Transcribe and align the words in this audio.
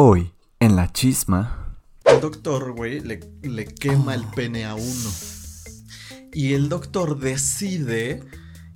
Hoy, 0.00 0.32
en 0.60 0.76
la 0.76 0.92
chisma. 0.92 1.76
El 2.04 2.20
doctor, 2.20 2.70
güey, 2.70 3.00
le, 3.00 3.18
le 3.42 3.64
quema 3.64 4.14
el 4.14 4.24
pene 4.28 4.64
a 4.64 4.76
uno. 4.76 5.10
Y 6.32 6.54
el 6.54 6.68
doctor 6.68 7.18
decide 7.18 8.22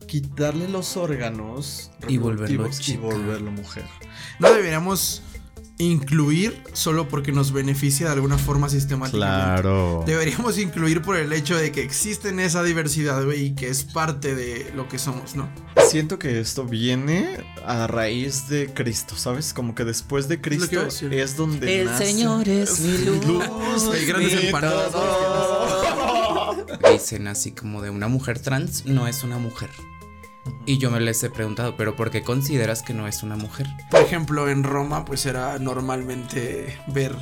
quitarle 0.08 0.66
los 0.66 0.96
órganos 0.96 1.92
Y 2.08 2.18
volverlo 2.18 2.68
y 2.88 2.96
volverlo 2.96 3.52
mujer. 3.52 3.84
No 4.40 4.52
deberíamos 4.52 5.22
incluir 5.78 6.62
solo 6.74 7.08
porque 7.08 7.32
nos 7.32 7.52
beneficia 7.52 8.06
de 8.06 8.12
alguna 8.12 8.38
forma 8.38 8.68
sistemáticamente. 8.68 9.68
Deberíamos 10.06 10.58
incluir 10.58 11.02
por 11.02 11.16
el 11.16 11.32
hecho 11.32 11.56
de 11.56 11.72
que 11.72 11.82
existe 11.82 12.28
en 12.28 12.40
esa 12.40 12.62
diversidad, 12.62 13.26
y 13.32 13.54
que 13.54 13.68
es 13.68 13.84
parte 13.84 14.34
de 14.34 14.70
lo 14.74 14.88
que 14.88 14.98
somos, 14.98 15.34
¿no? 15.34 15.48
Siento 15.88 16.18
que 16.18 16.40
esto 16.40 16.64
viene 16.64 17.38
a 17.66 17.86
raíz 17.86 18.48
de 18.48 18.72
Cristo, 18.72 19.16
¿sabes? 19.16 19.52
Como 19.52 19.74
que 19.74 19.84
después 19.84 20.28
de 20.28 20.40
Cristo 20.40 20.86
es 21.10 21.36
donde 21.36 21.80
El 21.82 21.88
nace- 21.88 22.06
Señor 22.06 22.48
es 22.48 22.80
mi 22.80 22.98
luz. 23.04 23.44
Hay 23.92 24.06
grandes 24.06 24.44
empanadas. 24.44 24.92
Dicen 26.92 27.26
así 27.26 27.52
como 27.52 27.82
de 27.82 27.90
una 27.90 28.08
mujer 28.08 28.38
trans 28.38 28.84
no 28.86 29.06
es 29.08 29.24
una 29.24 29.38
mujer. 29.38 29.70
Y 30.66 30.78
yo 30.78 30.90
me 30.90 31.00
les 31.00 31.22
he 31.22 31.30
preguntado, 31.30 31.76
¿pero 31.76 31.96
por 31.96 32.10
qué 32.10 32.22
consideras 32.22 32.82
que 32.82 32.94
no 32.94 33.06
es 33.08 33.22
una 33.22 33.36
mujer? 33.36 33.66
Por 33.90 34.00
ejemplo, 34.00 34.48
en 34.48 34.62
Roma, 34.64 35.04
pues 35.04 35.26
era 35.26 35.58
normalmente 35.58 36.78
ver 36.88 37.16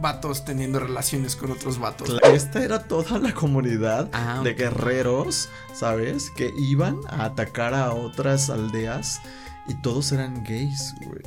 vatos 0.00 0.44
teniendo 0.44 0.80
relaciones 0.80 1.36
con 1.36 1.50
otros 1.52 1.78
vatos. 1.78 2.18
Esta 2.32 2.62
era 2.64 2.84
toda 2.84 3.18
la 3.18 3.32
comunidad 3.32 4.08
Ah, 4.12 4.40
de 4.44 4.54
guerreros, 4.54 5.48
¿sabes? 5.72 6.30
Que 6.30 6.52
iban 6.58 6.98
a 7.08 7.24
atacar 7.26 7.74
a 7.74 7.92
otras 7.92 8.50
aldeas 8.50 9.20
y 9.66 9.74
todos 9.80 10.12
eran 10.12 10.42
gays, 10.44 10.94
güey. 11.00 11.22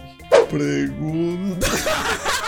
Pregunta. 0.49 1.67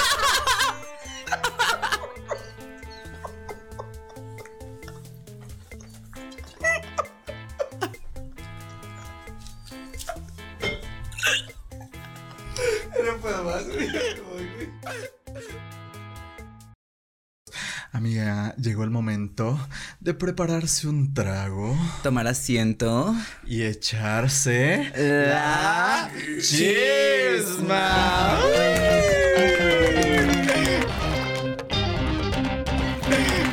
Llegó 18.58 18.84
el 18.84 18.90
momento 18.90 19.60
de 20.00 20.14
prepararse 20.14 20.88
un 20.88 21.14
trago 21.14 21.78
Tomar 22.04 22.28
asiento. 22.28 23.16
y 23.46 23.64
echarse 23.64 24.92
La 24.96 26.10
chisma. 26.42 27.90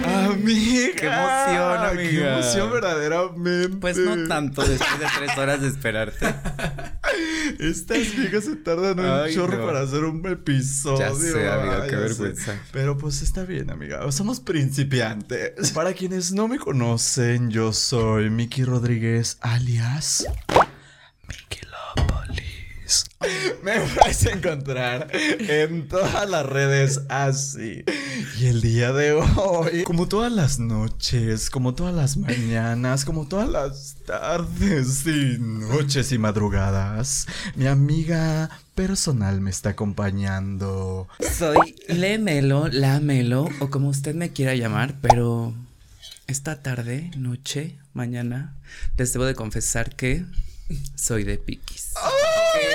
Amiga. 0.04 0.92
Qué 0.96 1.06
emoción, 1.06 1.80
Qué 1.80 1.86
amiga. 2.02 2.32
emoción 2.38 2.70
verdaderamente. 2.72 3.76
Pues 3.80 3.96
no 3.98 4.28
tanto 4.28 4.62
después 4.64 4.98
de 5.00 5.06
tres 5.18 5.38
horas 5.38 5.60
de 5.60 5.68
esperarte. 5.68 6.26
Estas 7.58 8.16
viejas 8.16 8.44
se 8.44 8.56
tardan 8.56 8.98
un 8.98 9.32
chorro 9.32 9.58
no. 9.58 9.66
para 9.66 9.80
hacer 9.80 10.04
un 10.04 10.26
episodio. 10.26 10.98
Ya 10.98 11.14
sé, 11.14 11.48
amiga, 11.48 11.82
ay, 11.82 11.90
qué 11.90 11.96
sé. 11.96 12.02
vergüenza. 12.02 12.60
Pero 12.72 12.96
pues 12.96 13.22
está 13.22 13.44
bien, 13.44 13.70
amiga. 13.70 14.10
Somos 14.12 14.40
principiantes. 14.40 15.70
Para 15.72 15.92
quienes 15.92 16.32
no 16.32 16.48
me 16.48 16.58
conocen, 16.58 17.50
yo 17.50 17.72
soy 17.72 18.30
Miki 18.30 18.64
Rodríguez, 18.64 19.38
alias 19.40 20.26
Miki. 21.28 21.65
Me 23.62 23.80
puedes 23.80 24.26
encontrar 24.26 25.08
en 25.12 25.88
todas 25.88 26.28
las 26.28 26.44
redes 26.44 27.00
así. 27.08 27.84
Y 28.38 28.46
el 28.46 28.60
día 28.60 28.92
de 28.92 29.12
hoy, 29.12 29.84
como 29.84 30.06
todas 30.06 30.30
las 30.30 30.58
noches, 30.58 31.48
como 31.48 31.74
todas 31.74 31.94
las 31.94 32.16
mañanas, 32.16 33.04
como 33.04 33.26
todas 33.26 33.48
las 33.48 33.96
tardes 34.06 35.06
y 35.06 35.38
noches 35.38 36.12
y 36.12 36.18
madrugadas, 36.18 37.26
mi 37.54 37.66
amiga 37.66 38.50
personal 38.74 39.40
me 39.40 39.50
está 39.50 39.70
acompañando. 39.70 41.08
Soy 41.20 41.76
Lemelo, 41.88 42.68
la 42.68 43.00
Melo, 43.00 43.48
o 43.60 43.70
como 43.70 43.88
usted 43.88 44.14
me 44.14 44.32
quiera 44.32 44.54
llamar, 44.54 44.96
pero 45.00 45.54
esta 46.26 46.62
tarde, 46.62 47.10
noche, 47.16 47.78
mañana, 47.94 48.54
les 48.98 49.12
debo 49.12 49.24
de 49.24 49.34
confesar 49.34 49.96
que 49.96 50.26
soy 50.94 51.24
de 51.24 51.38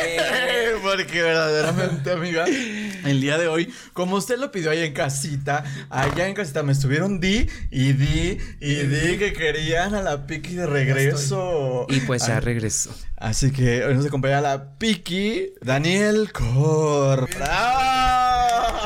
Porque 0.83 1.21
verdaderamente, 1.21 2.11
amiga, 2.11 2.45
el 2.45 3.21
día 3.21 3.37
de 3.37 3.47
hoy, 3.47 3.73
como 3.93 4.15
usted 4.15 4.37
lo 4.37 4.51
pidió 4.51 4.71
ahí 4.71 4.79
en 4.79 4.93
casita, 4.93 5.63
allá 5.89 6.27
en 6.27 6.33
casita 6.33 6.63
me 6.63 6.71
estuvieron 6.71 7.19
di 7.19 7.47
y 7.69 7.93
di 7.93 8.37
y 8.59 8.75
di 8.75 9.17
que 9.17 9.33
querían 9.33 9.95
a 9.95 10.01
la 10.01 10.25
Piki 10.27 10.55
de 10.55 10.65
regreso. 10.65 11.85
Y 11.89 11.99
pues 12.01 12.25
ya 12.27 12.39
regresó. 12.39 12.91
Así 13.17 13.51
que 13.51 13.85
hoy 13.85 13.93
nos 13.93 14.05
acompaña 14.05 14.41
la 14.41 14.77
Piki, 14.77 15.53
Daniel 15.61 16.31
Cor. 16.31 17.29
¡Bravo! 17.35 18.81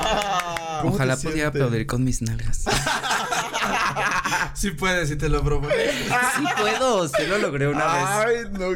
¿Cómo 0.81 0.91
te 0.91 0.95
Ojalá 0.95 1.17
pudiera 1.17 1.47
aplaudir 1.49 1.85
con 1.87 2.03
mis 2.03 2.21
nalgas. 2.21 2.65
Sí 4.53 4.71
puedes, 4.71 5.09
si 5.09 5.15
te 5.15 5.29
lo 5.29 5.43
propones. 5.43 5.77
Sí 6.37 6.43
puedo, 6.59 7.07
sí 7.07 7.25
lo 7.27 7.37
logré 7.37 7.67
una 7.67 7.85
vez. 7.85 8.05
Ay, 8.07 8.35
no. 8.51 8.69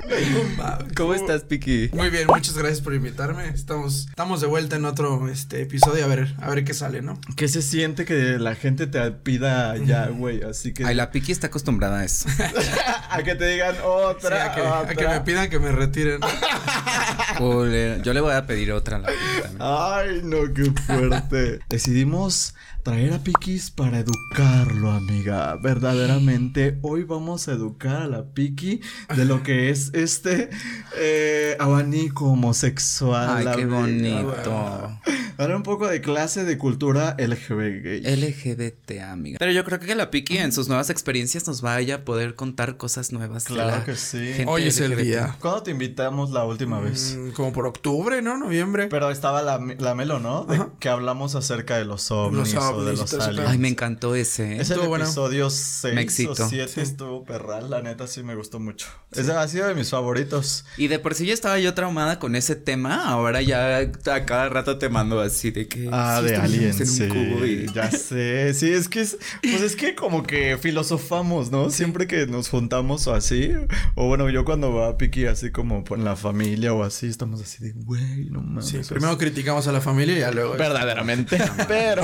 ¿Cómo 0.96 1.14
estás, 1.14 1.44
Piqui? 1.44 1.90
Muy 1.94 2.10
bien, 2.10 2.28
muchas 2.28 2.58
gracias 2.58 2.82
por 2.82 2.94
invitarme. 2.94 3.48
Estamos, 3.50 4.08
estamos 4.10 4.42
de 4.42 4.48
vuelta 4.48 4.76
en 4.76 4.86
otro 4.86 5.28
este 5.30 5.62
episodio 5.62 6.04
a 6.06 6.08
ver, 6.08 6.36
a 6.42 6.50
ver 6.50 6.64
qué 6.64 6.74
sale, 6.74 7.02
¿no? 7.02 7.20
¿Qué 7.36 7.48
se 7.48 7.62
siente 7.62 8.06
que 8.06 8.38
la 8.40 8.56
gente 8.56 8.88
te 8.88 9.12
pida 9.12 9.76
ya, 9.78 10.08
güey? 10.08 10.44
Así 10.44 10.74
que 10.74 10.86
Ay, 10.86 10.96
la 10.96 11.12
Piqui 11.12 11.32
está 11.32 11.48
acostumbrada 11.48 12.00
a 12.00 12.06
eso. 12.06 12.28
a 13.10 13.24
que 13.24 13.36
te 13.36 13.48
digan 13.48 13.76
Sí, 13.76 13.82
otra, 13.86 14.46
a, 14.52 14.56
que, 14.56 14.62
a 14.62 14.86
que 14.88 15.06
otra. 15.06 15.20
me 15.20 15.22
pidan 15.22 15.50
que 15.50 15.60
me 15.60 15.72
retiren. 15.72 16.20
Yo 17.40 18.14
le 18.14 18.22
voy 18.22 18.34
a 18.34 18.46
pedir 18.46 18.72
otra 18.72 18.98
a 18.98 19.00
la 19.00 19.08
Piqui 19.08 19.42
también. 19.42 19.62
Ay, 19.62 20.22
no, 20.24 20.54
qué 20.54 20.72
fuerte. 20.82 21.60
Decidimos 21.70 22.56
traer 22.84 23.14
a 23.14 23.20
Pikis 23.20 23.72
para 23.72 24.00
educarlo, 24.00 24.92
amiga. 24.92 25.56
Verdaderamente, 25.58 26.80
hoy 26.82 27.04
vamos 27.04 27.48
a 27.48 27.54
educar 27.54 28.04
a 28.04 28.08
la 28.08 28.26
Piki 28.26 28.82
de 29.16 29.26
lo 29.26 29.44
que 29.44 29.70
es 29.70 29.92
este 29.94 30.50
eh, 30.98 31.56
abanico 31.60 32.28
homosexual. 32.28 33.48
Ay, 33.48 33.56
qué 33.56 33.64
amiga. 33.64 34.22
bonito. 34.22 35.00
Dar 35.40 35.56
un 35.56 35.64
poco 35.64 35.88
de 35.88 36.02
clase 36.02 36.44
de 36.44 36.58
cultura 36.58 37.16
LGBT. 37.18 38.06
LGBT, 38.06 39.00
amiga. 39.10 39.38
Pero 39.40 39.54
yo 39.54 39.64
creo 39.64 39.80
que 39.80 39.96
la 39.96 40.12
Piki 40.12 40.38
en 40.38 40.52
sus 40.52 40.68
nuevas 40.68 40.90
experiencias 40.90 41.48
nos 41.48 41.62
vaya 41.62 41.96
a 41.96 42.02
poder 42.04 42.36
contar 42.36 42.76
cosas 42.76 43.14
nuevas. 43.14 43.46
Claro 43.46 43.70
la 43.78 43.86
que 43.86 43.96
sí. 43.96 44.34
Hoy 44.48 44.64
es 44.64 44.82
el 44.82 44.98
día. 44.98 45.38
¿Cuándo 45.40 45.64
te 45.64 45.72
invitamos 45.72 46.32
la 46.32 46.44
última 46.44 46.82
vez? 46.82 47.16
Mm, 47.18 47.32
Como 47.32 47.54
por 47.54 47.68
octubre, 47.68 48.22
¿no? 48.22 48.36
Noviembre. 48.38 48.88
Pero 48.90 49.12
estaba 49.12 49.42
la, 49.42 49.60
la 49.80 49.96
Melo, 49.96 50.20
¿no? 50.20 50.44
De 50.44 50.62
que 50.78 50.90
hablamos 50.90 51.36
acerca 51.36 51.78
de 51.78 51.86
los 51.86 52.12
ovnis, 52.12 52.54
Los 52.54 52.62
o 52.66 52.84
de 52.84 52.92
ovnis 52.92 53.00
los 53.00 53.14
aliens. 53.26 53.50
Ay, 53.50 53.58
me 53.60 53.70
encantó 53.70 54.16
ese. 54.16 54.58
¿eh? 54.58 54.62
Es 54.62 54.72
el 54.72 54.82
bueno. 54.90 55.06
episodio 55.06 55.46
Me 55.46 55.52
6 55.52 55.96
o 55.96 56.00
excitó. 56.02 56.50
7 56.50 56.68
Sí. 56.68 56.82
estuvo 56.82 57.24
perral, 57.24 57.70
la 57.70 57.82
neta 57.82 58.08
sí 58.08 58.24
me 58.24 58.36
gustó 58.36 58.60
mucho. 58.60 58.88
Ese 59.14 59.32
ha 59.32 59.48
sido 59.48 59.70
de 59.70 59.74
mis 59.76 59.90
favoritos. 59.90 60.66
Y 60.76 60.90
de 60.90 61.00
por 61.00 61.16
sí 61.16 61.26
ya 61.28 61.34
estaba 61.34 61.58
yo 61.60 61.74
traumada 61.74 62.20
con 62.20 62.36
ese 62.36 62.58
tema. 62.58 63.06
Ahora 63.10 63.42
ya 63.42 63.78
a 63.80 64.26
cada 64.26 64.50
rato 64.50 64.78
te 64.78 64.90
mando 64.90 65.22
así 65.22 65.29
de 65.30 65.68
que. 65.68 65.90
Ah, 65.92 66.20
sí, 66.22 66.30
de 66.30 66.36
aliens, 66.36 66.80
en 66.82 66.88
un 66.90 66.96
sí, 66.96 67.08
cubo 67.08 67.46
y- 67.46 67.66
ya 67.74 67.90
sé. 67.92 68.54
Sí, 68.54 68.70
es 68.72 68.88
que 68.90 69.02
es, 69.02 69.18
pues 69.42 69.62
es 69.62 69.76
que 69.76 69.96
como 69.96 70.24
que 70.24 70.58
filosofamos, 70.62 71.52
¿no? 71.52 71.70
Siempre 71.70 72.08
que 72.08 72.28
nos 72.28 72.50
juntamos 72.50 73.08
o 73.08 73.14
así, 73.14 73.52
o 73.96 74.08
bueno, 74.08 74.30
yo 74.30 74.46
cuando 74.46 74.74
va 74.74 74.90
a 74.90 74.98
Piki 74.98 75.26
así 75.26 75.52
como 75.52 75.84
en 75.92 76.04
la 76.04 76.16
familia 76.16 76.74
o 76.74 76.84
así, 76.84 77.08
estamos 77.08 77.42
así 77.42 77.64
de, 77.64 77.72
güey, 77.72 78.26
no 78.30 78.42
mames. 78.42 78.68
Sí, 78.68 78.78
primero 78.88 79.18
criticamos 79.18 79.68
a 79.68 79.72
la 79.72 79.82
familia 79.82 80.16
y 80.16 80.20
ya 80.20 80.32
luego. 80.32 80.54
Verdaderamente. 80.58 81.38
pero. 81.68 82.04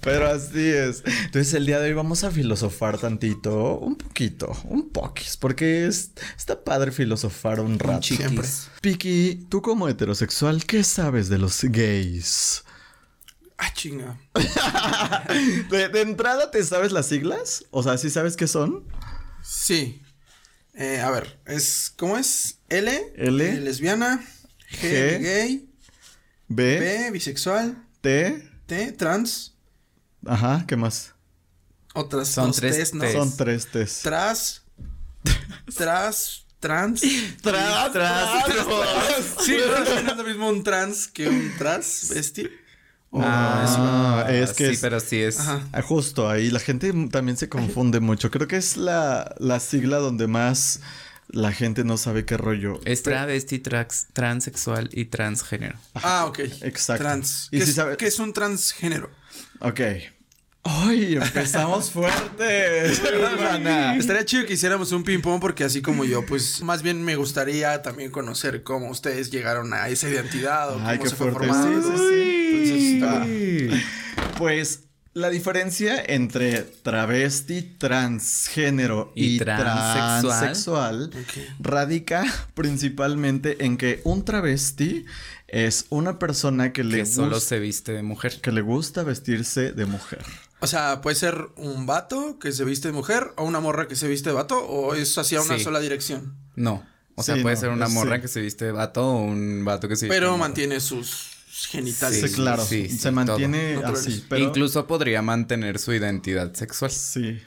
pero 0.00 0.28
así 0.30 0.60
es. 0.68 1.02
Entonces, 1.24 1.54
el 1.54 1.66
día 1.66 1.80
de 1.80 1.88
hoy 1.88 1.94
vamos 1.94 2.24
a 2.24 2.30
filosofar 2.30 2.98
tantito. 2.98 3.78
Un 3.78 3.96
poquito. 3.96 4.52
Un 4.68 4.90
poquis. 4.90 5.36
Porque 5.36 5.86
es, 5.86 6.12
está 6.36 6.62
padre 6.62 6.92
filosofar 6.92 7.60
un 7.60 7.78
rato. 7.78 8.02
Siempre. 8.02 8.46
Piki, 8.80 9.46
tú 9.48 9.62
como 9.62 9.88
heterosexual, 9.88 10.64
¿qué 10.66 10.84
sabes 10.84 11.28
de 11.28 11.38
los 11.38 11.53
gays? 11.62 12.64
Ah, 13.56 13.72
chinga. 13.72 14.18
De, 15.70 15.88
de 15.88 16.00
entrada, 16.00 16.50
¿te 16.50 16.62
sabes 16.64 16.92
las 16.92 17.06
siglas? 17.06 17.64
O 17.70 17.82
sea, 17.82 17.96
¿sí 17.98 18.10
sabes 18.10 18.36
qué 18.36 18.46
son? 18.46 18.84
Sí. 19.42 20.02
Eh, 20.74 21.00
a 21.00 21.10
ver, 21.10 21.38
es. 21.46 21.92
¿Cómo 21.96 22.18
es? 22.18 22.58
L. 22.68 23.12
L. 23.16 23.48
eh, 23.48 23.60
lesbiana. 23.60 24.24
G, 24.70 24.80
G. 24.80 25.20
Gay. 25.20 25.68
B, 26.48 26.80
B. 26.80 27.10
Bisexual. 27.12 27.76
T. 28.00 28.50
T. 28.66 28.92
Trans. 28.92 29.54
Ajá, 30.26 30.64
¿qué 30.66 30.76
más? 30.76 31.14
Otras 31.94 32.28
Son 32.28 32.50
tres 32.52 32.90
Ts, 32.90 32.94
¿no? 32.94 33.04
Ts. 33.04 33.12
Son 33.12 33.36
tres 33.36 33.66
T's. 33.70 34.00
Tras. 34.02 34.62
Tras. 35.76 36.43
trans. 36.68 37.00
Trans, 37.42 37.92
trans, 37.92 38.46
trans. 38.66 39.26
Sí, 39.44 39.56
no 39.66 40.10
es 40.10 40.16
lo 40.16 40.24
mismo 40.24 40.48
un 40.48 40.62
trans 40.64 41.06
que 41.08 41.28
un 41.28 41.52
transvesti. 41.58 42.48
O 43.10 43.20
Ah, 43.22 44.26
es 44.28 44.52
que 44.54 44.66
sí, 44.68 44.72
es- 44.74 44.80
pero 44.80 44.98
sí 44.98 45.20
es. 45.22 45.38
Ajá. 45.38 45.60
Ah, 45.72 45.82
Justo 45.82 46.28
ahí, 46.28 46.50
la 46.50 46.58
gente 46.58 46.92
también 47.12 47.36
se 47.36 47.48
confunde 47.48 48.00
mucho. 48.00 48.30
Creo 48.30 48.48
que 48.48 48.56
es 48.56 48.76
la, 48.76 49.34
la 49.38 49.60
sigla 49.60 49.98
donde 49.98 50.26
más 50.26 50.80
la 51.28 51.52
gente 51.52 51.84
no 51.84 51.96
sabe 51.96 52.24
qué 52.24 52.36
rollo. 52.36 52.80
Es 52.84 53.02
travesti, 53.04 53.58
trax, 53.60 54.08
transexual 54.12 54.90
y 54.92 55.04
transgénero. 55.06 55.78
Ah, 55.94 56.26
ok. 56.26 56.40
Exacto. 56.62 57.04
Trans. 57.04 57.48
Y 57.52 57.58
¿Qué, 57.58 57.64
si 57.64 57.70
es, 57.70 57.76
sabe- 57.76 57.96
qué 57.96 58.06
es 58.08 58.18
un 58.18 58.32
transgénero? 58.32 59.10
Ok. 59.60 59.80
¡Ay! 60.64 61.16
Empezamos 61.16 61.90
fuertes. 61.90 63.02
Estaría 63.98 64.24
chido 64.24 64.46
que 64.46 64.54
hiciéramos 64.54 64.92
un 64.92 65.04
ping-pong 65.04 65.40
porque 65.40 65.64
así 65.64 65.82
como 65.82 66.04
yo, 66.04 66.24
pues 66.24 66.62
más 66.62 66.82
bien 66.82 67.02
me 67.04 67.16
gustaría 67.16 67.82
también 67.82 68.10
conocer 68.10 68.62
cómo 68.62 68.88
ustedes 68.90 69.30
llegaron 69.30 69.74
a 69.74 69.88
esa 69.88 70.08
identidad 70.08 70.70
o 70.74 70.80
Ay, 70.84 70.98
cómo 70.98 71.10
se 71.10 71.16
fue 71.16 71.32
formando. 71.32 71.82
Sí, 71.82 71.98
sí, 71.98 72.70
sí. 72.70 73.00
Entonces, 73.02 73.02
Ah. 73.04 74.34
Pues 74.38 74.80
la 75.12 75.30
diferencia 75.30 76.02
entre 76.04 76.62
travesti, 76.62 77.62
transgénero 77.78 79.12
y, 79.14 79.36
Y 79.36 79.38
transexual. 79.38 81.10
radica 81.60 82.24
principalmente 82.54 83.64
en 83.64 83.76
que 83.76 84.00
un 84.04 84.24
travesti 84.24 85.04
es 85.46 85.86
una 85.90 86.18
persona 86.18 86.72
que 86.72 86.82
le 86.82 86.98
Que 86.98 87.06
solo 87.06 87.38
se 87.38 87.60
viste 87.60 87.92
de 87.92 88.02
mujer. 88.02 88.40
que 88.40 88.50
le 88.50 88.62
gusta 88.62 89.02
vestirse 89.04 89.70
de 89.72 89.84
mujer. 89.86 90.24
O 90.64 90.66
sea, 90.66 91.00
puede 91.00 91.14
ser 91.16 91.46
un 91.56 91.86
vato 91.86 92.38
que 92.38 92.50
se 92.52 92.64
viste 92.64 92.88
de 92.88 92.92
mujer 92.94 93.32
o 93.36 93.44
una 93.44 93.60
morra 93.60 93.86
que 93.86 93.96
se 93.96 94.08
viste 94.08 94.30
de 94.30 94.34
vato 94.34 94.58
o 94.58 94.94
es 94.94 95.16
hacia 95.18 95.40
una 95.42 95.58
Sí. 95.58 95.64
sola 95.64 95.78
dirección. 95.80 96.34
No. 96.56 96.84
O 97.16 97.22
sea, 97.22 97.36
Sí, 97.36 97.42
puede 97.42 97.54
no, 97.54 97.60
ser 97.60 97.70
una 97.70 97.86
sí. 97.86 97.92
morra 97.92 98.20
que 98.20 98.28
se 98.28 98.40
viste 98.40 98.64
de 98.64 98.72
vato 98.72 99.06
o 99.06 99.22
un 99.22 99.64
vato 99.64 99.88
que 99.88 99.94
se 99.96 100.06
viste 100.06 100.16
Pero 100.16 100.32
de 100.32 100.38
mantiene 100.38 100.80
sus 100.80 101.28
genitales. 101.68 102.20
Sí, 102.20 102.34
claro. 102.34 102.64
sí, 102.64 102.88
sí, 102.88 102.98
se 102.98 103.10
mantiene 103.12 103.74
todo. 103.76 103.92
así, 103.92 104.24
pero 104.28 104.42
Incluso 104.44 104.86
podría 104.86 105.22
mantener 105.22 105.78
su 105.78 105.92
identidad 105.92 106.52
sexual. 106.54 106.90
sí. 106.90 107.40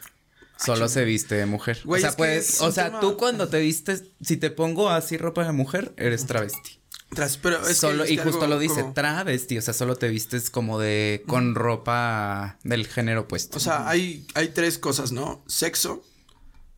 Solo 0.59 0.87
se 0.89 1.05
viste 1.05 1.35
de 1.35 1.45
mujer. 1.45 1.79
Güey, 1.85 2.01
o 2.01 2.07
sea, 2.07 2.17
puedes, 2.17 2.55
es 2.55 2.61
o 2.61 2.71
sea, 2.71 2.85
tema- 2.87 2.99
tú 2.99 3.15
cuando 3.15 3.47
te 3.47 3.59
vistes, 3.59 4.05
si 4.21 4.37
te 4.37 4.49
pongo 4.49 4.89
así 4.89 5.15
ropa 5.15 5.43
de 5.45 5.51
mujer, 5.51 5.93
eres 5.97 6.25
travesti. 6.25 6.76
Tras- 7.09 7.39
pero 7.41 7.65
es 7.67 7.77
solo, 7.77 8.05
y 8.05 8.17
justo 8.17 8.41
algo 8.43 8.47
lo 8.55 8.59
dice, 8.59 8.81
como- 8.81 8.93
travesti, 8.93 9.57
o 9.57 9.61
sea, 9.61 9.73
solo 9.73 9.95
te 9.95 10.09
vistes 10.09 10.49
como 10.49 10.77
de 10.79 11.23
con 11.27 11.55
ropa 11.55 12.57
del 12.63 12.85
género 12.87 13.21
opuesto. 13.21 13.57
O 13.57 13.59
sea, 13.61 13.87
hay, 13.87 14.25
hay 14.35 14.49
tres 14.49 14.77
cosas, 14.77 15.11
¿no? 15.13 15.41
Sexo, 15.47 16.03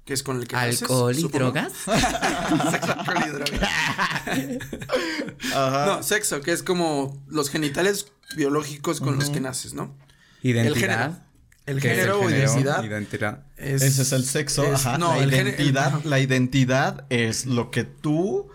que 0.05 0.13
es 0.13 0.21
con 0.23 0.37
el 0.39 0.47
que 0.47 0.55
naces, 0.55 0.83
alcohol 0.83 1.15
y 1.17 1.21
supongo. 1.21 1.45
drogas. 1.51 1.73
Sexo, 1.73 2.91
alcohol 2.99 3.23
y 3.25 3.29
drogas. 3.29 3.69
Ajá. 5.53 5.85
No, 5.87 6.03
sexo, 6.03 6.41
que 6.41 6.51
es 6.51 6.63
como 6.63 7.21
los 7.27 7.49
genitales 7.49 8.07
biológicos 8.35 8.99
con 9.01 9.15
los 9.17 9.29
que 9.29 9.39
naces, 9.41 9.73
¿no? 9.73 9.95
Identidad. 10.43 10.75
género. 10.75 11.29
El 11.65 11.79
¿Qué 11.81 11.89
es 11.91 11.95
género 11.97 12.21
o 12.21 12.29
identidad 12.29 12.83
Identidad. 12.83 13.43
es... 13.57 13.83
Ese 13.83 14.01
es 14.01 14.11
el 14.11 14.25
sexo, 14.25 14.63
es- 14.63 14.73
ajá. 14.85 14.97
No, 14.97 15.15
la 15.15 15.23
el 15.23 15.29
género... 15.29 15.49
identidad, 15.49 16.03
la 16.03 16.19
identidad 16.19 17.05
es 17.09 17.45
lo 17.45 17.69
que 17.69 17.83
tú 17.83 18.49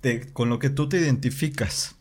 te, 0.00 0.32
con 0.32 0.48
lo 0.48 0.58
que 0.58 0.70
tú 0.70 0.88
te 0.88 0.98
identificas 0.98 1.96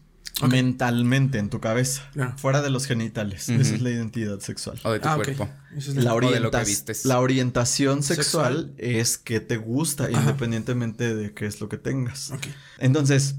mentalmente 0.49 1.37
en 1.37 1.49
tu 1.49 1.59
cabeza, 1.59 2.09
fuera 2.37 2.61
de 2.61 2.69
los 2.69 2.85
genitales. 2.85 3.49
Esa 3.49 3.75
es 3.75 3.81
la 3.81 3.89
identidad 3.89 4.39
sexual. 4.39 4.79
O 4.85 4.91
de 4.93 4.99
tu 5.01 5.07
Ah, 5.09 5.15
cuerpo. 5.15 5.49
Eso 5.75 5.91
es 5.91 5.97
La, 5.97 6.13
de 6.13 6.15
lo 6.15 6.19
que 6.21 6.25
orientas- 6.27 6.65
vistes. 6.67 7.05
la 7.05 7.19
orientación 7.19 8.03
sexual, 8.03 8.55
Sexual. 8.69 8.73
es 8.77 9.17
que 9.17 9.41
te 9.41 9.57
gusta 9.57 10.09
independientemente 10.09 11.13
de 11.13 11.33
qué 11.33 11.45
es 11.45 11.59
lo 11.59 11.67
que 11.67 11.77
tengas. 11.77 12.31
Entonces, 12.77 13.35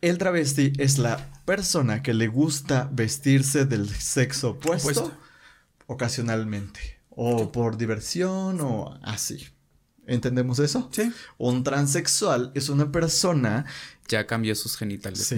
el 0.00 0.16
travesti 0.18 0.72
es 0.78 0.98
la 0.98 1.28
persona 1.44 2.04
que 2.04 2.14
le 2.14 2.28
gusta 2.28 2.88
vestirse 2.92 3.64
del 3.64 3.88
sexo 3.88 4.50
opuesto, 4.50 4.88
Opuesto. 4.90 5.12
ocasionalmente. 5.88 7.00
O 7.10 7.50
por 7.50 7.76
diversión 7.76 8.60
o 8.60 8.96
así. 9.02 9.48
¿Entendemos 10.08 10.58
eso? 10.58 10.88
Sí. 10.92 11.12
Un 11.36 11.62
transexual 11.62 12.50
es 12.54 12.68
una 12.68 12.90
persona. 12.90 13.64
Ya 14.08 14.26
cambió 14.26 14.54
sus 14.54 14.78
genitales, 14.78 15.18
Sí. 15.26 15.36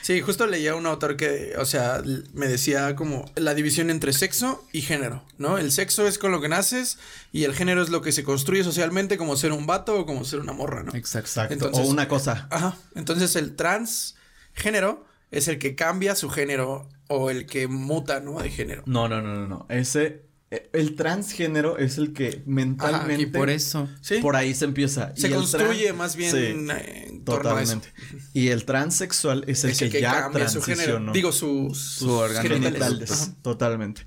Sí, 0.00 0.20
justo 0.20 0.46
leía 0.46 0.76
un 0.76 0.86
autor 0.86 1.16
que, 1.16 1.54
o 1.58 1.64
sea, 1.66 2.00
me 2.34 2.46
decía 2.46 2.94
como 2.94 3.28
la 3.34 3.52
división 3.52 3.90
entre 3.90 4.12
sexo 4.12 4.64
y 4.72 4.82
género, 4.82 5.24
¿no? 5.38 5.58
El 5.58 5.72
sexo 5.72 6.06
es 6.06 6.18
con 6.18 6.30
lo 6.30 6.40
que 6.40 6.48
naces 6.48 6.98
y 7.32 7.42
el 7.42 7.52
género 7.52 7.82
es 7.82 7.88
lo 7.88 8.00
que 8.00 8.12
se 8.12 8.22
construye 8.22 8.62
socialmente 8.62 9.18
como 9.18 9.36
ser 9.36 9.50
un 9.50 9.66
vato 9.66 9.98
o 9.98 10.06
como 10.06 10.24
ser 10.24 10.38
una 10.38 10.52
morra, 10.52 10.84
¿no? 10.84 10.94
Exacto. 10.94 11.26
Exacto. 11.28 11.52
Entonces- 11.54 11.84
o 11.84 11.88
una 11.90 12.06
cosa. 12.06 12.46
Ajá. 12.52 12.76
Entonces 12.94 13.34
el 13.34 13.56
transgénero 13.56 15.04
es 15.32 15.48
el 15.48 15.58
que 15.58 15.74
cambia 15.74 16.14
su 16.14 16.30
género 16.30 16.88
o 17.08 17.28
el 17.28 17.46
que 17.46 17.66
muta, 17.66 18.20
¿no? 18.20 18.40
De 18.40 18.50
género. 18.50 18.84
No, 18.86 19.08
no, 19.08 19.20
no, 19.20 19.34
no, 19.34 19.48
no. 19.48 19.66
Ese. 19.68 20.26
Eh, 20.54 20.68
El 20.72 20.94
transgénero 20.96 21.78
es 21.78 21.98
el 21.98 22.12
que 22.12 22.42
mentalmente. 22.46 23.22
Y 23.22 23.26
por 23.26 23.48
eso. 23.50 23.88
Sí. 24.00 24.18
Por 24.18 24.36
ahí 24.36 24.54
se 24.54 24.66
empieza. 24.66 25.12
Se 25.16 25.28
Y 25.28 25.32
construye 25.32 25.92
más 25.92 26.14
bien 26.16 26.30
Sí, 26.30 26.36
eh, 26.36 27.06
en 27.08 27.24
torno 27.24 27.56
a 27.56 27.62
eso. 27.62 27.74
totalmente. 27.80 27.88
Y 28.34 28.48
el 28.48 28.64
transexual 28.64 29.44
es 29.46 29.64
el, 29.64 29.70
Es 29.70 29.78
que, 29.78 29.84
el 29.86 29.90
que 29.90 30.00
ya 30.02 30.12
cambia 30.22 30.48
su 30.48 30.60
género. 30.62 30.76
transicionó. 30.82 31.12
Digo, 31.12 31.32
sus, 31.32 31.78
Su 31.80 32.10
órgano. 32.10 32.48
genitales. 32.48 33.10
Ajá. 33.10 33.32
Totalmente. 33.42 34.02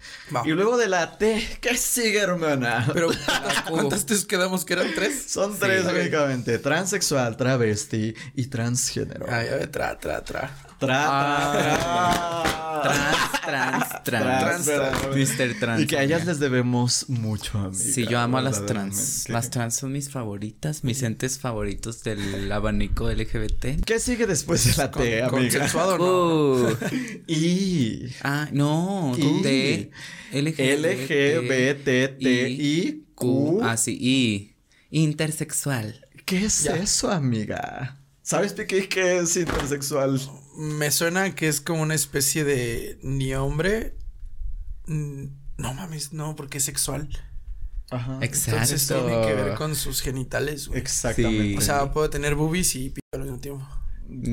Y 0.46 0.50
luego 0.50 0.78
de 0.78 0.88
la 0.88 1.18
T, 1.18 1.58
¿qué 1.62 1.76
sigue, 1.78 2.20
hermana? 2.20 2.90
Pero 2.94 3.10
¿cuántas, 3.70 4.06
te 4.06 4.16
quedamos 4.28 4.64
que 4.66 4.74
eran 4.74 4.88
tres? 4.96 5.26
Son 5.28 5.58
tres 5.58 5.84
únicamente: 5.86 6.60
transexual, 6.60 7.38
travesti 7.38 8.14
y 8.36 8.46
transgénero. 8.48 9.26
Ay, 9.30 9.48
a 9.48 9.56
ver, 9.56 9.68
tra, 9.72 9.98
tra, 10.00 10.24
tra. 10.24 10.56
Tra, 10.80 11.06
Ah. 11.08 12.82
tra, 12.84 13.22
Trans, 13.46 14.04
trans, 14.04 14.04
trans. 14.04 14.66
¿verdad? 14.66 14.94
Mr. 15.16 15.60
Trans. 15.60 15.82
Y 15.82 15.88
que 15.88 15.98
a 15.98 16.04
ellas 16.04 16.26
les 16.26 16.40
debemos 16.40 17.08
mucho, 17.10 17.58
amiga. 17.60 17.74
Sí, 17.84 18.06
yo 18.08 18.20
amo 18.20 18.38
a 18.38 18.42
las 18.42 18.66
trans. 18.66 19.30
Las 19.30 19.50
trans 19.52 19.76
son 19.76 19.92
mis 19.94 20.10
favoritas, 20.10 20.84
mis 20.84 21.02
entes 21.04 21.40
favoritos 21.40 22.04
del 22.04 22.52
abanico 22.52 23.10
LGBT. 23.10 23.84
¿Qué 23.86 24.00
sigue 24.00 24.26
después 24.28 24.66
de 24.66 24.74
la 24.84 24.92
T, 24.92 25.22
amiga? 25.24 25.68
¿no? 25.74 25.96
Uh, 26.66 26.76
Y. 27.28 28.10
ah, 28.24 28.48
no, 28.52 29.14
Y- 29.18 29.42
T, 29.42 29.92
LGBTTIQ. 32.16 33.62
Ah, 33.64 33.78
sí, 33.78 33.98
y 34.00 34.54
intersexual. 34.92 36.08
¿Qué 36.26 36.46
es 36.46 36.64
Ya. 36.64 36.76
eso, 36.76 37.12
amiga? 37.12 38.00
¿Sabes, 38.22 38.54
Piqui, 38.54 38.88
qué 38.88 39.20
es 39.20 39.36
intersexual? 39.38 40.20
Me 40.58 40.92
suena 40.92 41.36
que 41.36 41.48
es 41.48 41.62
como 41.62 41.82
una 41.82 41.96
especie 41.96 42.44
de 42.44 43.00
ni 43.04 43.34
hombre. 43.34 43.96
No 44.88 45.74
mames, 45.74 46.14
no, 46.14 46.36
porque 46.36 46.58
es 46.60 46.64
sexual. 46.64 47.10
Ajá. 47.92 48.18
Exacto. 48.22 48.62
Entonces 48.62 48.88
tiene 48.88 49.26
que 49.28 49.34
ver 49.34 49.56
con 49.56 49.76
sus 49.76 50.02
genitales, 50.02 50.68
güey. 50.68 50.80
Exactamente. 50.80 51.44
Sí. 51.52 51.58
O 51.58 51.62
sea, 51.62 51.92
puedo 51.92 52.10
tener 52.10 52.36
boobies 52.36 52.76
y 52.76 52.90
pito 52.90 53.06
al 53.14 53.22
mismo 53.24 53.40
tiempo. 53.40 53.68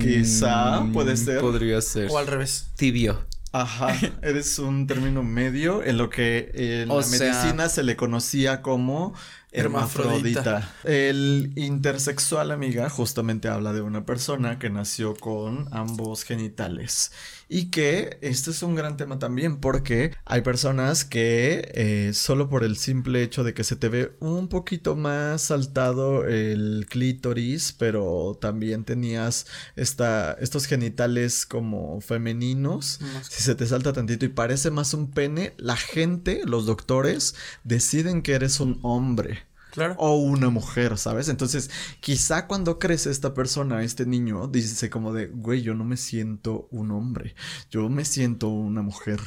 Quizá 0.01 0.81
Mm, 0.81 0.93
puede 0.93 1.17
ser. 1.17 1.41
Podría 1.41 1.81
ser. 1.81 2.11
O 2.11 2.19
al 2.19 2.27
revés. 2.27 2.69
Tibio. 2.77 3.27
Ajá, 3.55 3.95
eres 4.23 4.59
un 4.59 4.87
término 4.87 5.23
medio 5.23 5.83
en 5.85 5.99
lo 5.99 6.09
que 6.09 6.51
en 6.55 6.91
O 6.91 6.99
la 7.01 7.03
sea- 7.03 7.33
medicina 7.33 7.69
se 7.69 7.83
le 7.83 7.97
conocía 7.97 8.63
como 8.63 9.15
hermafrodita. 9.53 10.75
El 10.85 11.53
intersexual, 11.57 12.51
amiga, 12.51 12.89
justamente 12.89 13.49
habla 13.49 13.73
de 13.73 13.83
una 13.83 14.05
persona 14.07 14.59
que 14.59 14.71
nació 14.71 15.15
con 15.15 15.69
ambos 15.73 16.25
genitales. 16.25 17.13
Y 17.49 17.67
que 17.67 18.19
este 18.23 18.51
es 18.51 18.63
un 18.63 18.75
gran 18.75 18.97
tema 18.97 19.19
también 19.19 19.59
porque 19.59 20.15
hay 20.25 20.41
personas 20.41 21.05
que 21.05 21.71
eh, 21.75 22.13
solo 22.15 22.49
por 22.49 22.65
el 22.65 22.79
simple 22.79 23.23
hecho 23.23 23.45
de 23.45 23.53
que 23.53 23.63
se 23.63 23.77
te 23.77 23.91
ve 23.91 24.13
un 24.21 24.49
poquito 24.49 24.97
más 24.97 25.43
saltado 25.43 26.25
el 26.25 26.87
clítoris, 26.89 27.75
pero 27.79 28.39
también 28.41 28.85
tenías 28.85 29.47
esta, 29.77 30.33
estos 30.41 30.65
genitales 30.65 31.45
como 31.45 32.01
femeninos, 32.01 33.01
Más- 33.03 33.27
si 33.27 33.43
se 33.43 33.55
te 33.55 33.67
salta 33.67 33.93
tantito 33.93 34.25
y 34.25 34.29
parece 34.29 34.71
más 34.71 34.95
un 34.95 35.11
pene, 35.11 35.53
la 35.59 35.77
gente, 35.77 36.43
los 36.47 36.65
doctores, 36.65 37.35
deciden 37.65 38.23
que 38.23 38.33
eres 38.33 38.61
un 38.61 38.79
hombre 38.83 39.42
Claro. 39.73 39.95
o 39.97 40.17
una 40.17 40.51
mujer, 40.51 40.99
¿sabes? 40.99 41.31
Entonces, 41.31 41.71
quizá 42.01 42.47
cuando 42.47 42.79
crece 42.79 43.11
esta 43.11 43.33
persona, 43.33 43.83
este 43.83 44.05
niño, 44.05 44.47
dice 44.47 44.91
como 44.91 45.15
de, 45.15 45.29
güey, 45.29 45.63
yo 45.63 45.75
no 45.75 45.85
me 45.85 45.97
siento 45.97 46.69
un 46.71 46.91
hombre, 46.91 47.35
yo 47.71 47.89
me 47.89 48.05
siento 48.05 48.49
una 48.49 48.83
mujer, 48.83 49.19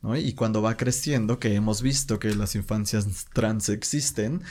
¿no? 0.00 0.16
Y 0.16 0.32
cuando 0.32 0.62
va 0.62 0.78
creciendo, 0.78 1.38
que 1.38 1.54
hemos 1.54 1.82
visto 1.82 2.18
que 2.18 2.34
las 2.34 2.54
infancias 2.54 3.26
trans 3.34 3.68
existen, 3.68 4.42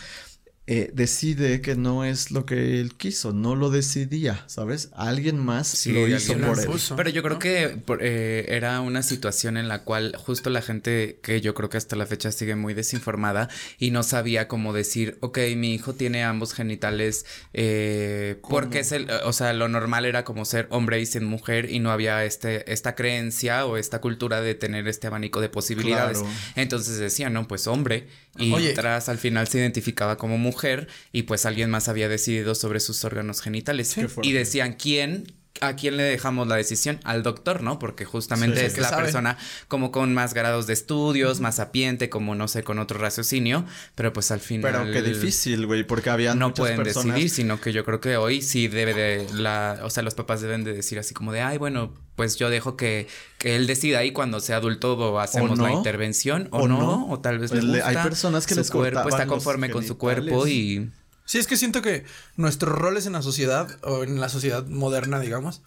eh, 0.73 0.89
decide 0.93 1.59
que 1.59 1.75
no 1.75 2.05
es 2.05 2.31
lo 2.31 2.45
que 2.45 2.79
él 2.79 2.95
quiso, 2.95 3.33
no 3.33 3.57
lo 3.57 3.69
decidía, 3.69 4.45
¿sabes? 4.47 4.89
Alguien 4.95 5.37
más 5.37 5.85
lo 5.85 6.07
hizo 6.07 6.33
por 6.37 6.57
él. 6.57 6.69
Pero 6.95 7.09
yo 7.09 7.21
creo 7.23 7.39
que 7.39 7.83
eh, 7.99 8.45
era 8.47 8.79
una 8.79 9.03
situación 9.03 9.57
en 9.57 9.67
la 9.67 9.83
cual 9.83 10.15
justo 10.15 10.49
la 10.49 10.61
gente 10.61 11.19
que 11.21 11.41
yo 11.41 11.55
creo 11.55 11.67
que 11.67 11.75
hasta 11.75 11.97
la 11.97 12.05
fecha 12.05 12.31
sigue 12.31 12.55
muy 12.55 12.73
desinformada 12.73 13.49
y 13.79 13.91
no 13.91 14.01
sabía 14.01 14.47
cómo 14.47 14.71
decir, 14.71 15.17
ok, 15.19 15.39
mi 15.57 15.73
hijo 15.73 15.93
tiene 15.93 16.23
ambos 16.23 16.53
genitales 16.53 17.25
eh, 17.51 18.39
porque 18.41 18.79
es 18.79 18.93
el, 18.93 19.11
o 19.25 19.33
sea, 19.33 19.51
lo 19.51 19.67
normal 19.67 20.05
era 20.05 20.23
como 20.23 20.45
ser 20.45 20.67
hombre 20.69 21.01
y 21.01 21.05
ser 21.05 21.23
mujer 21.23 21.69
y 21.69 21.79
no 21.79 21.91
había 21.91 22.23
este, 22.23 22.71
esta 22.71 22.95
creencia 22.95 23.65
o 23.65 23.75
esta 23.75 23.99
cultura 23.99 24.39
de 24.39 24.55
tener 24.55 24.87
este 24.87 25.07
abanico 25.07 25.41
de 25.41 25.49
posibilidades. 25.49 26.23
Entonces 26.55 26.97
decían, 26.97 27.33
no, 27.33 27.45
pues 27.45 27.67
hombre 27.67 28.07
y 28.37 28.73
tras 28.73 29.09
al 29.09 29.17
final 29.17 29.47
se 29.47 29.59
identificaba 29.59 30.17
como 30.17 30.37
mujer 30.37 30.87
y 31.11 31.23
pues 31.23 31.45
alguien 31.45 31.69
más 31.69 31.89
había 31.89 32.07
decidido 32.07 32.55
sobre 32.55 32.79
sus 32.79 33.03
órganos 33.03 33.41
genitales. 33.41 33.95
Y 34.23 34.31
decían, 34.31 34.73
¿quién 34.73 35.25
¿A 35.59 35.75
quién 35.75 35.95
le 35.97 36.03
dejamos 36.03 36.47
la 36.47 36.55
decisión? 36.55 36.99
Al 37.03 37.21
doctor, 37.21 37.61
¿no? 37.61 37.77
Porque 37.77 38.03
justamente 38.03 38.65
es 38.65 38.77
la 38.79 38.95
persona 38.95 39.37
como 39.67 39.91
con 39.91 40.11
más 40.11 40.33
grados 40.33 40.65
de 40.65 40.73
estudios, 40.73 41.39
más 41.39 41.57
sapiente, 41.57 42.09
como 42.09 42.33
no 42.33 42.47
sé, 42.47 42.63
con 42.63 42.79
otro 42.79 42.97
raciocinio, 42.97 43.65
pero 43.93 44.11
pues 44.11 44.31
al 44.31 44.39
final... 44.39 44.71
Pero 44.71 44.91
qué 44.91 45.01
difícil, 45.03 45.67
güey, 45.67 45.83
porque 45.83 46.09
había 46.09 46.33
No 46.33 46.53
pueden 46.55 46.81
decidir, 46.81 47.29
sino 47.29 47.61
que 47.61 47.73
yo 47.73 47.85
creo 47.85 47.99
que 47.99 48.17
hoy 48.17 48.41
sí 48.41 48.69
debe 48.69 48.95
de 48.95 49.27
la... 49.33 49.81
O 49.83 49.91
sea, 49.91 50.01
los 50.01 50.15
papás 50.15 50.41
deben 50.41 50.63
de 50.63 50.73
decir 50.73 50.97
así 50.97 51.13
como 51.13 51.31
de, 51.31 51.41
ay, 51.41 51.59
bueno, 51.59 51.93
pues 52.21 52.35
yo 52.35 52.51
dejo 52.51 52.77
que, 52.77 53.07
que 53.39 53.55
él 53.55 53.65
decida 53.65 54.05
y 54.05 54.11
cuando 54.13 54.39
sea 54.41 54.57
adulto 54.57 55.19
hacemos 55.19 55.57
la 55.57 55.71
intervención 55.71 56.49
o, 56.51 56.67
no, 56.67 57.09
o 57.09 57.19
tal 57.19 57.39
vez 57.39 57.49
pues 57.49 57.63
le 57.63 57.79
gusta, 57.79 57.89
Hay 57.89 57.95
personas 57.95 58.45
que 58.45 58.53
su 58.53 58.59
les 58.59 58.69
cuerpo 58.69 59.09
está 59.09 59.25
conforme 59.25 59.71
con 59.71 59.83
su 59.83 59.97
cuerpo 59.97 60.45
y 60.45 60.91
Sí, 61.25 61.39
es 61.39 61.47
que 61.47 61.57
siento 61.57 61.81
que 61.81 62.05
nuestros 62.35 62.77
roles 62.77 63.07
en 63.07 63.13
la 63.13 63.23
sociedad, 63.23 63.67
o 63.81 64.03
en 64.03 64.19
la 64.19 64.29
sociedad 64.29 64.67
moderna, 64.67 65.19
digamos, 65.19 65.63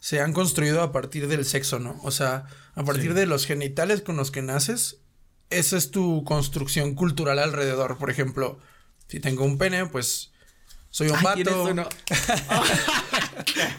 se 0.00 0.22
han 0.22 0.32
construido 0.32 0.80
a 0.80 0.92
partir 0.92 1.28
del 1.28 1.44
sexo, 1.44 1.78
¿no? 1.78 2.00
O 2.02 2.10
sea, 2.10 2.46
a 2.74 2.84
partir 2.84 3.12
de 3.12 3.26
los 3.26 3.44
genitales 3.44 4.00
con 4.00 4.16
los 4.16 4.30
que 4.30 4.40
naces, 4.40 4.96
esa 5.50 5.76
es 5.76 5.90
tu 5.90 6.24
construcción 6.24 6.94
cultural 6.94 7.38
alrededor. 7.38 7.98
Por 7.98 8.08
ejemplo, 8.08 8.60
si 9.08 9.20
tengo 9.20 9.44
un 9.44 9.58
pene, 9.58 9.84
pues 9.84 10.32
soy 10.90 11.08
un 11.08 11.22
vato. 11.22 11.74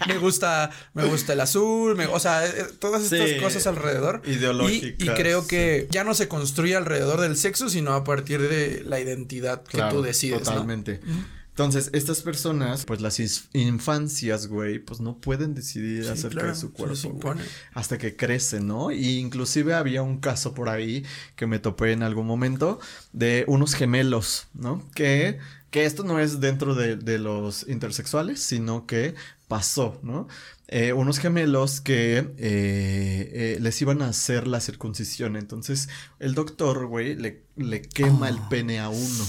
me 0.08 0.18
gusta, 0.18 0.70
me 0.94 1.06
gusta 1.06 1.34
el 1.34 1.42
azul, 1.42 2.00
o 2.12 2.20
sea, 2.20 2.46
eh, 2.46 2.68
todas 2.80 3.12
estas 3.12 3.42
cosas 3.42 3.68
alrededor. 3.68 4.22
Ideológicas. 4.25 4.94
Y, 5.00 5.10
creo 5.10 5.48
que 5.48 5.88
ya 5.92 6.04
no 6.04 6.13
se 6.13 6.28
construye 6.28 6.75
alrededor 6.75 7.22
del 7.22 7.36
sexo, 7.36 7.70
sino 7.70 7.94
a 7.94 8.04
partir 8.04 8.42
de 8.42 8.84
la 8.86 9.00
identidad 9.00 9.63
que 9.63 9.82
tú 9.89 10.01
decides. 10.01 10.44
Totalmente. 10.44 11.01
Entonces, 11.60 11.89
estas 11.92 12.22
personas, 12.22 12.86
pues 12.86 13.01
las 13.01 13.20
infancias, 13.51 14.48
güey, 14.48 14.80
pues 14.80 15.01
no 15.01 15.18
pueden 15.18 15.56
decidir 15.56 16.08
acerca 16.08 16.46
de 16.46 16.56
su 16.56 16.72
cuerpo. 16.72 17.36
hasta 17.74 17.98
que 17.98 18.16
crecen, 18.16 18.66
¿no? 18.66 18.92
Y 18.92 19.18
inclusive 19.18 19.74
había 19.74 20.01
un 20.01 20.20
caso 20.22 20.54
por 20.54 20.70
ahí 20.70 21.04
que 21.36 21.48
me 21.48 21.60
topé 21.60 21.92
en 21.92 22.01
algún 22.01 22.28
momento 22.28 22.80
de 23.12 23.44
unos 23.48 23.74
gemelos, 23.74 24.48
¿no? 24.54 24.89
Que 24.96 25.39
que 25.71 25.85
esto 25.85 26.03
no 26.03 26.19
es 26.19 26.39
dentro 26.39 26.75
de, 26.75 27.19
los 27.19 27.67
intersexuales, 27.67 28.39
sino 28.41 28.88
que 28.88 29.15
pasó, 29.47 29.99
¿no? 30.03 30.27
Eh, 30.67 30.93
unos 30.93 31.19
gemelos 31.19 31.81
que 31.81 32.17
eh, 32.17 32.27
eh, 32.38 33.57
les 33.59 33.81
iban 33.81 34.01
a 34.01 34.09
hacer 34.09 34.47
la 34.47 34.59
circuncisión. 34.59 35.35
Entonces, 35.35 35.89
el 36.19 36.35
doctor, 36.35 36.85
güey, 36.85 37.15
le, 37.15 37.43
le 37.55 37.81
quema 37.81 38.29
el 38.29 38.38
ah. 38.38 38.49
pene 38.49 38.79
a 38.79 38.89
uno. 38.89 39.25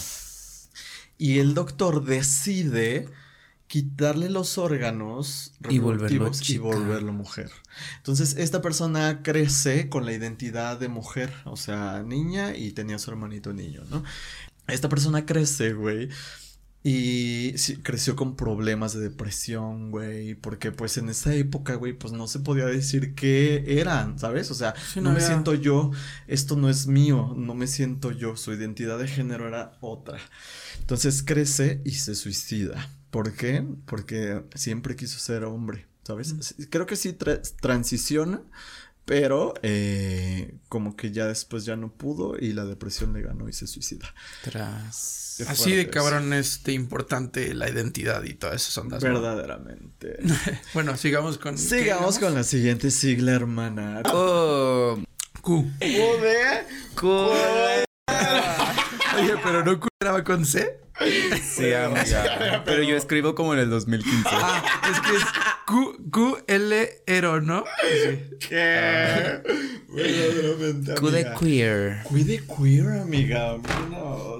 Y 1.16 1.38
el 1.38 1.54
doctor 1.54 2.04
decide 2.04 3.08
quitarle 3.70 4.28
los 4.28 4.58
órganos 4.58 5.52
y 5.68 5.78
volverlo, 5.78 6.32
y 6.48 6.58
volverlo 6.58 7.12
mujer. 7.12 7.52
Entonces, 7.98 8.34
esta 8.36 8.60
persona 8.60 9.22
crece 9.22 9.88
con 9.88 10.04
la 10.04 10.12
identidad 10.12 10.76
de 10.80 10.88
mujer, 10.88 11.32
o 11.44 11.56
sea, 11.56 12.02
niña 12.02 12.56
y 12.56 12.72
tenía 12.72 12.98
su 12.98 13.12
hermanito 13.12 13.52
niño, 13.52 13.82
¿no? 13.88 14.02
Esta 14.66 14.88
persona 14.88 15.26
crece, 15.26 15.72
güey. 15.72 16.08
Y 16.82 17.52
creció 17.82 18.16
con 18.16 18.36
problemas 18.36 18.94
de 18.94 19.00
depresión, 19.00 19.90
güey, 19.90 20.34
porque 20.34 20.72
pues 20.72 20.96
en 20.96 21.10
esa 21.10 21.34
época, 21.34 21.74
güey, 21.74 21.92
pues 21.92 22.14
no 22.14 22.26
se 22.26 22.38
podía 22.38 22.64
decir 22.64 23.14
qué 23.14 23.64
eran, 23.66 24.18
¿sabes? 24.18 24.50
O 24.50 24.54
sea, 24.54 24.74
no, 24.96 25.12
me 25.12 25.20
siento 25.20 25.52
yo, 25.52 25.90
esto 26.26 26.56
no 26.56 26.70
es 26.70 26.86
mío, 26.86 27.34
no 27.36 27.54
me 27.54 27.66
siento 27.66 28.12
yo, 28.12 28.34
su 28.34 28.54
identidad 28.54 28.98
de 28.98 29.08
género 29.08 29.46
era 29.46 29.76
otra. 29.82 30.18
Entonces 30.78 31.22
crece 31.22 31.82
y 31.84 31.90
se 31.90 32.14
suicida. 32.14 32.88
¿Por 33.10 33.34
qué? 33.34 33.62
Porque 33.84 34.42
siempre 34.54 34.96
quiso 34.96 35.18
ser 35.18 35.44
hombre, 35.44 35.86
¿sabes? 36.02 36.54
Creo 36.70 36.86
que 36.86 36.96
sí 36.96 37.14
transiciona, 37.60 38.40
pero 39.10 39.54
eh, 39.62 40.54
como 40.68 40.94
que 40.94 41.10
ya 41.10 41.26
después 41.26 41.64
ya 41.64 41.74
no 41.74 41.92
pudo 41.92 42.38
y 42.38 42.52
la 42.52 42.64
depresión 42.64 43.12
le 43.12 43.22
ganó 43.22 43.48
y 43.48 43.52
se 43.52 43.66
suicida. 43.66 44.14
Tras. 44.44 45.42
Así 45.48 45.74
de 45.74 45.90
cabrón 45.90 46.32
es 46.32 46.62
de 46.62 46.74
importante 46.74 47.52
la 47.54 47.68
identidad 47.68 48.22
y 48.22 48.34
todas 48.34 48.62
esas 48.62 48.78
ondas. 48.78 49.02
Verdaderamente. 49.02 50.20
bueno, 50.74 50.96
sigamos 50.96 51.38
con. 51.38 51.58
Sigamos 51.58 52.20
con 52.20 52.36
la 52.36 52.44
siguiente 52.44 52.92
sigla, 52.92 53.32
hermana. 53.32 54.02
Oh. 54.04 55.02
Q. 55.40 55.68
Q. 56.94 57.08
Oye, 59.18 59.34
pero 59.42 59.64
no 59.64 59.80
Q 59.80 59.88
era 60.00 60.22
con 60.22 60.46
C. 60.46 60.78
Sí, 61.42 61.72
amiga. 61.72 62.62
Pero 62.64 62.82
yo 62.82 62.96
escribo 62.96 63.34
como 63.34 63.54
en 63.54 63.60
el 63.60 63.70
2015. 63.70 64.28
Ah, 64.32 64.62
es 64.90 65.00
que 65.00 65.16
es 65.16 65.22
Q, 65.70 66.10
Q 66.10 66.38
L 66.48 66.88
Ero, 67.06 67.40
¿no? 67.40 67.62
Sí. 67.80 68.36
¿Qué? 68.48 69.40
Verdaderamente. 69.88 70.94
Q 70.96 71.10
de 71.12 71.26
queer. 71.38 72.02
Q 72.02 72.24
de 72.24 72.42
queer, 72.44 72.88
amiga. 73.00 73.56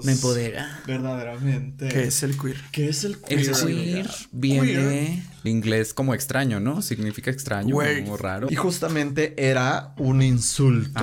Me 0.03 0.11
empodera. 0.11 0.81
Verdaderamente. 0.85 1.87
¿Qué 1.87 2.03
es 2.03 2.23
el 2.23 2.37
queer? 2.37 2.57
¿Qué 2.73 2.89
es 2.89 3.05
el 3.05 3.17
queer? 3.21 3.39
El 3.39 3.51
queer 3.53 4.09
viene 4.33 5.25
de 5.41 5.49
inglés 5.49 5.93
como 5.93 6.13
extraño, 6.13 6.59
¿no? 6.59 6.81
Significa 6.81 7.31
extraño, 7.31 7.77
como 7.77 8.17
raro. 8.17 8.47
Y 8.49 8.55
justamente 8.55 9.33
era 9.37 9.93
un 9.97 10.21
insulto. 10.21 11.01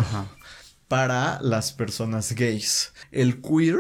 Para 0.89 1.41
las 1.41 1.73
personas 1.73 2.33
gays. 2.33 2.93
El 3.13 3.41
queer 3.41 3.79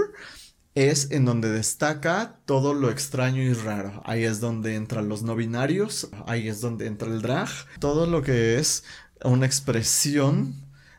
es 0.78 1.11
en 1.11 1.25
donde 1.25 1.50
destaca 1.50 2.38
todo 2.44 2.75
lo 2.75 2.90
extraño 2.90 3.42
y 3.42 3.52
raro. 3.52 4.02
Ahí 4.04 4.25
es 4.25 4.40
donde 4.40 4.76
entran 4.76 5.08
los 5.08 5.23
no 5.23 5.35
binarios, 5.35 6.08
ahí 6.26 6.49
es 6.49 6.61
donde 6.61 6.87
entra 6.87 7.08
el 7.08 7.20
drag, 7.20 7.49
todo 7.80 8.06
lo 8.06 8.23
que 8.23 8.58
es 8.58 8.85
una 9.25 9.47
expresión 9.47 10.54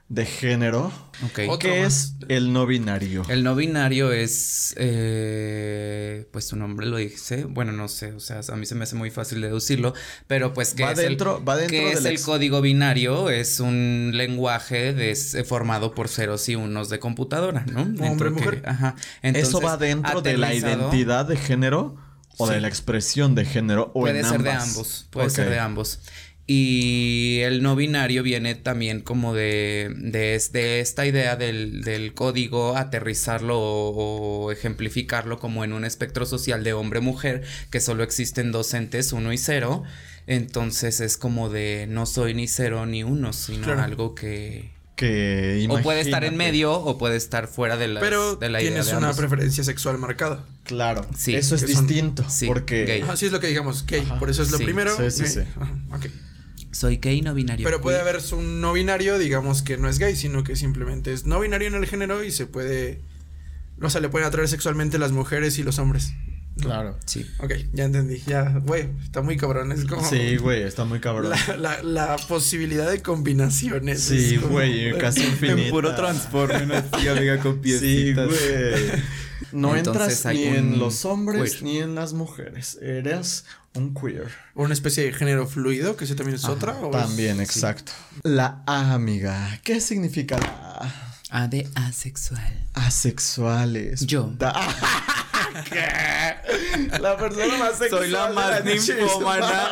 de 0.10 0.25
género. 0.25 0.92
¿Qué 1.36 1.84
es 1.84 2.16
el 2.30 2.51
no 2.51 2.66
binario? 2.66 3.24
El 3.30 3.44
no 3.44 3.56
binario 3.56 4.12
es, 4.12 4.74
eh, 4.78 6.28
pues 6.32 6.48
su 6.48 6.56
nombre 6.56 6.88
lo 6.88 6.98
dice, 6.98 7.46
bueno, 7.46 7.72
no 7.72 7.88
sé, 7.88 8.13
o 8.13 8.20
sea, 8.20 8.42
a 8.51 8.56
mí 8.56 8.66
se 8.66 8.74
me 8.74 8.84
hace 8.84 8.96
muy 8.96 9.12
fácil 9.12 9.42
deducirlo, 9.42 9.94
pero 10.28 10.54
pues 10.54 10.74
que 10.74 10.84
va 10.84 10.94
es, 10.94 10.98
dentro, 10.98 11.38
el, 11.38 11.48
va 11.48 11.58
dentro 11.58 11.78
¿qué 11.78 11.92
es 11.92 12.06
el 12.06 12.20
código 12.22 12.62
binario? 12.62 13.30
Es 13.30 13.60
un 13.60 14.12
lenguaje 14.16 14.94
de, 14.94 15.16
formado 15.44 15.94
por 15.94 16.08
ceros 16.08 16.50
y 16.50 16.56
unos 16.56 16.89
de 16.89 17.00
computadora, 17.00 17.66
¿no? 17.72 17.82
Hombre, 17.82 18.32
mujer. 18.32 18.63
ajá. 18.66 18.96
Eso 19.22 19.62
va 19.62 19.78
dentro 19.78 20.22
de 20.22 20.38
la 20.38 20.56
identidad 20.56 21.25
de 21.25 21.38
género 21.38 21.98
o 22.38 22.48
de 22.48 22.62
la 22.62 22.68
expresión 22.68 23.36
de 23.36 23.46
género 23.46 23.92
o 23.94 24.01
puede 24.01 24.24
ser 24.24 24.42
de 24.42 24.51
ambos, 24.51 25.08
puede 25.12 25.30
ser 25.30 25.50
de 25.50 25.60
ambos. 25.60 26.00
Y 26.51 27.41
el 27.41 27.62
no 27.62 27.75
binario 27.75 28.24
viene 28.24 28.56
también 28.56 29.01
como 29.01 29.36
de, 29.36 29.94
de, 29.96 30.79
esta 30.79 31.06
idea 31.06 31.36
del, 31.36 32.12
código, 32.15 32.75
aterrizarlo 32.75 33.60
o, 33.60 34.51
ejemplificarlo 34.51 35.38
como 35.38 35.63
en 35.63 35.74
un 35.74 35.86
espectro 35.86 36.25
social 36.25 36.63
de 36.63 36.74
hombre-mujer, 36.74 37.44
que 37.70 37.79
solo 37.79 38.01
existen 38.01 38.51
dos 38.51 38.74
entes, 38.74 39.13
uno 39.13 39.32
y 39.32 39.38
cero. 39.38 39.84
Entonces 40.25 41.01
es 41.01 41.18
como 41.18 41.50
de 41.50 41.86
no 41.88 42.08
soy 42.08 42.34
ni 42.34 42.48
cero 42.48 42.88
ni 42.88 43.03
uno, 43.03 43.32
sino 43.32 43.72
algo 43.79 44.15
que... 44.15 44.72
Que 44.96 45.68
o 45.70 45.79
puede 45.84 46.01
estar 46.01 46.24
en 46.24 46.36
medio 46.36 46.74
o 46.74 46.98
puede 46.98 47.15
estar 47.15 47.48
fuera 47.48 47.77
de 47.77 47.89
la, 47.89 48.00
Pero 48.00 48.38
de 48.38 48.50
la 48.50 48.60
idea 48.60 48.72
tienes 48.72 48.91
una 48.91 49.13
preferencia 49.13 49.63
sexual 49.63 50.00
marcada. 50.00 50.46
Claro. 50.63 51.06
Sí. 51.15 51.36
Eso 51.36 51.53
es 51.53 51.68
distinto. 51.68 52.25
sí, 52.27 52.48
porque... 52.48 53.06
Así 53.08 53.27
es 53.27 53.32
lo 53.32 53.39
que 53.39 53.48
digamos, 53.48 53.86
gay. 53.86 54.01
Por 54.18 54.32
eso 54.32 54.41
es 54.41 54.50
lo 54.50 54.58
primero. 54.58 54.98
Sí, 54.98 55.12
sí, 55.12 55.27
sí. 55.27 55.41
Soy 56.71 56.97
gay 56.97 57.21
no 57.21 57.33
binario. 57.33 57.65
Pero 57.65 57.81
puede 57.81 57.99
haber 57.99 58.19
un 58.33 58.61
no 58.61 58.73
binario, 58.73 59.17
digamos 59.17 59.61
que 59.61 59.77
no 59.77 59.89
es 59.89 59.99
gay, 59.99 60.15
sino 60.15 60.43
que 60.43 60.55
simplemente 60.55 61.13
es 61.13 61.25
no 61.25 61.39
binario 61.39 61.67
en 61.67 61.75
el 61.75 61.85
género 61.85 62.23
y 62.23 62.31
se 62.31 62.45
puede. 62.45 63.01
O 63.81 63.89
sea, 63.89 64.01
le 64.01 64.09
pueden 64.09 64.27
atraer 64.27 64.47
sexualmente 64.47 64.99
las 64.99 65.11
mujeres 65.11 65.57
y 65.57 65.63
los 65.63 65.79
hombres. 65.79 66.13
Claro. 66.61 66.97
Sí. 67.05 67.25
Ok, 67.39 67.53
ya 67.73 67.85
entendí. 67.85 68.21
Ya, 68.27 68.59
güey, 68.63 68.89
está 69.01 69.21
muy 69.21 69.38
cabrón. 69.38 69.71
Es 69.71 69.85
como. 69.85 70.07
Sí, 70.07 70.38
güey, 70.38 70.63
está 70.63 70.85
muy 70.85 70.99
cabrón. 70.99 71.31
La, 71.57 71.81
la, 71.81 72.17
posibilidad 72.17 72.89
de 72.89 73.01
combinaciones. 73.01 74.01
Sí, 74.01 74.38
güey, 74.38 74.97
casi 74.97 75.21
infinita. 75.21 75.61
En 75.69 75.69
puro 75.69 75.95
transforme, 75.95 76.63
una 76.63 76.83
amiga 77.11 77.39
con 77.39 77.61
Sí, 77.63 78.13
güey. 78.13 78.29
no 79.51 79.75
entras 79.75 80.25
ni 80.25 80.44
en 80.44 80.79
los 80.79 81.06
hombres 81.06 81.62
ni 81.62 81.79
en 81.79 81.96
las 81.96 82.13
mujeres. 82.13 82.77
Eres 82.82 83.46
un 83.75 83.94
queer. 83.94 84.29
O 84.56 84.63
una 84.63 84.74
especie 84.74 85.03
de 85.03 85.13
género 85.13 85.48
fluido, 85.48 85.96
que 85.96 86.06
eso 86.06 86.15
también 86.15 86.36
es 86.36 86.46
otra. 86.46 86.75
también, 86.91 87.39
exacto. 87.41 87.91
La 88.24 88.63
A, 88.65 88.94
amiga. 88.94 89.60
¿Qué 89.63 89.82
significa 89.82 90.38
la 90.38 90.48
A? 90.48 91.10
A 91.32 91.48
de 91.48 91.68
asexual. 91.75 92.68
Asexuales. 92.74 94.06
Yo. 94.08 94.34
¿Qué? 95.70 97.00
La 97.00 97.18
persona 97.18 97.58
más 97.58 97.77
sexual. 97.77 98.01
Soy 98.01 98.10
la 98.10 98.32
más 98.32 98.63
ninfómana. 98.65 99.70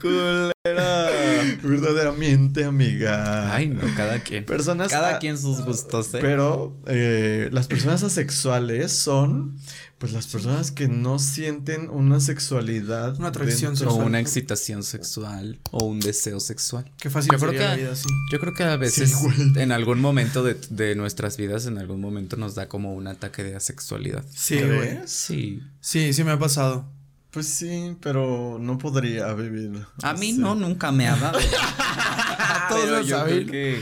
Culera. 0.00 1.03
Verdaderamente, 1.62 2.64
amiga. 2.64 3.54
Ay, 3.54 3.68
no, 3.68 3.82
cada 3.96 4.20
quien. 4.20 4.44
Personas. 4.44 4.90
Cada 4.90 5.18
quien 5.18 5.38
sus 5.38 5.64
gustos, 5.64 6.14
¿eh? 6.14 6.18
Pero 6.20 6.76
eh, 6.86 7.48
las 7.52 7.66
personas 7.66 8.02
asexuales 8.02 8.92
son 8.92 9.56
pues 9.98 10.12
las 10.12 10.26
personas 10.26 10.70
que 10.70 10.86
no 10.86 11.18
sienten 11.18 11.88
una 11.88 12.20
sexualidad. 12.20 13.16
Una 13.18 13.28
atracción 13.28 13.76
sexual. 13.76 14.02
O 14.02 14.04
una 14.04 14.20
excitación 14.20 14.82
sexual. 14.82 15.58
O 15.70 15.86
un 15.86 16.00
deseo 16.00 16.40
sexual. 16.40 16.92
Qué 16.98 17.08
fácil 17.08 17.32
yo 17.32 17.38
creo 17.38 17.52
que, 17.52 17.58
la 17.58 17.74
vida, 17.74 17.96
sí. 17.96 18.08
Yo 18.30 18.38
creo 18.38 18.52
que 18.52 18.64
a 18.64 18.76
veces 18.76 19.14
en 19.56 19.72
algún 19.72 20.00
momento 20.00 20.42
de, 20.42 20.58
de, 20.68 20.94
nuestras 20.94 21.36
vidas, 21.36 21.66
en 21.66 21.78
algún 21.78 22.00
momento 22.00 22.36
nos 22.36 22.54
da 22.54 22.68
como 22.68 22.92
un 22.94 23.06
ataque 23.06 23.44
de 23.44 23.56
asexualidad. 23.56 24.24
Sí, 24.30 24.60
güey. 24.60 24.98
Sí. 25.06 25.62
Sí, 25.80 26.12
sí 26.12 26.22
me 26.22 26.32
ha 26.32 26.38
pasado. 26.38 26.86
Pues 27.34 27.48
sí, 27.48 27.96
pero 28.00 28.58
no 28.60 28.78
podría 28.78 29.34
vivir. 29.34 29.84
A 30.04 30.12
mí 30.12 30.34
no, 30.34 30.54
nunca 30.54 30.92
me 30.92 31.08
ha 31.08 31.16
dado. 31.16 31.40
Todos 32.68 33.04
yo 33.08 33.24
creo 33.24 33.46
que 33.46 33.80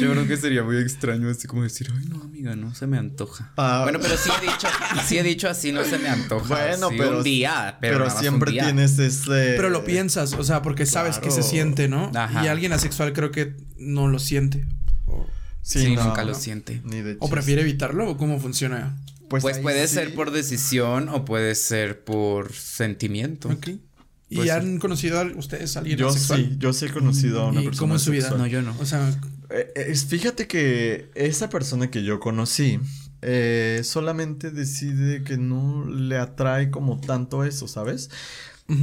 yo 0.00 0.12
creo 0.12 0.26
que 0.26 0.36
sería 0.38 0.62
muy 0.62 0.78
extraño 0.78 1.28
así 1.28 1.46
como 1.46 1.64
decir, 1.64 1.92
ay 1.94 2.06
no, 2.06 2.22
amiga, 2.22 2.56
no 2.56 2.74
se 2.74 2.86
me 2.86 2.96
antoja. 2.96 3.52
Ah. 3.58 3.80
Bueno, 3.82 3.98
pero 4.00 4.16
sí 4.16 4.30
he 4.30 4.40
dicho, 4.40 4.68
sí 5.06 5.18
he 5.18 5.22
dicho 5.22 5.50
así, 5.50 5.70
no 5.70 5.84
se 5.84 5.98
me 5.98 6.08
antoja. 6.08 6.46
Bueno, 6.48 6.88
pero 6.96 7.18
un 7.18 7.24
día, 7.24 7.76
pero, 7.78 8.08
siempre 8.08 8.52
tienes 8.52 8.98
ese. 8.98 9.52
Pero 9.56 9.68
lo 9.68 9.84
piensas, 9.84 10.32
o 10.32 10.42
sea, 10.42 10.62
porque 10.62 10.86
sabes 10.86 11.18
que 11.18 11.30
se 11.30 11.42
siente, 11.42 11.88
¿no? 11.88 12.10
Ajá. 12.14 12.42
Y 12.42 12.48
alguien 12.48 12.72
asexual 12.72 13.12
creo 13.12 13.30
que 13.30 13.54
no 13.76 14.08
lo 14.08 14.18
siente. 14.18 14.66
Sí, 15.60 15.94
nunca 15.94 16.24
lo 16.24 16.34
siente. 16.34 16.80
o 17.18 17.28
prefiere 17.28 17.60
evitarlo 17.60 18.08
o 18.08 18.16
cómo 18.16 18.40
funciona. 18.40 18.96
Pues, 19.28 19.42
pues 19.42 19.58
puede 19.58 19.86
ser 19.88 20.14
por 20.14 20.30
decisión 20.30 21.08
o 21.08 21.24
puede 21.24 21.54
ser 21.54 22.04
por 22.04 22.52
sentimiento. 22.52 23.48
Ok. 23.48 23.68
¿Y 24.30 24.36
pues 24.36 24.50
han 24.50 24.78
conocido 24.78 25.20
a 25.20 25.24
ustedes 25.24 25.76
a 25.76 25.80
alguien 25.80 25.98
Yo 25.98 26.12
sí, 26.12 26.56
yo 26.58 26.72
sí 26.74 26.86
he 26.86 26.90
conocido 26.90 27.42
a 27.42 27.48
una 27.48 27.62
persona. 27.62 27.78
¿Cómo 27.78 27.96
es 27.96 28.02
su 28.02 28.10
vida? 28.10 28.30
No, 28.30 28.46
yo 28.46 28.60
no. 28.62 28.74
O 28.78 28.84
sea. 28.84 29.10
Eh, 29.50 29.94
fíjate 29.94 30.46
que 30.46 31.10
esa 31.14 31.48
persona 31.48 31.90
que 31.90 32.04
yo 32.04 32.20
conocí 32.20 32.78
eh, 33.22 33.80
solamente 33.84 34.50
decide 34.50 35.24
que 35.24 35.38
no 35.38 35.88
le 35.88 36.18
atrae 36.18 36.70
como 36.70 37.00
tanto 37.00 37.42
eso, 37.44 37.66
¿sabes? 37.66 38.10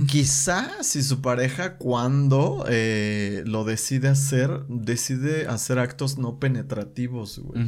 Quizá 0.07 0.81
si 0.81 1.03
su 1.03 1.21
pareja 1.21 1.77
cuando 1.77 2.65
eh, 2.67 3.43
lo 3.45 3.65
decide 3.65 4.07
hacer, 4.07 4.65
decide 4.67 5.45
hacer 5.45 5.77
actos 5.77 6.17
no 6.17 6.39
penetrativos, 6.39 7.37
güey. 7.37 7.63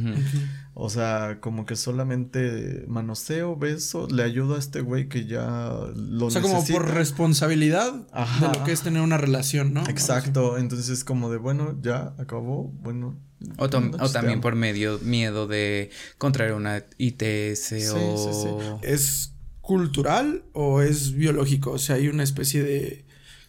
O 0.80 0.90
sea, 0.90 1.38
como 1.40 1.66
que 1.66 1.74
solamente 1.74 2.84
manoseo, 2.86 3.56
beso, 3.56 4.06
le 4.06 4.22
ayuda 4.22 4.54
a 4.54 4.58
este 4.60 4.80
güey 4.80 5.08
que 5.08 5.26
ya 5.26 5.72
lo 5.96 6.26
O 6.26 6.30
sea, 6.30 6.40
como 6.40 6.64
por 6.64 6.94
responsabilidad 6.94 7.92
de 7.92 8.58
lo 8.58 8.64
que 8.64 8.70
es 8.70 8.82
tener 8.82 9.02
una 9.02 9.16
relación, 9.16 9.74
¿no? 9.74 9.82
Exacto, 9.88 10.56
entonces 10.56 11.02
como 11.02 11.32
de, 11.32 11.38
bueno, 11.38 11.76
ya 11.82 12.14
acabó, 12.18 12.70
bueno, 12.80 13.18
o, 13.56 13.68
también 13.68 14.40
por 14.40 14.54
medio 14.54 15.00
miedo 15.00 15.48
de 15.48 15.90
contraer 16.16 16.52
una 16.52 16.84
ITS 16.96 17.58
sí, 17.58 17.86
o... 17.92 18.16
Sí, 18.16 18.30
sí. 18.32 18.48
Es 18.82 19.32
cultural 19.60 20.44
o 20.52 20.80
es 20.80 21.12
biológico? 21.12 21.72
O 21.72 21.78
sea, 21.78 21.96
hay 21.96 22.06
una 22.06 22.22
especie 22.22 22.62
de... 22.62 23.04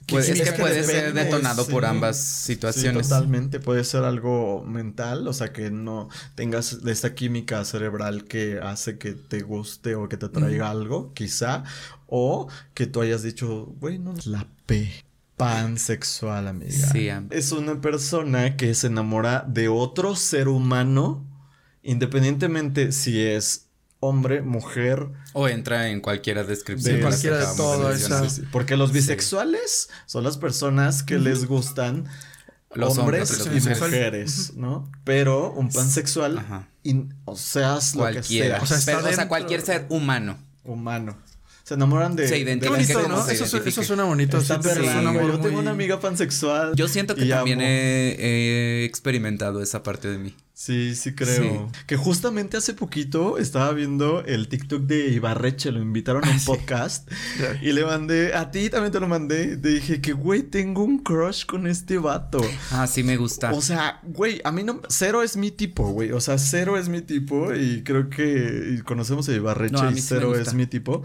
Pues 0.10 0.30
es 0.30 0.42
que 0.42 0.52
puede 0.54 0.84
ser 0.84 1.14
detonado 1.14 1.68
por 1.68 1.86
ambas 1.86 2.18
situaciones. 2.18 3.08
totalmente, 3.08 3.60
puede 3.60 3.84
ser 3.84 4.04
algo 4.04 4.64
mental, 4.66 5.28
o 5.28 5.34
sea, 5.34 5.54
que 5.54 5.72
no 5.72 6.10
tengas 6.36 6.74
esta 6.86 7.16
química 7.16 7.64
cerebral 7.66 8.26
que 8.26 8.60
hace 8.62 8.98
que 8.98 9.14
te 9.14 9.42
guste 9.42 9.96
o 9.96 10.10
que 10.10 10.18
te 10.18 10.30
traiga 10.30 10.70
algo, 10.70 11.14
quizá, 11.14 11.64
o 12.08 12.48
que 12.74 12.88
tú 12.88 13.02
hayas 13.02 13.24
dicho, 13.24 13.68
bueno, 13.80 14.14
la 14.26 14.48
P. 14.66 14.90
Pansexual, 15.38 16.50
amiga. 16.50 16.90
Sí, 16.92 17.10
es 17.30 17.54
una 17.54 17.80
persona 17.80 18.58
que 18.58 18.74
se 18.76 18.88
enamora 18.88 19.46
de 19.48 19.70
otro 19.70 20.18
ser 20.18 20.50
humano, 20.50 21.26
independientemente 21.82 22.92
si 22.92 23.22
es 23.22 23.69
hombre, 24.00 24.42
mujer. 24.42 25.08
O 25.34 25.48
entra 25.48 25.90
en 25.90 26.02
cualquiera 26.02 26.44
descripción. 26.44 26.96
De 26.98 27.02
cualquiera 27.02 27.38
de 27.38 27.56
todo 27.56 27.92
eso. 27.92 28.28
Porque 28.52 28.78
los 28.78 28.92
bisexuales 28.92 29.90
son 30.06 30.24
las 30.24 30.38
personas 30.38 31.04
que 31.04 31.20
les 31.20 31.46
gustan 31.46 32.06
los 32.74 32.98
hombres, 32.98 33.48
y 33.48 33.68
mujeres, 33.68 34.54
¿no? 34.56 34.92
Pero 35.04 35.52
un 35.52 35.70
pansexual, 35.70 36.68
o 37.26 37.36
seas 37.36 37.96
lo 37.96 38.06
que 38.12 38.24
sea. 38.24 38.62
O 38.62 38.66
sea, 38.66 39.28
cualquier 39.28 39.62
ser 39.62 39.86
humano. 39.90 40.38
Humano. 40.64 41.18
Se 41.70 41.76
enamoran 41.76 42.16
de. 42.16 42.28
Se 42.28 42.40
identifican. 42.40 43.10
¿no? 43.10 43.28
Eso, 43.28 43.64
eso, 43.64 43.84
suena 43.84 44.04
bonito. 44.04 44.40
Está 44.40 44.60
Yo 44.60 45.40
tengo 45.40 45.60
una 45.60 45.70
amiga 45.70 46.00
pansexual. 46.00 46.74
Yo 46.76 46.88
siento 46.88 47.14
que 47.14 47.28
también 47.28 47.60
he, 47.62 48.86
experimentado 48.86 49.62
esa 49.62 49.84
parte 49.84 50.08
de 50.08 50.18
mí. 50.18 50.36
Sí, 50.56 50.96
sí 50.96 51.14
creo. 51.14 51.72
Que 51.86 51.96
justamente 51.96 52.58
hace 52.58 52.74
poquito 52.74 53.38
estaba 53.38 53.72
viendo 53.72 54.26
el 54.26 54.50
TikTok 54.50 54.82
de 54.82 55.10
Ibarreche, 55.10 55.72
lo 55.72 55.80
invitaron 55.80 56.26
a 56.26 56.32
un 56.32 56.36
ah, 56.42 56.42
podcast 56.44 57.10
y 57.62 57.72
le 57.72 57.86
mandé, 57.86 58.34
a 58.34 58.52
ti 58.52 58.70
también 58.70 58.92
te 58.92 59.00
lo 59.00 59.08
mandé, 59.08 59.56
te 59.56 59.70
dije 59.70 60.02
que, 60.02 60.12
güey, 60.12 60.44
tengo 60.44 60.84
un 60.84 60.98
crush 60.98 61.46
con 61.46 61.66
este 61.66 61.98
vato. 61.98 62.42
Ah, 62.72 62.88
sí 62.88 63.04
me 63.04 63.16
gusta. 63.16 63.54
O 63.54 63.62
sea, 63.62 64.02
güey, 64.04 64.42
a 64.44 64.52
mí 64.52 64.64
no, 64.64 64.82
cero 64.90 65.24
es 65.24 65.38
mi 65.38 65.50
tipo, 65.50 65.92
güey, 65.92 66.12
o 66.12 66.20
sea, 66.20 66.38
cero 66.38 66.78
es 66.78 66.90
mi 66.90 67.02
tipo 67.02 67.54
y 67.56 67.84
creo 67.84 68.10
que 68.10 68.82
conocemos 68.84 69.30
a 69.30 69.34
Ibarreche 69.34 69.92
y 69.96 70.02
cero 70.02 70.36
es 70.36 70.54
mi 70.54 70.66
tipo. 70.66 71.04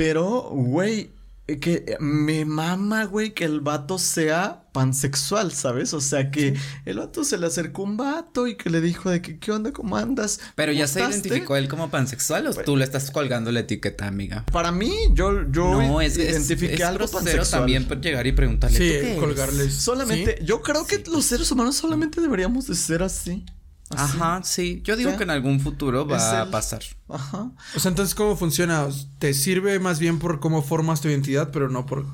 Pero, 0.00 0.48
güey, 0.52 1.10
eh, 1.46 1.58
que 1.58 1.98
me 2.00 2.46
mama, 2.46 3.04
güey, 3.04 3.34
que 3.34 3.44
el 3.44 3.60
vato 3.60 3.98
sea 3.98 4.62
pansexual, 4.72 5.52
¿sabes? 5.52 5.92
O 5.92 6.00
sea, 6.00 6.30
que 6.30 6.56
el 6.86 6.96
vato 6.96 7.22
se 7.22 7.36
le 7.36 7.46
acercó 7.46 7.82
un 7.82 7.98
vato 7.98 8.46
y 8.46 8.56
que 8.56 8.70
le 8.70 8.80
dijo 8.80 9.10
de 9.10 9.20
que, 9.20 9.38
¿qué 9.38 9.52
onda? 9.52 9.72
¿Cómo 9.72 9.98
andas? 9.98 10.40
Pero 10.54 10.72
ya 10.72 10.86
se 10.86 11.00
identificó 11.00 11.54
él 11.54 11.68
como 11.68 11.90
pansexual 11.90 12.46
o 12.46 12.54
pues 12.54 12.64
tú 12.64 12.78
le 12.78 12.84
estás 12.84 13.10
colgando 13.10 13.52
la 13.52 13.60
etiqueta, 13.60 14.06
amiga. 14.06 14.46
Para 14.50 14.72
mí, 14.72 14.90
yo, 15.12 15.42
yo 15.52 15.82
no, 15.82 16.00
es, 16.00 16.16
identifiqué 16.16 16.76
es, 16.76 16.80
algo 16.80 17.06
pansexual. 17.06 17.50
también 17.50 17.86
llegar 18.00 18.26
y 18.26 18.32
preguntarle. 18.32 18.78
Sí, 18.78 19.20
colgarles. 19.20 19.74
Solamente, 19.74 20.38
yo 20.42 20.62
creo 20.62 20.86
que 20.86 21.04
los 21.12 21.26
seres 21.26 21.52
humanos 21.52 21.76
solamente 21.76 22.22
deberíamos 22.22 22.68
de 22.68 22.74
ser 22.74 23.02
así. 23.02 23.44
Ajá, 23.90 24.40
sí. 24.44 24.80
Yo 24.84 24.96
digo 24.96 25.16
que 25.16 25.24
en 25.24 25.30
algún 25.30 25.60
futuro 25.60 26.06
va 26.06 26.42
a 26.42 26.50
pasar. 26.50 26.82
Ajá. 27.08 27.50
O 27.74 27.80
sea, 27.80 27.90
entonces, 27.90 28.14
¿cómo 28.14 28.36
funciona? 28.36 28.88
Te 29.18 29.34
sirve 29.34 29.78
más 29.80 29.98
bien 29.98 30.18
por 30.18 30.40
cómo 30.40 30.62
formas 30.62 31.00
tu 31.00 31.08
identidad, 31.08 31.50
pero 31.50 31.68
no 31.68 31.86
por. 31.86 32.06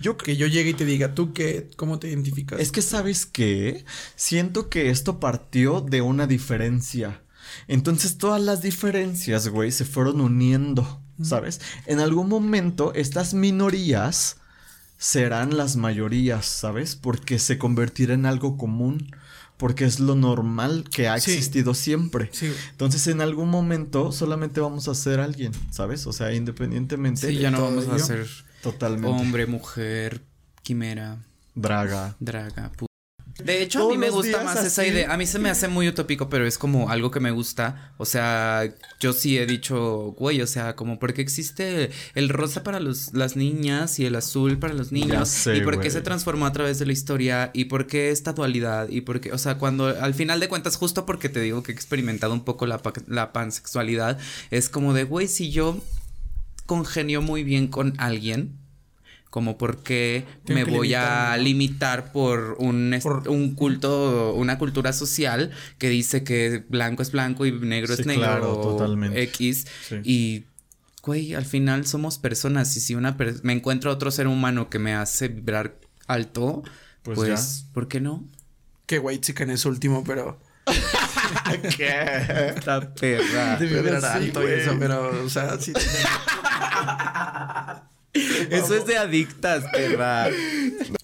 Yo 0.00 0.16
que 0.16 0.36
yo 0.36 0.46
llegue 0.46 0.70
y 0.70 0.74
te 0.74 0.84
diga, 0.84 1.14
¿tú 1.14 1.32
qué? 1.32 1.70
¿Cómo 1.76 1.98
te 1.98 2.08
identificas? 2.08 2.60
Es 2.60 2.72
que, 2.72 2.82
¿sabes 2.82 3.26
qué? 3.26 3.84
Siento 4.16 4.68
que 4.68 4.90
esto 4.90 5.20
partió 5.20 5.80
de 5.80 6.02
una 6.02 6.26
diferencia. 6.26 7.22
Entonces, 7.66 8.18
todas 8.18 8.40
las 8.40 8.62
diferencias, 8.62 9.48
güey, 9.48 9.72
se 9.72 9.84
fueron 9.84 10.20
uniendo, 10.20 11.02
¿sabes? 11.22 11.60
En 11.86 12.00
algún 12.00 12.28
momento, 12.28 12.92
estas 12.94 13.34
minorías 13.34 14.36
serán 14.98 15.56
las 15.56 15.76
mayorías, 15.76 16.44
¿sabes? 16.46 16.96
Porque 16.96 17.38
se 17.38 17.56
convertirá 17.56 18.14
en 18.14 18.26
algo 18.26 18.56
común 18.56 19.10
porque 19.58 19.84
es 19.84 20.00
lo 20.00 20.14
normal 20.14 20.84
que 20.90 21.08
ha 21.08 21.16
existido 21.16 21.74
siempre. 21.74 22.30
Entonces, 22.70 23.06
en 23.08 23.20
algún 23.20 23.50
momento 23.50 24.12
solamente 24.12 24.60
vamos 24.60 24.88
a 24.88 24.94
ser 24.94 25.20
alguien, 25.20 25.52
¿sabes? 25.70 26.06
O 26.06 26.12
sea, 26.12 26.32
independientemente. 26.32 27.28
Sí, 27.28 27.36
ya 27.36 27.50
no 27.50 27.62
vamos 27.62 27.88
a 27.88 27.98
ser 27.98 28.26
totalmente 28.62 29.08
hombre, 29.08 29.46
mujer, 29.46 30.22
quimera, 30.62 31.18
draga, 31.54 32.16
draga, 32.20 32.70
de 33.44 33.62
hecho, 33.62 33.86
a 33.86 33.88
mí 33.88 33.96
me 33.96 34.10
gusta 34.10 34.42
más 34.42 34.64
esa 34.64 34.84
idea. 34.86 35.12
A 35.12 35.16
mí 35.16 35.24
se 35.26 35.38
me 35.38 35.48
hace 35.48 35.68
muy 35.68 35.88
utópico, 35.88 36.28
pero 36.28 36.46
es 36.46 36.58
como 36.58 36.90
algo 36.90 37.10
que 37.10 37.20
me 37.20 37.30
gusta. 37.30 37.92
O 37.96 38.04
sea, 38.04 38.68
yo 38.98 39.12
sí 39.12 39.38
he 39.38 39.46
dicho, 39.46 40.14
güey, 40.18 40.42
o 40.42 40.46
sea, 40.46 40.74
como 40.74 40.98
porque 40.98 41.22
existe 41.22 41.90
el 42.14 42.28
rosa 42.28 42.64
para 42.64 42.80
los, 42.80 43.12
las 43.14 43.36
niñas 43.36 43.98
y 44.00 44.06
el 44.06 44.16
azul 44.16 44.58
para 44.58 44.74
los 44.74 44.90
niños. 44.90 45.46
y 45.46 45.60
por 45.60 45.80
qué 45.80 45.90
se 45.90 46.00
transformó 46.00 46.46
a 46.46 46.52
través 46.52 46.78
de 46.80 46.86
la 46.86 46.92
historia 46.92 47.50
y 47.54 47.66
por 47.66 47.86
qué 47.86 48.10
esta 48.10 48.32
dualidad 48.32 48.88
y 48.88 49.02
por 49.02 49.20
qué, 49.20 49.32
o 49.32 49.38
sea, 49.38 49.56
cuando 49.58 49.86
al 49.86 50.14
final 50.14 50.40
de 50.40 50.48
cuentas, 50.48 50.76
justo 50.76 51.06
porque 51.06 51.28
te 51.28 51.40
digo 51.40 51.62
que 51.62 51.72
he 51.72 51.74
experimentado 51.74 52.32
un 52.32 52.44
poco 52.44 52.66
la, 52.66 52.80
la 53.06 53.32
pansexualidad, 53.32 54.18
es 54.50 54.68
como 54.68 54.94
de, 54.94 55.04
güey, 55.04 55.28
si 55.28 55.50
yo 55.50 55.80
congenio 56.66 57.22
muy 57.22 57.44
bien 57.44 57.68
con 57.68 57.94
alguien 57.98 58.57
como 59.38 59.56
por 59.56 59.84
qué 59.84 60.24
me 60.48 60.64
voy 60.64 60.94
a 60.94 61.36
limitar 61.36 62.10
por 62.10 62.56
un, 62.58 62.98
un 63.28 63.54
culto, 63.54 64.34
una 64.34 64.58
cultura 64.58 64.92
social 64.92 65.52
que 65.78 65.88
dice 65.88 66.24
que 66.24 66.64
blanco 66.68 67.02
es 67.02 67.12
blanco 67.12 67.46
y 67.46 67.52
negro 67.52 67.94
es 67.94 68.04
negro. 68.04 68.24
Claro, 68.24 68.56
totalmente. 68.56 69.22
X. 69.22 69.68
Y 70.02 70.42
güey, 71.04 71.34
al 71.34 71.44
final 71.44 71.86
somos 71.86 72.18
personas 72.18 72.76
y 72.76 72.80
si 72.80 72.96
una 72.96 73.16
me 73.44 73.52
encuentro 73.52 73.92
otro 73.92 74.10
ser 74.10 74.26
humano 74.26 74.70
que 74.70 74.80
me 74.80 74.92
hace 74.92 75.28
vibrar 75.28 75.76
alto, 76.08 76.64
pues, 77.04 77.16
pues 77.16 77.66
¿por 77.72 77.86
qué 77.86 78.00
no? 78.00 78.24
Qué 78.86 78.98
güey, 78.98 79.20
chica 79.20 79.44
en 79.44 79.50
ese 79.50 79.68
último, 79.68 80.02
pero... 80.02 80.40
¿Qué? 81.76 82.54
Esta 82.56 82.92
perra. 82.92 83.56
De 83.56 83.66
vibrar 83.66 84.04
alto 84.04 84.42
y 84.42 84.50
eso, 84.50 84.74
pero, 84.80 85.24
o 85.24 85.28
sea, 85.28 85.60
sí. 85.60 85.72
Eso 88.50 88.74
es 88.74 88.86
de 88.86 88.96
adictas, 88.96 89.64
perra. 89.72 90.28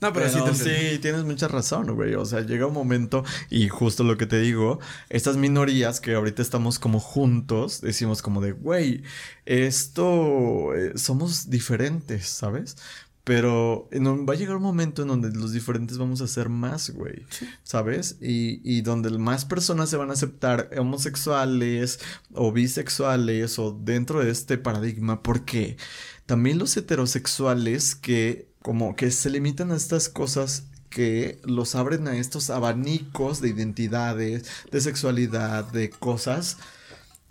No, 0.01 0.13
pero, 0.13 0.29
sí, 0.29 0.39
sí, 0.55 0.99
tienes 0.99 1.25
mucha 1.25 1.49
razón, 1.49 1.95
güey. 1.95 2.15
O 2.15 2.25
sea, 2.25 2.41
llega 2.41 2.67
un 2.67 2.75
momento 2.75 3.25
y 3.51 3.69
justo 3.69 4.05
lo 4.05 4.17
que 4.17 4.27
te 4.27 4.41
digo, 4.41 4.79
estas 5.09 5.37
minorías 5.37 6.01
que 6.01 6.15
ahorita 6.15 6.43
estamos 6.43 6.79
como 6.79 7.01
juntos, 7.01 7.81
decimos 7.81 8.23
como 8.23 8.41
de, 8.41 8.53
güey, 8.53 9.03
esto 9.47 10.75
eh, 10.75 10.93
somos 10.97 11.51
diferentes, 11.51 12.27
¿sabes? 12.29 12.77
Pero 13.25 13.89
va 13.91 14.35
a 14.35 14.37
llegar 14.37 14.57
un 14.57 14.63
momento 14.63 15.01
en 15.01 15.09
donde 15.09 15.31
los 15.31 15.53
diferentes 15.53 15.97
vamos 15.97 16.21
a 16.21 16.29
ser 16.29 16.51
más, 16.51 16.91
güey. 16.91 17.25
¿Sabes? 17.63 18.19
Y, 18.21 18.61
y, 18.63 18.83
donde 18.83 19.09
más 19.19 19.47
personas 19.47 19.89
se 19.89 19.97
van 19.97 20.11
a 20.11 20.13
aceptar 20.13 20.69
homosexuales 20.77 22.01
o 22.35 22.53
bisexuales 22.53 23.59
o 23.59 23.73
dentro 23.73 24.23
de 24.23 24.31
este 24.31 24.59
paradigma. 24.59 25.23
Porque 25.23 25.79
también 26.27 26.59
los 26.59 26.77
heterosexuales 26.77 27.95
que 27.95 28.49
como 28.63 28.97
que 28.97 29.11
se 29.11 29.31
limitan 29.31 29.73
a 29.73 29.77
estas 29.77 30.09
cosas 30.09 30.65
que 30.89 31.41
los 31.45 31.75
abren 31.75 32.09
a 32.09 32.17
estos 32.17 32.51
abanicos 32.51 33.41
de 33.41 33.49
identidades, 33.49 34.45
de 34.71 34.81
sexualidad, 34.81 35.65
de 35.71 35.91
cosas 35.91 36.57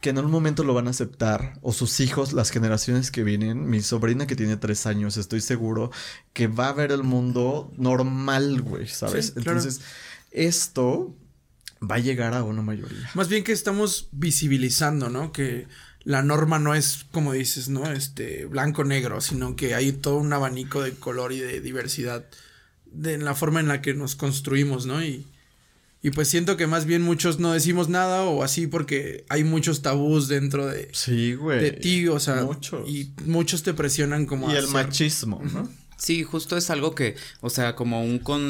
que 0.04 0.10
en 0.10 0.18
algún 0.18 0.34
momento 0.34 0.66
lo 0.66 0.74
van 0.74 0.88
a 0.88 0.90
aceptar, 0.90 1.58
o 1.62 1.72
sus 1.72 2.02
hijos, 2.02 2.34
las 2.34 2.50
generaciones 2.50 3.10
que 3.10 3.24
vienen, 3.24 3.70
mi 3.70 3.82
sobrina 3.82 4.28
que 4.28 4.36
tiene 4.36 4.58
tres 4.58 4.86
años, 4.86 5.16
estoy 5.16 5.40
seguro 5.40 5.92
que 6.34 6.48
va 6.48 6.68
a 6.68 6.74
ver 6.74 6.92
el 6.92 7.04
mundo 7.04 7.72
normal, 7.78 8.62
güey, 8.62 8.86
¿sabes? 8.86 9.32
Entonces, 9.38 9.80
esto 10.32 11.16
va 11.82 11.96
a 11.96 12.00
llegar 12.00 12.34
a 12.34 12.44
una 12.44 12.62
mayoría. 12.62 13.10
Más 13.14 13.30
bien 13.30 13.46
que 13.46 13.54
estamos 13.54 14.10
visibilizando, 14.12 15.10
¿no? 15.10 15.32
Que 15.32 15.68
la 16.06 16.22
norma 16.22 16.60
no 16.60 16.76
es, 16.76 17.06
como 17.12 17.34
dices, 17.34 17.70
¿no? 17.70 17.92
Este, 17.92 18.46
blanco-negro, 18.46 19.22
sino 19.22 19.56
que 19.56 19.76
hay 19.76 19.92
todo 19.94 20.18
un 20.18 20.34
abanico 20.34 20.82
de 20.82 20.92
color 20.92 21.32
y 21.32 21.40
de 21.40 21.62
diversidad 21.62 22.26
de, 22.86 23.14
en 23.14 23.26
la 23.26 23.36
forma 23.36 23.60
en 23.60 23.68
la 23.68 23.82
que 23.82 23.94
nos 23.94 24.16
construimos, 24.16 24.86
¿no? 24.86 25.04
Y, 25.04 25.26
y 26.02 26.10
pues 26.10 26.28
siento 26.28 26.58
que 26.58 26.68
más 26.68 26.86
bien 26.86 27.02
muchos 27.02 27.40
no 27.40 27.54
decimos 27.54 27.88
nada 27.88 28.24
o 28.24 28.44
así 28.44 28.68
porque 28.68 29.24
hay 29.30 29.46
muchos 29.46 29.82
tabús 29.82 30.28
dentro 30.28 30.68
de, 30.68 30.90
sí, 30.92 31.36
güey. 31.36 31.62
de 31.62 31.72
ti, 31.72 32.08
o 32.10 32.20
sea, 32.20 32.44
muchos. 32.44 32.88
y 32.90 33.14
muchos 33.26 33.64
te 33.64 33.74
presionan 33.74 34.26
como 34.26 34.52
y 34.52 34.56
el 34.58 34.68
machismo, 34.68 35.42
¿no? 35.54 35.70
Sí, 36.04 36.24
justo 36.24 36.58
es 36.58 36.70
algo 36.70 36.96
que, 36.96 37.16
o 37.40 37.50
sea, 37.50 37.78
como 37.78 38.04
un 38.04 38.20
con 38.20 38.42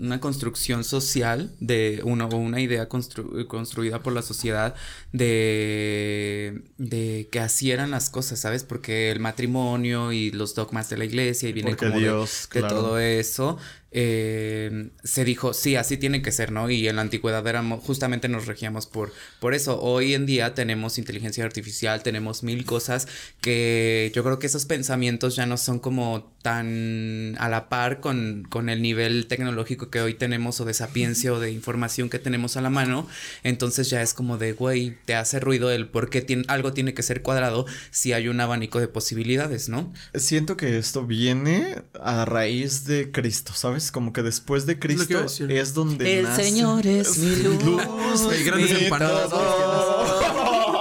una 0.00 0.18
construcción 0.18 0.82
social 0.82 1.54
de 1.60 2.00
una 2.02 2.26
o 2.26 2.36
una 2.36 2.60
idea 2.60 2.88
construida 2.88 4.02
por 4.02 4.12
la 4.12 4.22
sociedad 4.22 4.74
de, 5.12 6.64
de 6.78 7.28
que 7.30 7.38
así 7.38 7.70
eran 7.70 7.92
las 7.92 8.10
cosas, 8.10 8.40
¿sabes? 8.40 8.64
Porque 8.64 9.12
el 9.12 9.20
matrimonio 9.20 10.10
y 10.10 10.32
los 10.32 10.56
dogmas 10.56 10.90
de 10.90 10.98
la 10.98 11.04
iglesia 11.04 11.48
y 11.48 11.52
viene 11.52 11.76
como 11.76 11.96
Dios, 11.96 12.48
de, 12.52 12.62
todo 12.62 12.98
eso 12.98 13.56
eh, 13.92 14.90
se 15.02 15.24
dijo, 15.24 15.52
sí, 15.52 15.76
así 15.76 15.96
tiene 15.96 16.22
que 16.22 16.30
ser, 16.30 16.52
¿no? 16.52 16.70
Y 16.70 16.86
en 16.86 16.96
la 16.96 17.02
antigüedad 17.02 17.46
éramos, 17.46 17.82
justamente 17.82 18.28
nos 18.28 18.46
regíamos 18.46 18.86
por, 18.86 19.12
por 19.40 19.54
eso. 19.54 19.80
Hoy 19.80 20.14
en 20.14 20.26
día 20.26 20.54
tenemos 20.54 20.98
inteligencia 20.98 21.44
artificial, 21.44 22.02
tenemos 22.02 22.42
mil 22.42 22.64
cosas 22.64 23.08
que 23.40 24.12
yo 24.14 24.22
creo 24.22 24.38
que 24.38 24.46
esos 24.46 24.64
pensamientos 24.64 25.34
ya 25.34 25.46
no 25.46 25.56
son 25.56 25.80
como 25.80 26.32
tan 26.42 27.36
a 27.38 27.48
la 27.48 27.68
par 27.68 28.00
con, 28.00 28.46
con 28.48 28.68
el 28.68 28.80
nivel 28.80 29.26
tecnológico 29.26 29.90
que 29.90 30.00
hoy 30.00 30.14
tenemos 30.14 30.60
o 30.60 30.64
de 30.64 30.72
sapiencia 30.72 31.32
o 31.32 31.40
de 31.40 31.50
información 31.50 32.08
que 32.08 32.18
tenemos 32.18 32.56
a 32.56 32.60
la 32.60 32.70
mano. 32.70 33.08
Entonces 33.42 33.90
ya 33.90 34.02
es 34.02 34.14
como 34.14 34.38
de, 34.38 34.52
güey, 34.52 34.96
te 35.04 35.14
hace 35.14 35.40
ruido 35.40 35.70
el 35.70 35.88
por 35.88 36.10
qué 36.10 36.22
tiene, 36.22 36.44
algo 36.48 36.72
tiene 36.72 36.94
que 36.94 37.02
ser 37.02 37.22
cuadrado 37.22 37.66
si 37.90 38.12
hay 38.12 38.28
un 38.28 38.40
abanico 38.40 38.78
de 38.78 38.88
posibilidades, 38.88 39.68
¿no? 39.68 39.92
Siento 40.14 40.56
que 40.56 40.78
esto 40.78 41.04
viene 41.06 41.82
a 42.00 42.24
raíz 42.24 42.84
de 42.84 43.10
Cristo, 43.10 43.52
¿sabes? 43.54 43.79
Como 43.92 44.12
que 44.12 44.22
después 44.22 44.66
de 44.66 44.78
Cristo 44.78 45.26
es, 45.48 45.74
donde 45.74 46.20
El 46.20 46.34
Señor 46.34 46.86
es 46.86 47.18
mi 47.18 47.36
luz. 47.36 47.82
Hay 48.30 48.44
grandes 48.44 48.82
empanadas. 48.82 49.30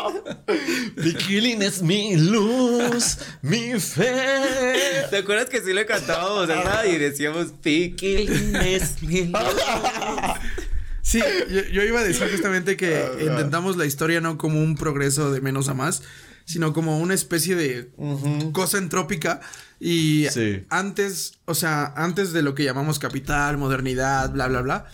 Piquilín 1.02 1.62
es 1.62 1.82
mi 1.82 2.18
luz, 2.18 3.18
mi 3.42 3.80
fe. 3.80 5.08
¿Te 5.10 5.18
acuerdas 5.18 5.50
que 5.50 5.62
sí 5.62 5.74
le 5.74 5.86
cantábamos 5.86 6.48
¿verdad? 6.48 6.84
y 6.86 6.98
decíamos 6.98 7.48
Piquilín 7.62 8.56
es 8.58 9.02
mi 9.02 9.26
luz? 9.26 9.42
Sí, 11.02 11.22
yo, 11.72 11.84
iba 11.84 12.02
a 12.02 12.04
decir 12.04 12.30
justamente 12.30 12.78
que 12.78 13.04
intentamos 13.22 13.78
la 13.78 13.86
historia 13.86 14.22
no 14.22 14.38
como 14.38 14.62
un 14.62 14.76
progreso 14.76 15.32
de 15.32 15.42
menos 15.42 15.70
a 15.70 15.74
más, 15.74 16.04
sino 16.46 16.74
como 16.74 17.00
una 17.00 17.14
especie 17.14 17.56
de 17.56 17.90
cosa 18.52 18.78
entrópica 18.78 19.40
y 19.80 20.28
antes, 20.70 21.40
o 21.46 21.56
sea, 21.56 21.94
antes 21.96 22.34
de 22.34 22.42
lo 22.42 22.54
que 22.54 22.64
llamamos 22.64 23.00
capital, 23.00 23.58
modernidad, 23.58 24.32
bla, 24.32 24.48
bla, 24.48 24.62
bla, 24.62 24.86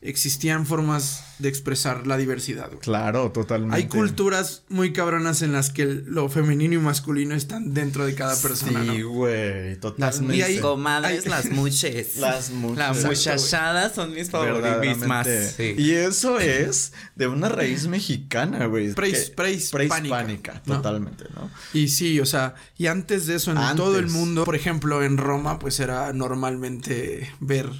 existían 0.00 0.66
formas 0.66 1.24
de 1.38 1.48
expresar 1.48 2.06
la 2.06 2.16
diversidad. 2.16 2.70
Claro, 2.80 3.30
totalmente. 3.32 3.76
Hay 3.76 3.86
culturas 3.86 4.62
muy 4.68 4.92
cabronas 4.92 5.42
en 5.42 5.52
las 5.52 5.70
que 5.70 5.84
lo 5.84 6.28
femenino 6.28 6.74
y 6.74 6.78
masculino 6.78 7.34
están 7.34 7.74
dentro 7.74 8.06
de 8.06 8.14
cada 8.14 8.36
persona. 8.40 8.82
Sí, 8.84 9.02
güey, 9.02 9.76
totalmente. 9.76 10.36
Las 10.36 10.60
comadres, 10.60 11.26
las 11.26 11.50
muches. 11.50 12.16
las 12.18 12.50
muches. 12.50 12.78
Las 12.78 13.04
muchachadas 13.04 13.94
son 13.94 14.14
mis 14.14 14.30
favoritas. 14.30 15.54
Sí. 15.56 15.74
Y 15.76 15.92
eso 15.92 16.38
es 16.40 16.92
de 17.14 17.26
una 17.26 17.48
raíz 17.48 17.86
mexicana, 17.86 18.66
güey. 18.66 18.94
Prehispánica. 18.94 20.62
totalmente, 20.64 21.24
¿no? 21.34 21.50
Y 21.72 21.88
sí, 21.88 22.20
o 22.20 22.26
sea, 22.26 22.54
y 22.78 22.86
antes 22.86 23.26
de 23.26 23.36
eso, 23.36 23.52
en 23.52 23.76
todo 23.76 23.98
el 23.98 24.08
mundo, 24.08 24.44
por 24.44 24.56
ejemplo, 24.56 25.02
en 25.02 25.18
Roma, 25.18 25.58
pues 25.58 25.80
era 25.80 26.12
normalmente 26.12 27.30
ver 27.40 27.70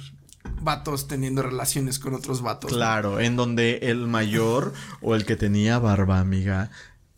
vatos 0.67 1.07
teniendo 1.07 1.41
relaciones 1.41 1.97
con 1.97 2.13
otros 2.13 2.41
vatos. 2.41 2.73
Claro, 2.73 3.21
en 3.21 3.37
donde 3.37 3.79
el 3.83 4.05
mayor 4.05 4.73
o 5.01 5.15
el 5.15 5.25
que 5.25 5.37
tenía 5.37 5.79
barba, 5.79 6.19
amiga, 6.19 6.71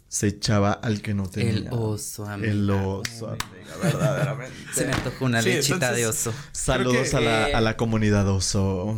se 0.08 0.28
echaba 0.28 0.72
al 0.72 1.02
que 1.02 1.16
no 1.16 1.28
tenía. 1.28 1.54
El 1.54 1.68
oso, 1.72 2.28
amiga. 2.28 2.52
El 2.52 2.70
oso, 2.70 3.28
amiga, 3.28 3.76
verdaderamente. 3.82 4.56
se 4.74 4.86
me 4.86 4.94
tocó 4.94 5.26
una 5.26 5.42
lechita 5.42 5.92
de 5.92 6.06
oso. 6.06 6.32
Saludos 6.52 7.16
a, 7.16 7.22
la, 7.22 7.46
a 7.46 7.60
la 7.60 7.76
comunidad 7.76 8.28
oso. 8.30 8.96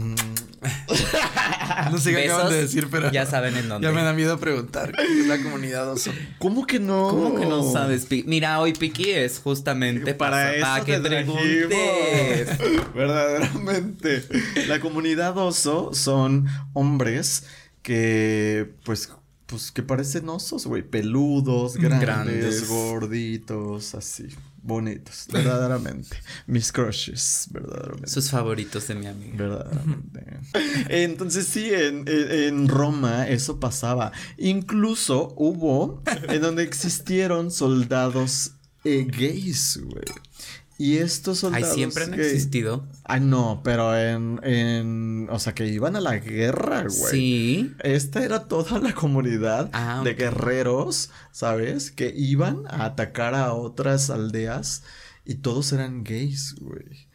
No 1.91 1.97
sé 1.97 2.13
qué 2.13 2.25
acaban 2.25 2.49
de 2.51 2.61
decir, 2.61 2.87
pero. 2.91 3.11
Ya 3.11 3.25
saben 3.25 3.55
en 3.57 3.67
dónde. 3.67 3.87
Ya 3.87 3.93
me 3.93 4.03
da 4.03 4.13
miedo 4.13 4.39
preguntar 4.39 4.91
qué 4.91 5.21
es 5.21 5.27
la 5.27 5.41
comunidad 5.41 5.89
oso. 5.89 6.11
¿Cómo 6.39 6.67
que 6.67 6.79
no? 6.79 7.09
¿Cómo 7.09 7.35
que 7.35 7.45
no 7.45 7.71
sabes? 7.71 8.07
Mira, 8.25 8.59
hoy 8.59 8.73
Piki 8.73 9.09
es 9.11 9.39
justamente 9.39 10.13
para, 10.13 10.53
para 10.61 10.85
que 10.85 10.99
preguntes. 10.99 12.49
Verdaderamente. 12.95 14.23
La 14.67 14.79
comunidad 14.79 15.37
oso 15.37 15.93
son 15.93 16.47
hombres 16.73 17.45
que, 17.81 18.73
pues, 18.83 19.11
pues 19.47 19.71
que 19.71 19.81
parecen 19.81 20.29
osos, 20.29 20.67
güey. 20.67 20.83
Peludos, 20.83 21.77
grandes, 21.77 22.67
gorditos, 22.67 23.95
así. 23.95 24.27
Bonitos, 24.63 25.27
verdaderamente. 25.31 26.17
Mis 26.45 26.71
crushes, 26.71 27.47
verdaderamente. 27.51 28.07
Sus 28.07 28.29
favoritos 28.29 28.87
de 28.87 28.95
mi 28.95 29.07
amigo. 29.07 29.37
Verdaderamente. 29.37 30.39
Entonces 30.89 31.47
sí, 31.47 31.73
en, 31.73 32.05
en, 32.07 32.67
Roma 32.67 33.27
eso 33.27 33.59
pasaba. 33.59 34.11
Incluso 34.37 35.33
hubo 35.35 36.03
en 36.27 36.41
donde 36.41 36.63
existieron 36.63 37.49
soldados 37.49 38.51
eh, 38.83 39.07
gays, 39.09 39.79
güey. 39.83 40.05
Y 40.81 40.97
estos 40.97 41.37
soldados. 41.37 41.69
Ay, 41.69 41.75
siempre 41.75 42.05
han 42.05 42.15
existido. 42.15 42.87
Ay, 43.03 43.21
no, 43.21 43.61
pero 43.63 43.95
en, 43.95 44.39
en. 44.41 45.27
O 45.29 45.37
sea, 45.37 45.53
que 45.53 45.67
iban 45.67 45.95
a 45.95 46.01
la 46.01 46.17
guerra, 46.17 46.81
güey. 46.81 47.11
Sí. 47.11 47.73
Esta 47.83 48.25
era 48.25 48.47
toda 48.47 48.79
la 48.79 48.95
comunidad 48.95 49.69
ah, 49.73 50.01
de 50.03 50.15
guerreros, 50.15 51.11
¿sabes? 51.31 51.91
Que 51.91 52.11
iban 52.17 52.63
a 52.67 52.85
atacar 52.85 53.35
a 53.35 53.53
otras 53.53 54.09
aldeas 54.09 54.81
y 55.23 55.35
todos 55.35 55.71
eran 55.71 56.03
gays, 56.03 56.55
güey. 56.59 57.07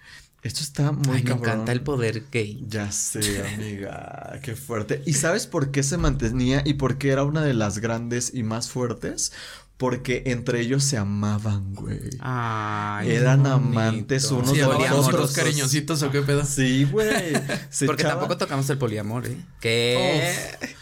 Esto 0.43 0.61
está 0.61 0.93
muy 0.93 1.17
Ay, 1.17 1.25
me 1.25 1.33
encanta 1.33 1.73
el 1.73 1.81
poder 1.81 2.23
gay. 2.31 2.65
Ya 2.69 2.93
sé, 2.93 3.45
amiga. 3.53 4.39
qué 4.45 4.55
fuerte. 4.55 5.03
¿Y 5.05 5.15
sabes 5.15 5.49
por 5.49 5.73
qué 5.73 5.83
se 5.83 5.97
mantenía 5.97 6.63
y 6.65 6.75
por 6.75 6.99
qué 6.99 7.11
era 7.11 7.25
una 7.25 7.43
de 7.43 7.53
las 7.53 7.81
grandes 7.81 8.33
y 8.33 8.45
más 8.45 8.71
fuertes? 8.71 9.33
Porque 9.79 10.23
entre 10.27 10.61
ellos 10.61 10.83
se 10.85 10.97
amaban, 10.97 11.75
güey. 11.75 12.01
Ay, 12.21 13.11
Eran 13.11 13.47
amantes 13.47 14.31
unos 14.31 14.51
Sí, 14.51 14.57
de 14.57 14.63
los 14.63 15.07
otros. 15.09 15.33
cariñositos 15.33 16.03
o 16.03 16.11
qué 16.11 16.23
pedo. 16.23 16.45
Sí, 16.47 16.85
güey. 16.91 17.35
Se 17.69 17.85
Porque 17.87 18.03
echaba- 18.03 18.21
tampoco 18.21 18.39
tocamos 18.39 18.69
el 18.71 18.79
poliamor, 18.79 19.27
¿eh? 19.27 19.37
¿Qué? 19.61 20.35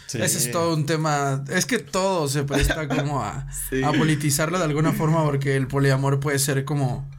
Sí. 0.07 0.21
Ese 0.21 0.37
es 0.37 0.51
todo 0.51 0.73
un 0.73 0.85
tema. 0.85 1.43
Es 1.49 1.65
que 1.65 1.79
todo 1.79 2.29
se 2.29 2.43
presta 2.43 2.87
como 2.87 3.21
a, 3.21 3.47
Sí. 3.69 3.83
a 3.83 3.91
politizarlo 3.91 4.57
de 4.59 4.63
alguna 4.63 4.93
forma 4.93 5.23
porque 5.25 5.57
el 5.57 5.67
poliamor 5.67 6.19
puede 6.21 6.39
ser 6.39 6.63
como. 6.63 7.09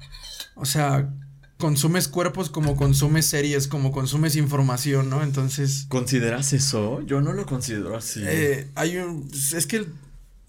O 0.54 0.64
sea, 0.64 1.10
consumes 1.58 2.08
cuerpos 2.08 2.48
como 2.48 2.74
consumes 2.76 3.26
series, 3.26 3.68
como 3.68 3.92
consumes 3.92 4.36
información, 4.36 5.10
¿no? 5.10 5.22
Entonces. 5.22 5.84
¿Consideras 5.90 6.54
eso? 6.54 7.02
Yo 7.02 7.20
no 7.20 7.34
lo 7.34 7.44
considero 7.44 7.94
así. 7.96 8.22
eh, 8.24 8.68
hay 8.76 8.96
un. 8.96 9.28
Es 9.54 9.66
que. 9.66 9.84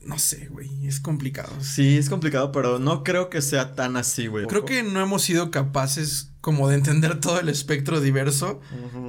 No 0.08 0.17
sé, 0.20 0.48
güey. 0.50 0.88
Es 0.88 1.02
complicado. 1.02 1.52
Sí, 1.60 1.98
es 1.98 2.10
complicado, 2.10 2.54
pero 2.54 2.80
no 2.80 3.04
creo 3.04 3.30
que 3.30 3.41
sea 3.41 3.76
tan 3.76 3.98
así, 3.98 4.28
güey. 4.28 4.48
Creo 4.48 4.63
que 4.63 4.82
no 4.82 5.02
hemos 5.02 5.22
sido 5.22 5.52
capaces 5.52 6.32
como 6.47 6.69
de 6.69 6.75
entender 6.75 7.19
todo 7.19 7.41
el 7.41 7.49
espectro 7.49 7.99
diverso, 7.99 8.62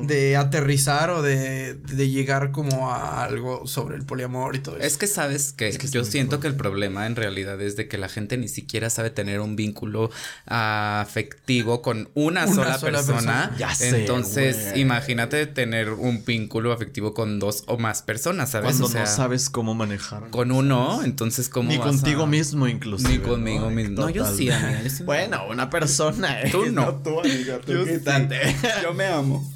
de 0.02 0.36
aterrizar 0.36 1.10
o 1.10 1.22
de, 1.22 1.74
de 1.74 2.10
llegar 2.10 2.50
como 2.50 2.90
a 2.92 3.22
algo 3.22 3.64
sobre 3.68 3.94
el 3.94 4.04
poliamor 4.04 4.56
y 4.56 4.58
todo 4.58 4.76
eso. 4.76 4.84
Es 4.84 4.96
que 4.98 5.06
sabes 5.06 5.52
que, 5.52 5.68
Es 5.68 5.78
que 5.78 5.86
está 5.86 5.98
yo 5.98 6.04
siento 6.04 6.40
que 6.40 6.48
el 6.48 6.56
problema 6.56 7.06
en 7.06 7.14
realidad 7.14 7.60
es 7.60 7.76
de 7.76 7.86
que 7.86 7.96
la 7.96 8.08
gente 8.08 8.36
ni 8.38 8.48
siquiera 8.48 8.90
sabe 8.90 9.10
tener 9.10 9.38
un 9.38 9.54
vínculo 9.54 10.10
afectivo 10.46 11.80
con 11.80 12.08
una, 12.14 12.44
Una 12.46 12.54
sola, 12.54 12.78
sola 12.78 12.98
persona. 12.98 13.14
persona. 13.50 13.54
Ya 13.56 13.72
sé, 13.74 14.00
Entonces, 14.00 14.76
imagínate 14.76 15.46
tener 15.46 15.90
un 15.90 16.24
vínculo 16.24 16.72
afectivo 16.72 17.14
con 17.14 17.38
dos 17.38 17.62
o 17.68 17.78
más 17.78 18.02
personas, 18.02 18.50
¿sabes? 18.50 18.70
Cuando 18.70 18.86
o 18.86 18.88
sea, 18.88 19.02
no 19.02 19.06
sabes 19.06 19.48
cómo 19.48 19.74
manejar. 19.74 20.30
con 20.30 20.50
uno, 20.50 21.02
entonces 21.04 21.48
cómo 21.48 21.70
Ni 21.70 21.78
vas 21.78 21.86
contigo 21.86 22.24
a- 22.24 22.26
mismo, 22.26 22.66
inclusive. 22.66 23.10
Ni 23.10 23.18
conmigo 23.18 23.66
¿no? 23.66 23.70
mismo. 23.70 24.00
No, 24.02 24.10
yo 24.10 24.24
sí, 24.26 24.46
Totalmente. 24.46 24.54
amiga, 24.66 24.82
yo 24.82 24.90
sí 24.90 25.02
me 25.02 25.06
Bueno, 25.06 25.42
una 25.48 25.70
persona, 25.70 26.42
¿eh? 26.42 26.48
Tú 26.50 26.66
no. 26.72 26.94
tú, 26.96 27.20
amiga. 27.30 27.60
Tú 27.60 27.72
Yo 27.72 27.86
sí. 27.86 27.92
Yo 28.82 28.94
me 28.94 29.06
amo. 29.06 29.52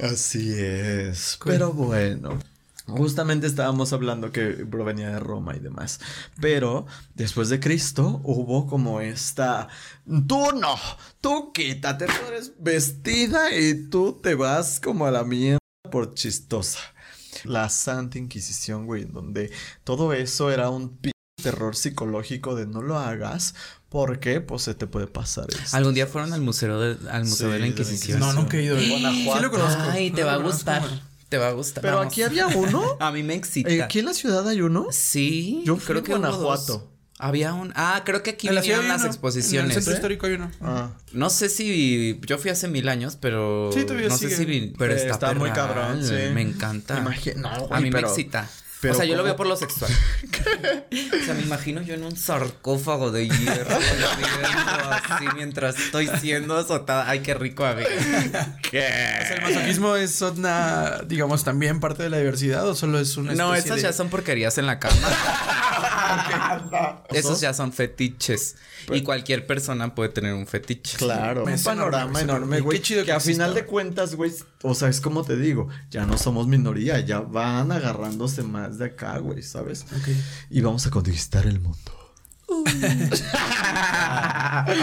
Así 0.00 0.52
es. 0.54 1.38
Pero 1.44 1.72
bueno. 1.72 2.38
Justamente 2.86 3.46
estábamos 3.46 3.92
hablando 3.92 4.32
que 4.32 4.66
provenía 4.68 5.10
de 5.10 5.20
Roma 5.20 5.54
y 5.54 5.60
demás. 5.60 6.00
Pero 6.40 6.86
después 7.14 7.48
de 7.48 7.60
Cristo 7.60 8.20
hubo 8.24 8.66
como 8.66 9.00
esta. 9.00 9.68
Tú 10.04 10.52
no, 10.52 10.76
tú 11.20 11.52
quítate, 11.52 12.06
tú 12.06 12.26
eres 12.28 12.52
vestida 12.58 13.56
y 13.56 13.88
tú 13.88 14.18
te 14.20 14.34
vas 14.34 14.80
como 14.80 15.06
a 15.06 15.10
la 15.10 15.24
mierda 15.24 15.58
por 15.90 16.14
chistosa. 16.14 16.80
La 17.44 17.68
Santa 17.68 18.18
Inquisición, 18.18 18.86
güey, 18.86 19.04
donde 19.04 19.52
todo 19.84 20.12
eso 20.12 20.50
era 20.50 20.68
un 20.68 20.96
p 20.98 21.12
terror 21.42 21.76
psicológico 21.76 22.54
de 22.54 22.66
no 22.66 22.82
lo 22.82 22.98
hagas 22.98 23.54
porque 23.88 24.40
pues 24.40 24.62
se 24.62 24.74
te 24.74 24.86
puede 24.86 25.06
pasar 25.08 25.46
esto. 25.50 25.76
¿Algún 25.76 25.94
día 25.94 26.06
fueron 26.06 26.32
al 26.32 26.40
museo 26.40 26.78
de, 26.80 27.10
al 27.10 27.24
museo 27.24 27.48
Sí, 27.48 27.52
de 27.52 27.58
la 27.58 27.64
de 27.64 27.68
Inquisición? 27.70 28.20
No, 28.20 28.32
nunca 28.32 28.56
he 28.56 28.62
ido. 28.62 28.78
En 28.78 28.88
Guanajuato. 28.90 29.38
Sí 29.38 29.42
lo 29.44 29.50
conozco. 29.50 29.82
Ay, 29.90 30.10
te 30.10 30.20
No 30.20 30.26
va 30.28 30.32
a 30.34 30.36
conozco, 30.36 30.56
gustar. 30.56 30.82
Te 31.28 31.38
va 31.38 31.48
a 31.48 31.52
gustar. 31.52 31.82
Pero 31.82 31.96
Vamos. 31.96 32.12
aquí 32.12 32.22
había 32.22 32.46
uno. 32.48 32.96
A 33.00 33.10
mí 33.12 33.22
me 33.22 33.34
excita. 33.34 33.70
Eh, 33.70 33.82
¿Aquí 33.82 33.98
en 34.00 34.06
la 34.06 34.14
ciudad 34.14 34.46
hay 34.48 34.60
uno? 34.62 34.86
Sí. 34.90 35.62
Yo 35.64 35.76
fui 35.76 35.86
creo 35.86 36.00
a 36.00 36.04
que 36.04 36.10
Guanajuato. 36.12 36.86
Había 37.22 37.52
un. 37.52 37.70
Ah, 37.76 38.02
creo 38.06 38.22
que 38.22 38.30
aquí 38.30 38.48
En 38.48 38.54
la 38.54 38.62
vinieron 38.62 38.88
las 38.88 38.94
uno. 38.96 39.04
En 39.04 39.10
el 39.10 39.14
exposiciones. 39.14 39.74
centro 39.74 39.92
¿eh? 39.92 39.96
histórico 39.96 40.26
hay 40.26 40.32
uno. 40.34 40.50
Ah. 40.62 40.90
No 41.12 41.28
sé 41.30 41.48
si. 41.50 42.18
Yo 42.26 42.38
fui 42.38 42.50
hace 42.50 42.66
mil 42.66 42.88
años, 42.88 43.16
pero. 43.20 43.70
Sí, 43.74 43.82
todavía 43.84 44.08
No 44.08 44.16
sigue. 44.16 44.30
sé 44.30 44.36
si. 44.38 44.44
vi- 44.46 44.72
Pero 44.78 44.94
Eh, 44.94 44.96
está, 44.96 45.12
está 45.12 45.34
muy 45.34 45.50
cabrón, 45.50 46.02
sí. 46.02 46.14
Me 46.32 46.40
encanta. 46.40 46.98
Imagino, 46.98 47.46
A 47.48 47.58
güey, 47.58 47.82
mí 47.82 47.90
pero- 47.90 48.08
me 48.08 48.14
excita. 48.14 48.48
Pero 48.80 48.94
o 48.94 48.96
sea, 48.96 49.04
yo 49.04 49.16
lo 49.16 49.22
veo 49.22 49.36
por 49.36 49.46
lo 49.46 49.56
sexual. 49.56 49.90
o 49.92 51.24
sea, 51.24 51.34
me 51.34 51.42
imagino 51.42 51.82
yo 51.82 51.94
en 51.94 52.04
un 52.04 52.16
sarcófago 52.16 53.10
de 53.10 53.28
hierro 53.28 53.76
así 54.90 55.24
mientras 55.34 55.78
estoy 55.78 56.08
siendo 56.20 56.56
azotada. 56.56 57.08
Ay, 57.08 57.20
qué 57.20 57.34
rico, 57.34 57.64
amigo. 57.64 57.88
O 57.88 58.70
sea, 58.70 59.34
¿El 59.34 59.42
masoquismo 59.42 59.96
es 59.96 60.20
una, 60.22 61.00
digamos, 61.06 61.44
también 61.44 61.80
parte 61.80 62.02
de 62.02 62.10
la 62.10 62.18
diversidad 62.18 62.66
o 62.66 62.74
solo 62.74 62.98
es 62.98 63.16
una 63.16 63.34
No, 63.34 63.54
esas 63.54 63.76
de- 63.76 63.82
ya 63.82 63.92
son 63.92 64.08
porquerías 64.08 64.56
en 64.58 64.66
la 64.66 64.78
cama. 64.78 64.96
Esos 67.10 67.40
ya 67.40 67.52
son 67.54 67.72
fetiches. 67.72 68.56
Y 68.92 69.02
cualquier 69.02 69.46
persona 69.46 69.94
puede 69.94 70.10
tener 70.10 70.34
un 70.34 70.46
fetiche. 70.46 70.96
Claro, 70.96 71.44
un 71.44 71.62
panorama 71.62 72.20
enorme, 72.20 72.56
qué 72.56 72.62
güey. 72.62 72.82
chido 72.82 73.00
que, 73.02 73.06
que 73.06 73.12
a 73.12 73.20
final 73.20 73.54
de 73.54 73.64
cuentas, 73.66 74.14
güey, 74.14 74.32
o 74.62 74.74
sea, 74.74 74.88
es 74.88 75.00
como 75.00 75.24
te 75.24 75.36
digo, 75.36 75.68
ya 75.90 76.06
no 76.06 76.16
somos 76.18 76.46
minoría, 76.46 77.00
ya 77.00 77.20
van 77.20 77.72
agarrándose 77.72 78.42
más 78.42 78.78
de 78.78 78.86
acá, 78.86 79.18
güey, 79.18 79.42
¿sabes? 79.42 79.82
Ok. 79.96 80.08
Y 80.50 80.60
vamos 80.60 80.86
a 80.86 80.90
conquistar 80.90 81.46
el 81.46 81.60
mundo. 81.60 81.92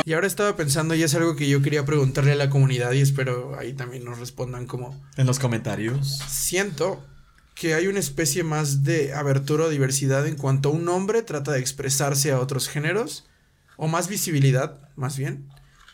Y 0.05 0.13
ahora 0.13 0.27
estaba 0.27 0.55
pensando 0.55 0.95
y 0.95 1.03
es 1.03 1.13
algo 1.15 1.35
que 1.35 1.49
yo 1.49 1.61
quería 1.61 1.85
preguntarle 1.85 2.31
a 2.31 2.35
la 2.35 2.49
comunidad 2.49 2.91
y 2.93 3.01
espero 3.01 3.57
ahí 3.59 3.73
también 3.73 4.05
nos 4.05 4.19
respondan 4.19 4.65
como 4.65 4.99
En 5.17 5.27
los 5.27 5.39
comentarios. 5.39 6.19
siento 6.29 7.03
que 7.59 7.73
hay 7.73 7.87
una 7.87 7.99
especie 7.99 8.43
más 8.43 8.83
de 8.83 9.13
abertura 9.13 9.65
o 9.65 9.69
diversidad 9.69 10.27
en 10.27 10.35
cuanto 10.35 10.69
un 10.69 10.87
hombre 10.89 11.23
trata 11.23 11.53
de 11.53 11.59
expresarse 11.59 12.31
a 12.31 12.39
otros 12.39 12.69
géneros 12.69 13.25
o 13.77 13.87
más 13.87 14.07
visibilidad, 14.07 14.89
más 14.95 15.17
bien, 15.17 15.49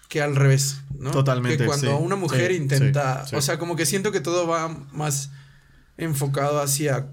que 0.09 0.21
al 0.21 0.35
revés, 0.35 0.81
¿no? 0.97 1.11
Totalmente, 1.11 1.57
Que 1.59 1.65
cuando 1.65 1.97
sí, 1.97 2.03
una 2.03 2.15
mujer 2.15 2.51
sí, 2.51 2.57
intenta, 2.57 3.25
sí. 3.25 3.35
o 3.35 3.41
sea, 3.41 3.59
como 3.59 3.75
que 3.75 3.85
siento 3.85 4.11
que 4.11 4.19
todo 4.19 4.45
va 4.45 4.67
más 4.91 5.31
enfocado 5.97 6.61
hacia 6.61 7.07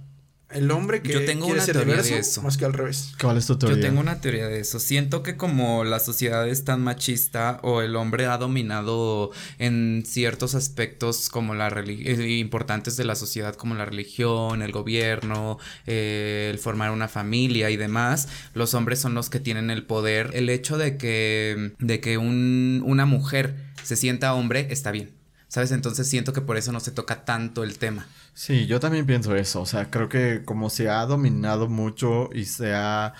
el 0.53 0.71
hombre 0.71 1.03
que 1.03 1.13
Yo 1.13 1.25
tengo 1.25 1.47
quiere 1.47 1.59
una 1.59 1.65
ser 1.65 1.77
teoría 1.77 1.97
de 1.97 2.03
diverso, 2.03 2.31
eso. 2.31 2.43
más 2.43 2.57
que 2.57 2.65
al 2.65 2.73
revés. 2.73 3.13
¿Cuál 3.21 3.37
es 3.37 3.47
tu 3.47 3.57
teoría? 3.57 3.77
Yo 3.77 3.83
tengo 3.83 4.01
una 4.01 4.21
teoría 4.21 4.49
de 4.49 4.61
eso. 4.61 4.81
Siento 4.81 5.23
que 5.23 5.37
como 5.37 5.85
la 5.85 6.01
sociedad 6.01 6.49
es 6.49 6.65
tan 6.65 6.83
machista 6.83 7.61
o 7.63 7.83
el 7.83 7.97
hombre 7.97 8.27
ha 8.27 8.37
dominado 8.39 9.31
en 9.59 10.03
ciertos 10.07 10.55
aspectos 10.55 11.29
como 11.29 11.55
la 11.55 11.69
eh, 11.69 12.39
importantes 12.39 12.97
de 12.97 13.05
la 13.05 13.15
sociedad 13.15 13.55
como 13.55 13.75
la 13.75 13.85
religión, 13.85 14.63
el 14.63 14.73
gobierno, 14.73 15.59
eh, 15.87 16.49
el 16.51 16.59
formar 16.59 16.91
una 16.91 17.09
familia 17.09 17.71
y 17.71 17.77
demás, 17.77 18.29
los 18.55 18.75
hombres 18.75 18.99
son 18.99 19.15
los 19.15 19.31
que 19.31 19.41
tienen 19.41 19.71
el 19.71 19.85
poder. 19.85 20.31
El 20.35 20.49
hecho 20.49 20.79
de 20.79 20.97
que 20.97 21.73
de 21.79 22.01
que 22.01 22.19
un, 22.19 22.83
una 22.85 23.07
mujer 23.07 23.55
se 23.83 23.97
sienta 23.97 24.35
hombre 24.35 24.69
está 24.71 24.91
bien. 24.91 25.20
¿Sabes? 25.51 25.73
Entonces 25.73 26.09
siento 26.09 26.33
que 26.33 26.43
por 26.43 26.57
eso 26.57 26.71
no 26.71 26.79
se 26.79 26.93
toca 26.93 27.25
tanto 27.25 27.65
el 27.65 27.77
tema. 27.77 28.07
Sí, 28.35 28.67
yo 28.67 28.79
también 28.79 29.05
pienso 29.05 29.35
eso. 29.35 29.61
O 29.61 29.67
sea, 29.67 29.91
creo 29.91 30.09
que 30.09 30.45
como 30.45 30.71
se 30.71 30.89
ha 30.89 31.05
dominado 31.07 31.69
mucho 31.69 32.31
y 32.33 32.45
se 32.45 32.73
ha 32.73 33.15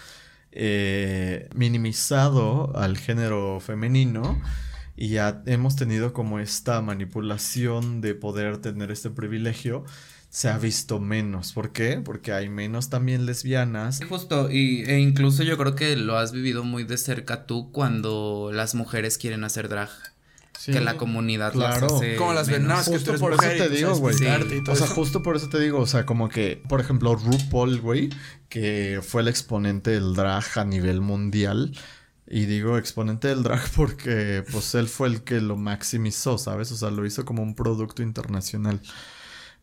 eh, 0.53 1.49
minimizado 1.57 2.73
al 2.77 2.97
género 2.99 3.59
femenino 3.59 4.41
y 4.97 5.09
ya 5.09 5.43
hemos 5.47 5.75
tenido 5.75 6.13
como 6.13 6.39
esta 6.39 6.81
manipulación 6.83 8.01
de 8.01 8.15
poder 8.15 8.59
tener 8.59 8.93
este 8.93 9.11
privilegio, 9.11 9.85
se 10.29 10.49
ha 10.49 10.57
visto 10.57 11.01
menos. 11.01 11.53
¿Por 11.53 11.73
qué? 11.73 12.01
Porque 12.05 12.33
hay 12.33 12.49
menos 12.49 12.91
también 12.91 13.27
lesbianas. 13.27 14.01
Justo, 14.09 14.53
y, 14.53 14.85
e 14.87 15.01
incluso 15.01 15.43
yo 15.43 15.59
creo 15.59 15.75
que 15.75 15.97
lo 15.97 16.17
has 16.17 16.31
vivido 16.31 16.63
muy 16.63 16.85
de 16.85 16.97
cerca 16.97 17.47
tú 17.47 17.73
cuando 17.73 18.53
las 18.55 18.77
mujeres 18.77 19.19
quieren 19.19 19.43
hacer 19.43 19.69
drag. 19.69 19.91
Sí, 20.61 20.73
que 20.73 20.81
la 20.81 20.99
comunidad 20.99 21.55
las 21.55 21.79
claro. 21.79 21.97
hace 21.97 22.17
Como 22.17 22.35
las 22.35 22.51
venas 22.51 22.87
que 22.87 22.91
tú 22.91 22.97
Justo 22.97 23.11
eres 23.13 23.21
por 23.23 23.33
eso 23.33 23.43
mujer 23.43 23.57
y 23.57 23.59
te 23.61 23.69
digo, 23.71 23.97
güey. 23.97 24.15
O 24.15 24.19
sea, 24.19 24.39
eso. 24.75 24.87
justo 24.89 25.23
por 25.23 25.35
eso 25.35 25.49
te 25.49 25.59
digo, 25.59 25.79
o 25.79 25.87
sea, 25.87 26.05
como 26.05 26.29
que, 26.29 26.63
por 26.69 26.83
ejemplo, 26.83 27.15
RuPaul, 27.15 27.81
güey, 27.81 28.11
que 28.51 29.01
fue 29.03 29.23
el 29.23 29.29
exponente 29.29 29.93
del 29.93 30.13
drag 30.13 30.45
a 30.57 30.67
nivel 30.67 31.01
mundial. 31.01 31.75
Y 32.27 32.45
digo 32.45 32.77
exponente 32.77 33.29
del 33.29 33.43
drag 33.43 33.71
porque, 33.75 34.45
pues, 34.53 34.75
él 34.75 34.89
fue 34.89 35.09
el 35.09 35.23
que 35.23 35.41
lo 35.41 35.57
maximizó, 35.57 36.37
¿sabes? 36.37 36.71
O 36.73 36.77
sea, 36.77 36.91
lo 36.91 37.07
hizo 37.07 37.25
como 37.25 37.43
un 37.43 37.55
producto 37.55 38.03
internacional. 38.03 38.83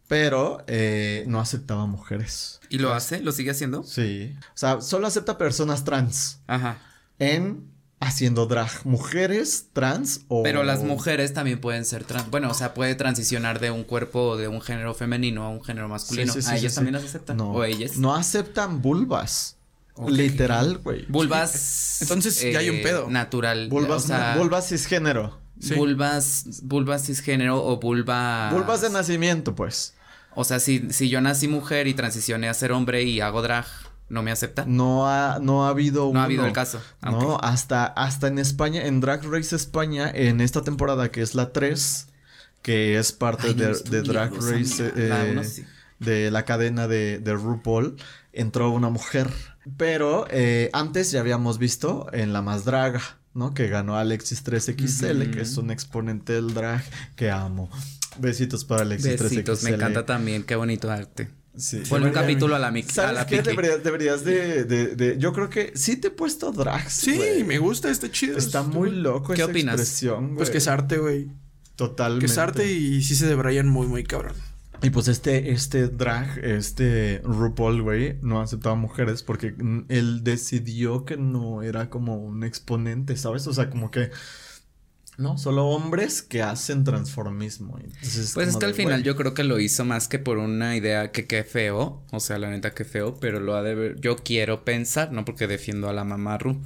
Pero 0.07 0.63
eh, 0.65 1.25
no 1.27 1.39
aceptaba 1.39 1.85
mujeres. 1.85 2.59
¿Y 2.69 2.79
lo 2.79 2.91
hace? 2.95 3.21
¿Lo 3.21 3.31
sigue 3.31 3.51
haciendo? 3.51 3.83
Sí. 3.83 4.33
O 4.47 4.57
sea, 4.57 4.81
solo 4.81 5.05
acepta 5.05 5.37
personas 5.37 5.83
trans 5.83 6.41
Ajá. 6.47 6.79
en 7.19 7.76
haciendo 7.99 8.45
drag. 8.45 8.69
Mujeres 8.85 9.67
trans 9.73 10.21
o... 10.27 10.43
Pero 10.43 10.63
las 10.63 10.83
mujeres 10.83 11.33
también 11.33 11.59
pueden 11.59 11.85
ser 11.85 12.03
trans. 12.03 12.29
Bueno, 12.29 12.49
o 12.49 12.53
sea, 12.53 12.73
puede 12.73 12.95
transicionar 12.95 13.59
de 13.59 13.71
un 13.71 13.83
cuerpo 13.83 14.37
de 14.37 14.47
un 14.47 14.61
género 14.61 14.93
femenino 14.93 15.43
a 15.43 15.49
un 15.49 15.63
género 15.63 15.87
masculino. 15.87 16.31
Sí, 16.33 16.41
sí, 16.41 16.47
sí, 16.47 16.53
¿A 16.53 16.57
ellas 16.57 16.73
sí. 16.73 16.75
también 16.75 16.93
las 16.93 17.03
aceptan? 17.03 17.37
No, 17.37 17.51
¿O 17.51 17.63
ellas? 17.63 17.97
No 17.97 18.15
aceptan 18.15 18.81
vulvas. 18.81 19.57
Literal, 20.07 20.77
güey. 20.77 21.05
Vulvas. 21.07 22.01
Entonces, 22.01 22.39
ya 22.39 22.59
hay 22.59 22.69
un 22.69 22.81
pedo. 22.83 23.09
Natural. 23.09 23.67
Vulvas, 23.67 24.03
o 24.03 24.07
sea, 24.07 24.35
vulvas 24.37 24.69
cisgénero. 24.69 25.39
Sí. 25.59 25.73
Vulvas, 25.73 26.61
vulvas 26.63 27.05
cisgénero 27.07 27.65
o 27.65 27.79
vulva. 27.79 28.51
Vulvas 28.51 28.81
de 28.81 28.91
nacimiento, 28.91 29.55
pues. 29.55 29.95
O 30.35 30.43
sea, 30.43 30.59
si, 30.59 30.91
si 30.91 31.09
yo 31.09 31.19
nací 31.19 31.47
mujer 31.47 31.87
y 31.87 31.95
transicioné 31.95 32.47
a 32.47 32.53
ser 32.53 32.71
hombre 32.71 33.01
y 33.03 33.21
hago 33.21 33.41
drag, 33.41 33.65
¿no 34.09 34.23
me 34.23 34.31
aceptan? 34.31 34.75
No 34.75 35.07
ha, 35.07 35.39
no 35.39 35.65
ha 35.65 35.69
habido 35.69 36.11
No 36.13 36.19
ha 36.19 36.25
habido 36.25 36.45
el 36.45 36.53
caso. 36.53 36.81
Ah, 37.01 37.11
No, 37.11 37.37
hasta, 37.37 37.85
hasta 37.85 38.27
en 38.27 38.39
España, 38.39 38.85
en 38.85 38.99
Drag 38.99 39.23
Race 39.23 39.55
España, 39.55 40.09
en 40.13 40.41
esta 40.41 40.63
temporada 40.63 41.11
que 41.11 41.21
es 41.21 41.35
la 41.35 41.51
3, 41.51 42.07
que 42.61 42.97
es 42.97 43.11
parte 43.11 43.47
Ay, 43.47 43.53
de, 43.53 44.01
Drag 44.01 44.33
Race. 44.33 44.91
La 44.95 45.25
eh, 45.25 45.31
uno 45.31 45.43
sí. 45.43 45.65
de 45.99 46.31
la 46.31 46.45
cadena 46.45 46.87
de, 46.87 47.19
de 47.19 47.33
RuPaul, 47.33 47.97
entró 48.33 48.69
una 48.69 48.89
mujer. 48.89 49.29
Pero 49.75 50.27
eh, 50.29 50.69
antes 50.73 51.11
ya 51.11 51.19
habíamos 51.19 51.57
visto 51.57 52.07
en 52.13 52.31
La 52.31 52.41
Más 52.41 52.63
Draga, 52.63 53.01
¿no? 53.33 53.53
Que 53.53 53.67
ganó 53.67 53.97
Alexis 53.97 54.45
3XL, 54.45 55.31
que 55.31 55.41
es 55.41 55.57
un 55.57 55.71
exponente 55.71 56.33
del 56.33 56.53
drag 56.53 56.83
que 57.15 57.29
amo. 57.29 57.69
Besitos 58.19 58.63
para 58.63 58.83
Alexis 58.83 59.21
Besitos, 59.21 59.63
me 59.63 59.71
encanta 59.71 60.05
también, 60.05 60.43
qué 60.43 60.55
bonito 60.55 60.89
arte. 60.89 61.29
Sí. 61.57 61.81
un 61.89 62.11
capítulo 62.11 62.55
a 62.55 62.59
la 62.59 62.71
Mickey. 62.71 62.93
¿Sabes 62.93 63.25
qué? 63.25 63.41
Deberías, 63.41 64.23
de, 64.23 65.15
Yo 65.19 65.33
creo 65.33 65.49
que 65.49 65.71
sí 65.75 65.97
te 65.97 66.09
he 66.09 66.11
puesto 66.11 66.51
drag. 66.51 66.89
Sí, 66.89 67.43
me 67.45 67.57
gusta, 67.57 67.89
está 67.89 68.11
chido. 68.11 68.37
Está 68.37 68.63
muy 68.63 68.91
loco 68.91 69.33
¿Qué 69.33 69.43
opinas? 69.43 70.03
Pues 70.35 70.49
que 70.49 70.59
es 70.59 70.67
arte, 70.67 70.97
güey. 70.97 71.27
Totalmente. 71.75 72.25
Que 72.25 72.31
es 72.31 72.37
arte 72.37 72.71
y 72.71 73.03
sí 73.03 73.15
se 73.15 73.27
debrayan 73.27 73.67
muy, 73.67 73.87
muy 73.87 74.03
cabrón. 74.03 74.33
Y 74.81 74.91
pues 74.91 75.07
este, 75.07 75.51
este 75.51 75.87
drag, 75.87 76.39
este 76.43 77.21
RuPaul, 77.23 77.81
güey, 77.81 78.17
no 78.21 78.41
aceptaba 78.41 78.75
mujeres 78.75 79.23
porque 79.23 79.55
él 79.89 80.23
decidió 80.23 81.03
que 81.03 81.17
no 81.17 81.63
era 81.63 81.89
como 81.89 82.17
un 82.17 82.43
exponente, 82.43 83.17
¿sabes? 83.17 83.47
O 83.47 83.53
sea, 83.53 83.69
como 83.69 83.89
que... 83.89 84.11
No, 85.17 85.37
solo 85.39 85.65
hombres 85.65 86.21
que 86.21 86.43
hacen 86.43 86.83
transformismo. 86.83 87.79
pues 88.01 88.47
es 88.47 88.57
que 88.57 88.65
al 88.65 88.75
final 88.75 89.01
yo 89.01 89.15
creo 89.15 89.33
que 89.33 89.43
lo 89.43 89.59
hizo 89.59 89.83
más 89.83 90.07
que 90.07 90.19
por 90.19 90.37
una 90.37 90.75
idea 90.75 91.11
que 91.11 91.25
qué 91.25 91.43
feo, 91.43 92.03
o 92.11 92.19
sea, 92.19 92.37
la 92.37 92.51
neta 92.51 92.75
que 92.75 92.85
feo, 92.85 93.15
pero 93.19 93.39
lo 93.39 93.55
ha 93.55 93.63
de 93.63 93.73
ver, 93.73 93.99
yo 93.99 94.17
quiero 94.17 94.63
pensar, 94.63 95.11
no 95.11 95.25
porque 95.25 95.47
defiendo 95.47 95.89
a 95.89 95.93
la 95.93 96.03
mamá 96.03 96.37
Ru, 96.37 96.61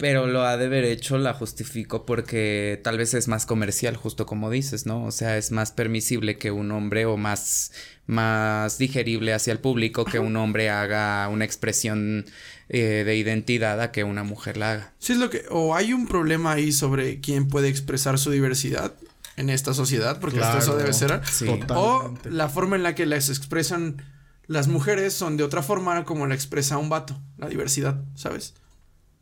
pero 0.00 0.26
lo 0.26 0.42
ha 0.44 0.56
de 0.56 0.64
haber 0.64 0.84
hecho, 0.84 1.18
la 1.18 1.34
justifico 1.34 2.06
porque 2.06 2.80
tal 2.82 2.96
vez 2.96 3.12
es 3.12 3.28
más 3.28 3.44
comercial, 3.44 3.96
justo 3.96 4.24
como 4.24 4.50
dices, 4.50 4.86
¿no? 4.86 5.04
O 5.04 5.10
sea, 5.10 5.36
es 5.36 5.52
más 5.52 5.72
permisible 5.72 6.38
que 6.38 6.50
un 6.50 6.72
hombre 6.72 7.04
o 7.04 7.18
más, 7.18 7.70
más 8.06 8.78
digerible 8.78 9.34
hacia 9.34 9.52
el 9.52 9.58
público 9.58 10.06
que 10.06 10.18
un 10.18 10.36
hombre 10.36 10.70
haga 10.70 11.28
una 11.28 11.44
expresión 11.44 12.24
eh, 12.70 13.02
de 13.04 13.16
identidad 13.16 13.78
a 13.82 13.92
que 13.92 14.02
una 14.02 14.24
mujer 14.24 14.56
la 14.56 14.72
haga. 14.72 14.92
Sí, 14.98 15.12
es 15.12 15.18
lo 15.18 15.28
que. 15.28 15.44
O 15.50 15.74
hay 15.76 15.92
un 15.92 16.06
problema 16.06 16.52
ahí 16.52 16.72
sobre 16.72 17.20
quién 17.20 17.48
puede 17.48 17.68
expresar 17.68 18.18
su 18.18 18.30
diversidad 18.30 18.94
en 19.36 19.50
esta 19.50 19.74
sociedad, 19.74 20.18
porque 20.18 20.40
eso 20.58 20.78
debe 20.78 20.94
ser. 20.94 21.20
Sí. 21.30 21.46
O 21.68 22.14
la 22.24 22.48
forma 22.48 22.76
en 22.76 22.82
la 22.82 22.94
que 22.94 23.04
las 23.04 23.28
expresan 23.28 24.02
las 24.46 24.66
mujeres 24.66 25.12
son 25.12 25.36
de 25.36 25.44
otra 25.44 25.62
forma 25.62 26.04
como 26.04 26.26
la 26.26 26.34
expresa 26.34 26.78
un 26.78 26.88
vato, 26.88 27.20
la 27.36 27.48
diversidad, 27.48 28.02
¿sabes? 28.14 28.54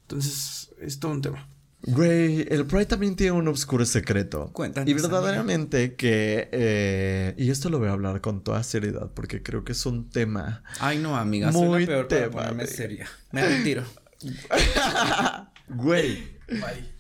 Entonces 0.09 0.71
es 0.81 0.99
todo 0.99 1.13
un 1.13 1.21
tema. 1.21 1.47
Güey, 1.83 2.47
el 2.51 2.67
Pride 2.67 2.87
también 2.87 3.15
tiene 3.15 3.33
un 3.33 3.47
oscuro 3.47 3.85
secreto. 3.85 4.51
Cuéntanos. 4.55 4.89
Y 4.89 4.95
verdaderamente 4.95 5.97
que... 5.97 6.49
Eh, 6.51 7.35
y 7.37 7.51
esto 7.51 7.69
lo 7.69 7.79
voy 7.79 7.89
a 7.89 7.93
hablar 7.93 8.23
con 8.23 8.43
toda 8.43 8.63
seriedad 8.63 9.11
porque 9.13 9.43
creo 9.43 9.65
que 9.65 9.73
es 9.73 9.85
un 9.85 10.09
tema... 10.09 10.65
Ay, 10.81 10.99
no, 10.99 11.15
amiga. 11.15 11.53
Muy 11.53 11.67
soy 11.67 11.81
la 11.83 11.87
peor 11.87 12.09
tema, 12.09 12.31
para 12.31 12.49
ponerme 12.49 12.67
seria. 12.67 13.07
Me 13.33 13.47
retiro. 13.47 13.85
Güey. 15.69 16.39
Bye. 16.49 16.91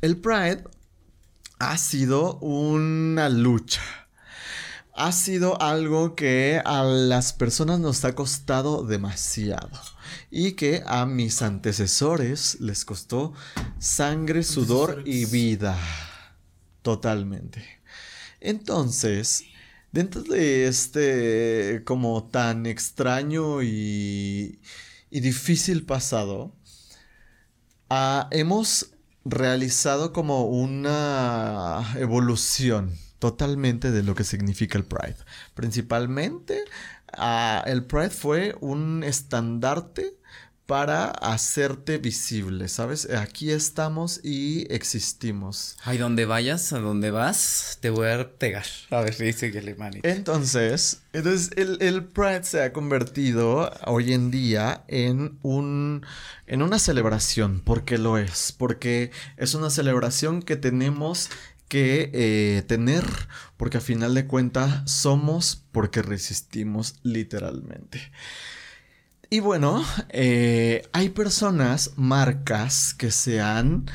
El 0.00 0.16
Pride 0.16 0.64
ha 1.60 1.78
sido 1.78 2.38
una 2.40 3.28
lucha. 3.28 3.80
Ha 4.92 5.12
sido 5.12 5.62
algo 5.62 6.16
que 6.16 6.60
a 6.64 6.82
las 6.82 7.32
personas 7.32 7.78
nos 7.78 8.04
ha 8.04 8.16
costado 8.16 8.84
demasiado 8.84 9.70
y 10.30 10.52
que 10.52 10.82
a 10.86 11.06
mis 11.06 11.42
antecesores 11.42 12.60
les 12.60 12.84
costó 12.84 13.32
sangre, 13.78 14.42
sudor 14.42 15.02
y 15.04 15.24
vida. 15.26 15.78
Totalmente. 16.82 17.64
Entonces, 18.40 19.44
dentro 19.92 20.22
de 20.22 20.66
este 20.66 21.82
como 21.84 22.24
tan 22.24 22.66
extraño 22.66 23.62
y, 23.62 24.60
y 25.10 25.20
difícil 25.20 25.84
pasado, 25.84 26.54
ah, 27.90 28.28
hemos 28.30 28.90
realizado 29.24 30.12
como 30.12 30.46
una 30.46 31.94
evolución 31.96 32.94
totalmente 33.18 33.90
de 33.90 34.02
lo 34.02 34.14
que 34.14 34.24
significa 34.24 34.78
el 34.78 34.84
Pride. 34.84 35.16
Principalmente 35.54 36.64
El 37.66 37.84
Pride 37.84 38.10
fue 38.10 38.56
un 38.60 39.02
estandarte 39.04 40.16
para 40.66 41.10
hacerte 41.10 41.98
visible, 41.98 42.68
¿sabes? 42.68 43.08
Aquí 43.10 43.52
estamos 43.52 44.20
y 44.24 44.66
existimos. 44.72 45.76
Ay, 45.84 45.96
donde 45.96 46.26
vayas, 46.26 46.72
a 46.72 46.80
donde 46.80 47.12
vas, 47.12 47.78
te 47.80 47.88
voy 47.88 48.08
a 48.08 48.28
pegar. 48.36 48.66
A 48.90 49.00
ver, 49.00 49.16
dice 49.16 49.52
que 49.52 49.62
le 49.62 49.76
Entonces, 50.02 51.02
entonces 51.12 51.52
el, 51.56 51.78
el, 51.80 52.04
Pride 52.04 52.42
se 52.42 52.62
ha 52.62 52.72
convertido 52.72 53.72
hoy 53.86 54.12
en 54.12 54.32
día 54.32 54.84
en 54.88 55.38
un 55.42 56.04
en 56.48 56.62
una 56.62 56.80
celebración, 56.80 57.62
porque 57.64 57.96
lo 57.96 58.18
es, 58.18 58.52
porque 58.52 59.12
es 59.36 59.54
una 59.54 59.70
celebración 59.70 60.42
que 60.42 60.56
tenemos 60.56 61.30
que 61.68 62.10
eh, 62.12 62.62
tener, 62.62 63.04
porque 63.56 63.78
a 63.78 63.80
final 63.80 64.14
de 64.14 64.26
cuentas 64.26 64.90
somos 64.90 65.64
porque 65.72 66.02
resistimos 66.02 66.96
literalmente. 67.02 68.12
Y 69.28 69.40
bueno, 69.40 69.84
eh, 70.10 70.88
hay 70.92 71.08
personas, 71.08 71.92
marcas 71.96 72.94
que 72.94 73.10
se 73.10 73.40
han 73.40 73.86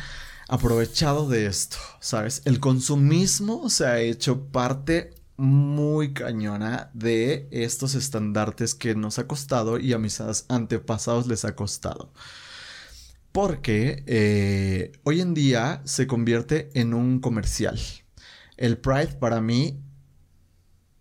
aprovechado 0.50 1.30
de 1.30 1.46
esto, 1.46 1.78
¿sabes? 2.02 2.42
El 2.44 2.60
consumismo 2.60 3.70
se 3.70 3.86
ha 3.86 4.00
hecho 4.00 4.48
parte 4.48 5.14
muy 5.38 6.14
cañona 6.14 6.92
de 6.94 7.48
estos 7.52 7.96
estandartes 7.96 8.76
que 8.76 8.94
nos 8.94 9.18
ha 9.18 9.28
costado 9.28 9.80
y 9.80 9.94
a 9.94 9.98
mis 9.98 10.22
antepasados 10.50 11.28
les 11.28 11.46
ha 11.46 11.56
costado. 11.56 12.12
Porque 13.32 14.04
eh, 14.08 14.92
hoy 15.04 15.22
en 15.22 15.34
día 15.34 15.82
se 15.86 16.08
convierte 16.08 16.70
en 16.74 16.94
un 16.94 17.20
comercial. 17.20 17.80
El 18.58 18.78
Pride 18.78 19.14
para 19.20 19.42
mí 19.42 19.82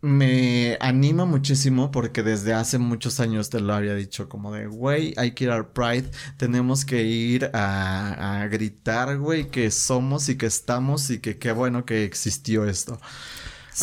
me 0.02 0.78
anima 0.80 1.26
muchísimo 1.26 1.90
porque 1.90 2.22
desde 2.22 2.54
hace 2.54 2.78
muchos 2.78 3.20
años 3.20 3.50
te 3.50 3.60
lo 3.60 3.74
había 3.74 3.94
dicho 3.94 4.28
como 4.28 4.52
de, 4.52 4.66
güey, 4.66 5.12
hay 5.16 5.32
que 5.32 5.44
ir 5.44 5.50
al 5.50 5.68
Pride, 5.72 6.10
tenemos 6.38 6.84
que 6.84 7.02
ir 7.02 7.50
a, 7.52 8.46
gritar, 8.50 9.18
güey, 9.18 9.50
que 9.50 9.70
somos 9.70 10.28
y 10.28 10.36
que 10.36 10.46
estamos 10.46 11.10
y 11.10 11.18
que 11.18 11.38
qué 11.38 11.52
bueno 11.52 11.84
que 11.84 12.04
existió 12.04 12.64
esto. 12.64 12.98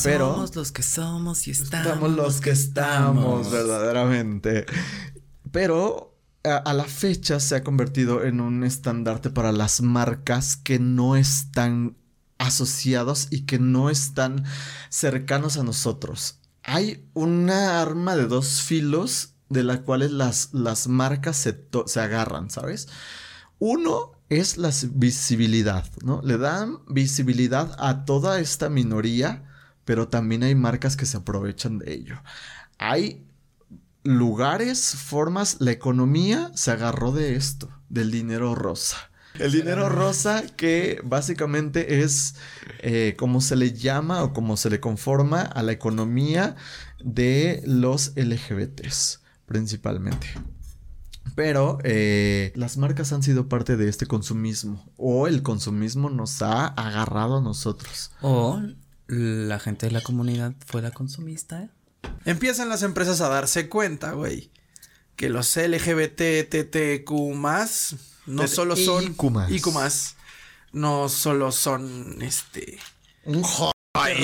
Pero 0.04 0.34
somos 0.34 0.56
los 0.56 0.72
que 0.72 0.84
somos 0.84 1.48
y 1.48 1.52
estamos. 1.52 1.88
Estamos 1.88 2.12
los 2.12 2.42
que 2.42 2.50
estamos, 2.52 3.52
verdaderamente. 3.52 4.66
Pero 5.52 6.07
a, 6.48 6.74
la 6.74 6.86
fecha 6.86 7.40
se 7.40 7.56
ha 7.56 7.64
convertido 7.64 8.24
en 8.24 8.42
un 8.42 8.64
estandarte 8.64 9.30
para 9.30 9.52
las 9.52 9.82
marcas 9.82 10.58
que 10.58 10.80
no 10.80 11.16
están 11.16 11.96
asociados 12.38 13.28
y 13.32 13.42
que 13.46 13.60
no 13.60 13.90
están 13.90 14.46
cercanos 14.90 15.58
a 15.58 15.64
nosotros. 15.64 16.40
Hay 16.64 17.08
una 17.14 17.82
arma 17.82 18.16
de 18.16 18.28
dos 18.28 18.62
filos 18.62 19.34
de 19.50 19.64
la 19.64 19.84
cual 19.84 20.18
las, 20.18 20.54
las 20.54 20.88
marcas 20.88 21.38
se, 21.38 21.68
se 21.86 22.00
agarran, 22.00 22.50
¿sabes? 22.50 22.88
Uno 23.60 24.12
es 24.30 24.58
la 24.58 24.72
visibilidad, 24.92 25.90
¿no? 26.04 26.22
Le 26.22 26.38
dan 26.38 26.80
visibilidad 26.88 27.76
a 27.80 28.06
toda 28.06 28.40
esta 28.40 28.70
minoría, 28.70 29.46
pero 29.86 30.10
también 30.10 30.44
hay 30.44 30.56
marcas 30.56 30.98
que 30.98 31.06
se 31.06 31.18
aprovechan 31.18 31.80
de 31.80 31.94
ello. 31.94 32.22
Hay 32.78 33.27
lugares, 34.08 34.96
formas, 34.96 35.58
la 35.60 35.72
economía 35.72 36.52
se 36.56 36.72
agarró 36.72 37.12
de 37.12 37.36
esto, 37.36 37.70
del 37.90 38.12
dinero 38.12 38.56
rosa. 38.56 38.98
El 39.40 39.52
dinero 39.52 39.88
rosa 39.90 40.44
que 40.56 41.00
básicamente 41.04 42.02
es 42.02 42.36
eh, 42.80 43.16
como 43.18 43.40
se 43.40 43.56
le 43.56 43.72
llama 43.72 44.24
o 44.24 44.34
como 44.34 44.58
se 44.58 44.70
le 44.70 44.80
conforma 44.80 45.42
a 45.42 45.62
la 45.62 45.74
economía 45.74 46.56
de 47.04 47.62
los 47.66 48.14
LGBTs 48.16 49.22
principalmente. 49.48 50.28
Pero 51.36 51.80
eh, 51.84 52.52
las 52.56 52.78
marcas 52.78 53.12
han 53.14 53.24
sido 53.24 53.50
parte 53.50 53.78
de 53.78 53.90
este 53.90 54.06
consumismo 54.06 54.86
o 54.98 55.28
el 55.28 55.42
consumismo 55.44 56.10
nos 56.10 56.42
ha 56.42 56.68
agarrado 56.68 57.38
a 57.38 57.42
nosotros. 57.42 58.12
O 58.22 58.62
la 59.08 59.60
gente 59.60 59.88
de 59.88 59.92
la 59.92 60.02
comunidad 60.02 60.54
fue 60.66 60.82
la 60.82 60.92
consumista. 60.92 61.70
Empiezan 62.26 62.70
las 62.70 62.84
empresas 62.84 63.22
a 63.22 63.30
darse 63.30 63.70
cuenta, 63.70 64.12
güey, 64.12 64.52
que 65.16 65.30
los 65.30 65.56
LGBTTQ 65.56 67.12
más 67.36 67.96
no 68.26 68.48
solo 68.48 68.76
son 68.76 69.16
IQ 69.50 69.72
más. 69.72 70.16
no 70.74 71.10
solo 71.10 71.52
son 71.52 72.22
este 72.22 72.78
un 73.24 73.44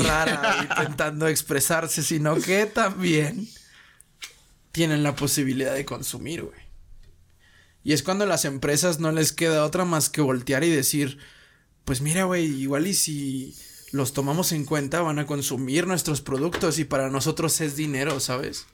rara 0.03 0.67
intentando 0.69 1.27
expresarse, 1.27 2.03
sino 2.03 2.35
que 2.35 2.65
también 2.65 3.47
tienen 4.71 5.03
la 5.03 5.15
posibilidad 5.15 5.73
de 5.73 5.85
consumir, 5.85 6.43
güey. 6.43 6.61
Y 7.83 7.93
es 7.93 8.03
cuando 8.03 8.25
las 8.25 8.45
empresas 8.45 8.99
no 8.99 9.11
les 9.11 9.33
queda 9.33 9.65
otra 9.65 9.83
más 9.85 10.09
que 10.09 10.21
voltear 10.21 10.63
y 10.63 10.69
decir, 10.69 11.17
pues 11.85 12.01
mira, 12.01 12.23
güey, 12.23 12.45
igual 12.45 12.87
y 12.87 12.93
si 12.93 13.57
los 13.93 14.11
tomamos 14.11 14.51
en 14.51 14.65
cuenta, 14.65 15.01
van 15.01 15.19
a 15.19 15.27
consumir 15.27 15.85
nuestros 15.85 16.21
productos 16.21 16.79
y 16.79 16.83
para 16.83 17.11
nosotros 17.11 17.61
es 17.61 17.75
dinero, 17.75 18.19
¿sabes? 18.19 18.65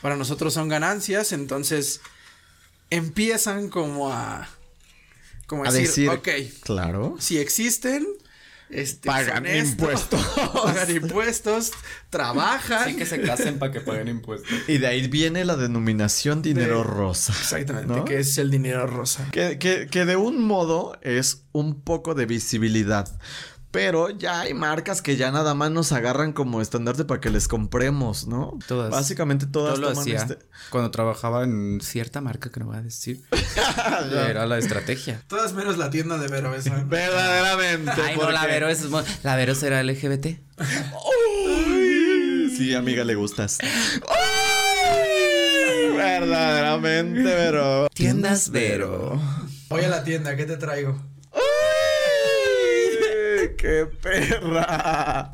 Para 0.00 0.16
nosotros 0.16 0.54
son 0.54 0.68
ganancias, 0.68 1.32
entonces 1.32 2.00
empiezan 2.88 3.68
como 3.68 4.10
a... 4.10 4.48
Como 5.46 5.64
a, 5.64 5.70
decir, 5.70 6.08
ok. 6.08 6.28
Claro. 6.62 7.16
Si 7.20 7.38
existen, 7.38 8.06
este, 8.70 9.06
pagan 9.06 9.46
impuestos. 9.46 10.20
pagan 10.64 10.90
impuestos, 10.90 11.72
trabajan. 12.08 12.88
Sí, 12.88 12.96
que 12.96 13.04
se 13.04 13.20
casen 13.20 13.58
para 13.58 13.70
que 13.72 13.80
paguen 13.80 14.08
impuestos. 14.08 14.50
Y 14.66 14.78
de 14.78 14.86
ahí 14.86 15.06
viene 15.06 15.44
la 15.44 15.56
denominación 15.56 16.40
dinero 16.40 16.82
rosa. 16.82 17.34
Exactamente, 17.38 18.04
que 18.06 18.20
es 18.20 18.38
el 18.38 18.50
dinero 18.50 18.86
rosa. 18.86 19.28
Que, 19.30 19.58
que, 19.58 19.86
que 19.86 20.06
de 20.06 20.16
un 20.16 20.42
modo 20.42 20.98
es 21.02 21.42
un 21.52 21.82
poco 21.82 22.14
de 22.14 22.24
visibilidad. 22.24 23.06
Pero 23.76 24.08
ya 24.08 24.40
hay 24.40 24.54
marcas 24.54 25.02
que 25.02 25.18
ya 25.18 25.30
nada 25.30 25.52
más 25.52 25.70
nos 25.70 25.92
agarran 25.92 26.32
como 26.32 26.62
estandarte 26.62 27.04
para 27.04 27.20
que 27.20 27.28
les 27.28 27.46
compremos, 27.46 28.26
¿no? 28.26 28.58
Todas. 28.66 28.90
Básicamente 28.90 29.44
todas 29.44 29.78
lo 29.78 29.90
hacía 29.90 30.16
este 30.16 30.38
cuando 30.70 30.90
trabajaba 30.90 31.44
en 31.44 31.82
cierta 31.82 32.22
marca 32.22 32.50
que 32.50 32.58
no 32.58 32.68
voy 32.68 32.78
a 32.78 32.80
decir. 32.80 33.20
Era 34.30 34.46
la 34.46 34.56
estrategia. 34.56 35.22
Todas 35.28 35.52
menos 35.52 35.76
la 35.76 35.90
tienda 35.90 36.16
de 36.16 36.26
Vero, 36.28 36.54
esa. 36.54 36.74
Verdaderamente. 36.88 37.92
Ay, 38.02 38.16
no, 38.16 38.30
la 38.30 38.46
Vero 38.46 38.70
es 38.70 38.86
la 39.22 39.36
Vero 39.36 39.54
será 39.54 39.82
LGBT. 39.82 40.26
sí, 42.56 42.74
amiga, 42.74 43.04
le 43.04 43.14
gustas. 43.14 43.58
Verdaderamente, 45.94 47.24
Vero. 47.24 47.88
Tiendas 47.92 48.48
Vero. 48.48 49.20
Voy 49.68 49.84
a 49.84 49.88
la 49.88 50.02
tienda, 50.02 50.34
¿qué 50.34 50.46
te 50.46 50.56
traigo? 50.56 50.98
¡Qué 53.66 53.84
perra! 54.00 55.32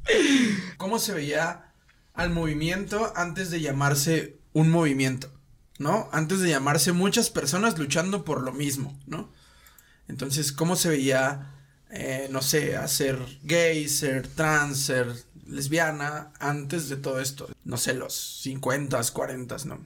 ¿Cómo 0.78 0.98
se 0.98 1.12
veía 1.12 1.74
al 2.14 2.30
movimiento 2.30 3.12
antes 3.14 3.50
de 3.50 3.60
llamarse 3.60 4.38
un 4.54 4.70
movimiento? 4.70 5.30
¿No? 5.78 6.08
Antes 6.10 6.40
de 6.40 6.48
llamarse 6.48 6.92
muchas 6.92 7.28
personas 7.28 7.78
luchando 7.78 8.24
por 8.24 8.40
lo 8.40 8.52
mismo, 8.52 8.98
¿no? 9.06 9.30
Entonces, 10.08 10.50
¿cómo 10.50 10.76
se 10.76 10.88
veía, 10.88 11.56
eh, 11.90 12.28
no 12.30 12.40
sé, 12.40 12.74
a 12.74 12.88
ser 12.88 13.18
gay, 13.42 13.86
ser 13.90 14.28
trans, 14.28 14.78
ser 14.78 15.12
lesbiana 15.46 16.32
antes 16.40 16.88
de 16.88 16.96
todo 16.96 17.20
esto? 17.20 17.50
No 17.64 17.76
sé, 17.76 17.92
los 17.92 18.40
50, 18.44 18.98
40, 19.12 19.56
¿no? 19.66 19.84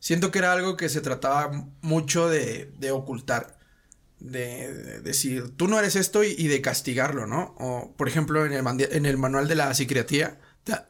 Siento 0.00 0.30
que 0.30 0.38
era 0.38 0.54
algo 0.54 0.78
que 0.78 0.88
se 0.88 1.02
trataba 1.02 1.68
mucho 1.82 2.30
de 2.30 2.90
ocultar 2.90 3.55
de, 4.20 5.00
decir, 5.00 5.50
tú 5.56 5.68
no 5.68 5.78
eres 5.78 5.96
esto 5.96 6.24
y, 6.24 6.48
de 6.48 6.60
castigarlo, 6.60 7.26
¿no? 7.26 7.54
O, 7.58 7.94
por 7.96 8.08
ejemplo, 8.08 8.44
en 8.46 8.52
el, 8.52 8.88
en 8.90 9.06
el 9.06 9.18
manual 9.18 9.48
de 9.48 9.54
la 9.54 9.72
psiquiatría, 9.74 10.40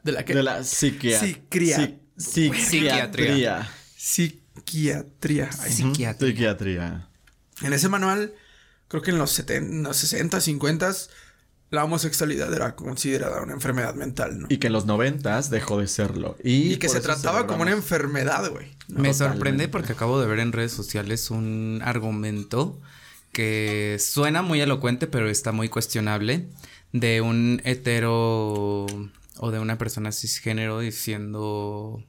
de, 0.03 0.11
la 0.11 0.25
que... 0.25 0.33
De 0.33 0.43
la 0.43 0.63
psiquiatría. 0.63 1.99
psiquiatría. 2.17 3.69
Psiquiatría. 3.95 5.51
Psiquiatría. 5.51 7.09
En 7.61 7.73
ese 7.73 7.89
manual, 7.89 8.33
creo 8.87 9.01
que 9.01 9.11
en 9.11 9.17
los, 9.17 9.31
70, 9.31 9.87
los 9.89 9.97
60, 9.97 10.41
50 10.41 10.93
la 11.69 11.83
homosexualidad 11.83 12.53
era 12.53 12.75
considerada 12.75 13.41
una 13.41 13.53
enfermedad 13.53 13.93
mental, 13.93 14.39
¿no? 14.39 14.47
Y 14.49 14.57
que 14.57 14.67
en 14.67 14.73
los 14.73 14.85
90 14.85 15.41
dejó 15.43 15.79
de 15.79 15.87
serlo. 15.87 16.37
Y, 16.41 16.77
que 16.77 16.87
se 16.87 17.01
trataba 17.01 17.45
como 17.45 17.63
una 17.63 17.71
enfermedad, 17.71 18.49
güey. 18.49 18.71
Me 18.87 19.13
sorprende 19.13 19.67
porque 19.67 19.91
acabo 19.91 20.19
de 20.21 20.27
ver 20.27 20.39
en 20.39 20.53
redes 20.53 20.71
sociales 20.71 21.29
un 21.29 21.81
argumento 21.83 22.79
que 23.37 23.97
suena 23.99 24.41
muy 24.41 24.61
elocuente, 24.61 25.05
pero 25.05 25.29
está 25.29 25.51
muy 25.51 25.69
cuestionable, 25.69 26.47
de 26.91 27.21
un 27.21 27.61
hetero 27.65 28.87
o 28.87 29.51
de 29.51 29.59
una 29.59 29.77
persona 29.77 30.11
cisgénero 30.11 30.79
diciendo 30.79 32.03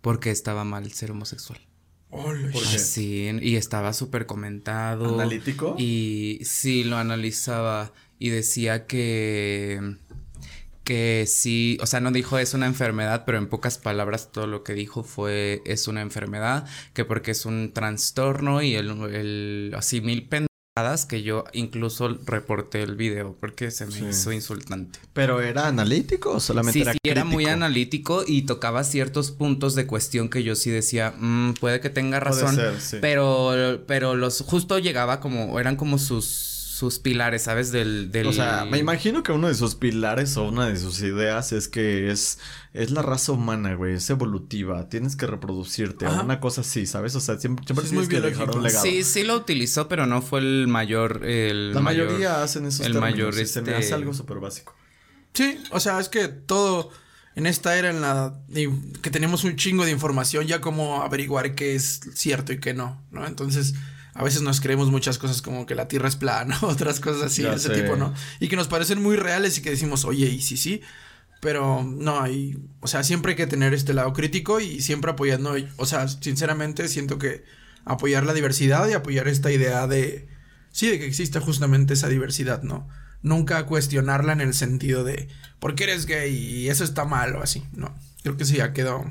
por 0.00 0.18
qué 0.18 0.30
estaba 0.30 0.64
mal 0.64 0.90
ser 0.90 1.10
homosexual. 1.10 1.60
Oh, 2.08 2.32
sí, 2.78 3.28
y 3.42 3.56
estaba 3.56 3.92
súper 3.92 4.24
comentado. 4.24 5.20
¿Analítico? 5.20 5.76
Y 5.76 6.38
sí, 6.42 6.84
lo 6.84 6.96
analizaba 6.96 7.92
y 8.18 8.30
decía 8.30 8.86
que 8.86 9.98
que 10.84 11.26
sí, 11.28 11.76
o 11.82 11.86
sea, 11.86 12.00
no 12.00 12.12
dijo 12.12 12.38
es 12.38 12.54
una 12.54 12.64
enfermedad, 12.64 13.24
pero 13.26 13.36
en 13.36 13.46
pocas 13.46 13.76
palabras 13.76 14.32
todo 14.32 14.46
lo 14.46 14.64
que 14.64 14.72
dijo 14.72 15.04
fue 15.04 15.60
es 15.66 15.86
una 15.86 16.00
enfermedad, 16.00 16.66
que 16.94 17.04
porque 17.04 17.32
es 17.32 17.44
un 17.44 17.74
trastorno 17.74 18.62
y 18.62 18.74
el, 18.74 18.88
el 19.14 19.74
así 19.76 20.00
mil 20.00 20.26
que 21.06 21.22
yo 21.22 21.44
incluso 21.52 22.08
reporté 22.24 22.82
el 22.82 22.96
video 22.96 23.36
porque 23.38 23.70
se 23.70 23.84
me 23.84 24.08
hizo 24.08 24.32
insultante. 24.32 25.00
¿Pero 25.12 25.42
era 25.42 25.66
analítico 25.66 26.30
o 26.30 26.40
solamente 26.40 26.80
era 26.80 26.92
sí, 26.94 26.98
era 27.04 27.24
muy 27.24 27.44
analítico 27.44 28.24
y 28.26 28.42
tocaba 28.42 28.82
ciertos 28.82 29.32
puntos 29.32 29.74
de 29.74 29.86
cuestión 29.86 30.30
que 30.30 30.42
yo 30.42 30.54
sí 30.54 30.70
decía, 30.70 31.12
mm, 31.18 31.54
puede 31.60 31.80
que 31.80 31.90
tenga 31.90 32.20
razón, 32.20 32.58
pero, 33.02 33.82
pero 33.86 34.14
los 34.14 34.40
justo 34.40 34.78
llegaba 34.78 35.20
como, 35.20 35.60
eran 35.60 35.76
como 35.76 35.98
sus 35.98 36.51
sus 36.82 36.98
pilares, 36.98 37.42
¿sabes? 37.42 37.70
Del, 37.70 38.10
del... 38.10 38.26
O 38.26 38.32
sea, 38.32 38.66
me 38.68 38.78
imagino 38.78 39.22
que 39.22 39.30
uno 39.30 39.46
de 39.46 39.54
sus 39.54 39.76
pilares 39.76 40.36
o 40.36 40.48
una 40.48 40.66
de 40.66 40.76
sus 40.76 41.00
ideas 41.00 41.52
es 41.52 41.68
que 41.68 42.10
es, 42.10 42.40
es 42.72 42.90
la 42.90 43.02
raza 43.02 43.30
humana, 43.30 43.74
güey, 43.74 43.94
es 43.94 44.10
evolutiva, 44.10 44.88
tienes 44.88 45.14
que 45.14 45.28
reproducirte, 45.28 46.08
una 46.08 46.40
cosa 46.40 46.62
así, 46.62 46.86
¿sabes? 46.86 47.14
O 47.14 47.20
sea, 47.20 47.38
siempre, 47.38 47.64
siempre 47.64 47.88
tienes 47.88 48.08
que 48.08 48.20
dejar 48.20 48.50
un 48.50 48.64
legado. 48.64 48.84
Sí, 48.84 49.04
sí 49.04 49.22
lo 49.22 49.36
utilizó, 49.36 49.86
pero 49.86 50.06
no 50.06 50.22
fue 50.22 50.40
el 50.40 50.66
mayor, 50.66 51.24
el 51.24 51.72
La 51.72 51.80
mayoría 51.80 52.42
hacen 52.42 52.66
esos 52.66 52.84
el 52.84 52.94
mayor, 52.94 53.28
este... 53.34 53.46
se 53.46 53.62
me 53.62 53.70
hace 53.70 53.82
este 53.82 53.94
algo 53.94 54.12
súper 54.12 54.40
básico. 54.40 54.74
Sí, 55.34 55.62
o 55.70 55.78
sea, 55.78 56.00
es 56.00 56.08
que 56.08 56.26
todo 56.26 56.90
en 57.36 57.46
esta 57.46 57.78
era 57.78 57.90
en 57.90 58.00
la 58.00 58.40
que 59.02 59.10
tenemos 59.10 59.44
un 59.44 59.54
chingo 59.54 59.84
de 59.84 59.92
información 59.92 60.48
ya 60.48 60.60
como 60.60 61.02
averiguar 61.02 61.54
qué 61.54 61.76
es 61.76 62.00
cierto 62.12 62.52
y 62.52 62.58
qué 62.58 62.74
no, 62.74 63.00
¿no? 63.12 63.24
Entonces, 63.24 63.74
a 64.14 64.22
veces 64.22 64.42
nos 64.42 64.60
creemos 64.60 64.90
muchas 64.90 65.18
cosas 65.18 65.40
como 65.40 65.64
que 65.64 65.74
la 65.74 65.88
Tierra 65.88 66.08
es 66.08 66.16
plana, 66.16 66.58
otras 66.62 67.00
cosas 67.00 67.22
así, 67.22 67.42
de 67.42 67.54
ese 67.54 67.70
tipo, 67.70 67.96
¿no? 67.96 68.12
Y 68.40 68.48
que 68.48 68.56
nos 68.56 68.68
parecen 68.68 69.02
muy 69.02 69.16
reales 69.16 69.56
y 69.58 69.62
que 69.62 69.70
decimos, 69.70 70.04
oye, 70.04 70.26
y 70.26 70.40
sí, 70.40 70.56
sí. 70.56 70.82
Pero 71.40 71.82
no, 71.82 72.20
hay, 72.20 72.56
o 72.80 72.86
sea, 72.86 73.02
siempre 73.02 73.32
hay 73.32 73.36
que 73.36 73.48
tener 73.48 73.74
este 73.74 73.94
lado 73.94 74.12
crítico 74.12 74.60
y 74.60 74.80
siempre 74.80 75.10
apoyando, 75.10 75.56
o 75.76 75.86
sea, 75.86 76.06
sinceramente 76.06 76.86
siento 76.88 77.18
que 77.18 77.44
apoyar 77.84 78.24
la 78.24 78.32
diversidad 78.32 78.88
y 78.88 78.92
apoyar 78.92 79.26
esta 79.26 79.50
idea 79.50 79.88
de, 79.88 80.28
sí, 80.70 80.88
de 80.88 81.00
que 81.00 81.06
exista 81.06 81.40
justamente 81.40 81.94
esa 81.94 82.08
diversidad, 82.08 82.62
¿no? 82.62 82.88
Nunca 83.22 83.66
cuestionarla 83.66 84.32
en 84.32 84.40
el 84.40 84.54
sentido 84.54 85.02
de, 85.02 85.28
¿por 85.58 85.74
qué 85.74 85.84
eres 85.84 86.06
gay? 86.06 86.32
Y 86.32 86.68
eso 86.68 86.84
está 86.84 87.04
mal 87.04 87.34
o 87.34 87.42
así, 87.42 87.64
no. 87.72 87.92
Creo 88.22 88.36
que 88.36 88.44
sí, 88.44 88.58
ya 88.58 88.72
quedó 88.72 89.04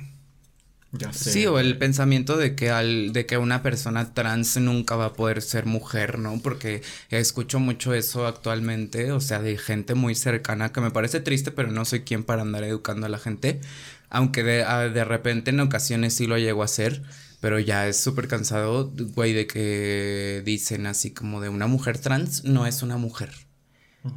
Sí, 1.13 1.45
o 1.45 1.57
el 1.59 1.77
pensamiento 1.77 2.35
de 2.35 2.53
que 2.53 2.69
al, 2.69 3.13
de 3.13 3.25
que 3.25 3.37
una 3.37 3.63
persona 3.63 4.13
trans 4.13 4.57
nunca 4.57 4.95
va 4.97 5.05
a 5.05 5.13
poder 5.13 5.41
ser 5.41 5.65
mujer, 5.65 6.19
¿no? 6.19 6.39
Porque 6.41 6.81
escucho 7.09 7.59
mucho 7.59 7.93
eso 7.93 8.27
actualmente, 8.27 9.13
o 9.13 9.21
sea, 9.21 9.41
de 9.41 9.57
gente 9.57 9.95
muy 9.95 10.15
cercana, 10.15 10.73
que 10.73 10.81
me 10.81 10.91
parece 10.91 11.21
triste, 11.21 11.51
pero 11.51 11.71
no 11.71 11.85
soy 11.85 12.01
quien 12.01 12.23
para 12.25 12.41
andar 12.41 12.63
educando 12.65 13.05
a 13.05 13.09
la 13.09 13.19
gente. 13.19 13.61
Aunque 14.09 14.43
de, 14.43 14.65
de 14.93 15.05
repente 15.05 15.51
en 15.51 15.61
ocasiones 15.61 16.13
sí 16.13 16.27
lo 16.27 16.37
llego 16.37 16.61
a 16.61 16.65
hacer, 16.65 17.01
pero 17.39 17.57
ya 17.59 17.87
es 17.87 17.97
súper 17.97 18.27
cansado, 18.27 18.91
güey, 19.15 19.33
de 19.33 19.47
que 19.47 20.41
dicen 20.45 20.85
así 20.87 21.11
como 21.11 21.39
de 21.39 21.47
una 21.49 21.67
mujer 21.67 21.97
trans 21.99 22.43
no 22.43 22.67
es 22.67 22.83
una 22.83 22.97
mujer. 22.97 23.31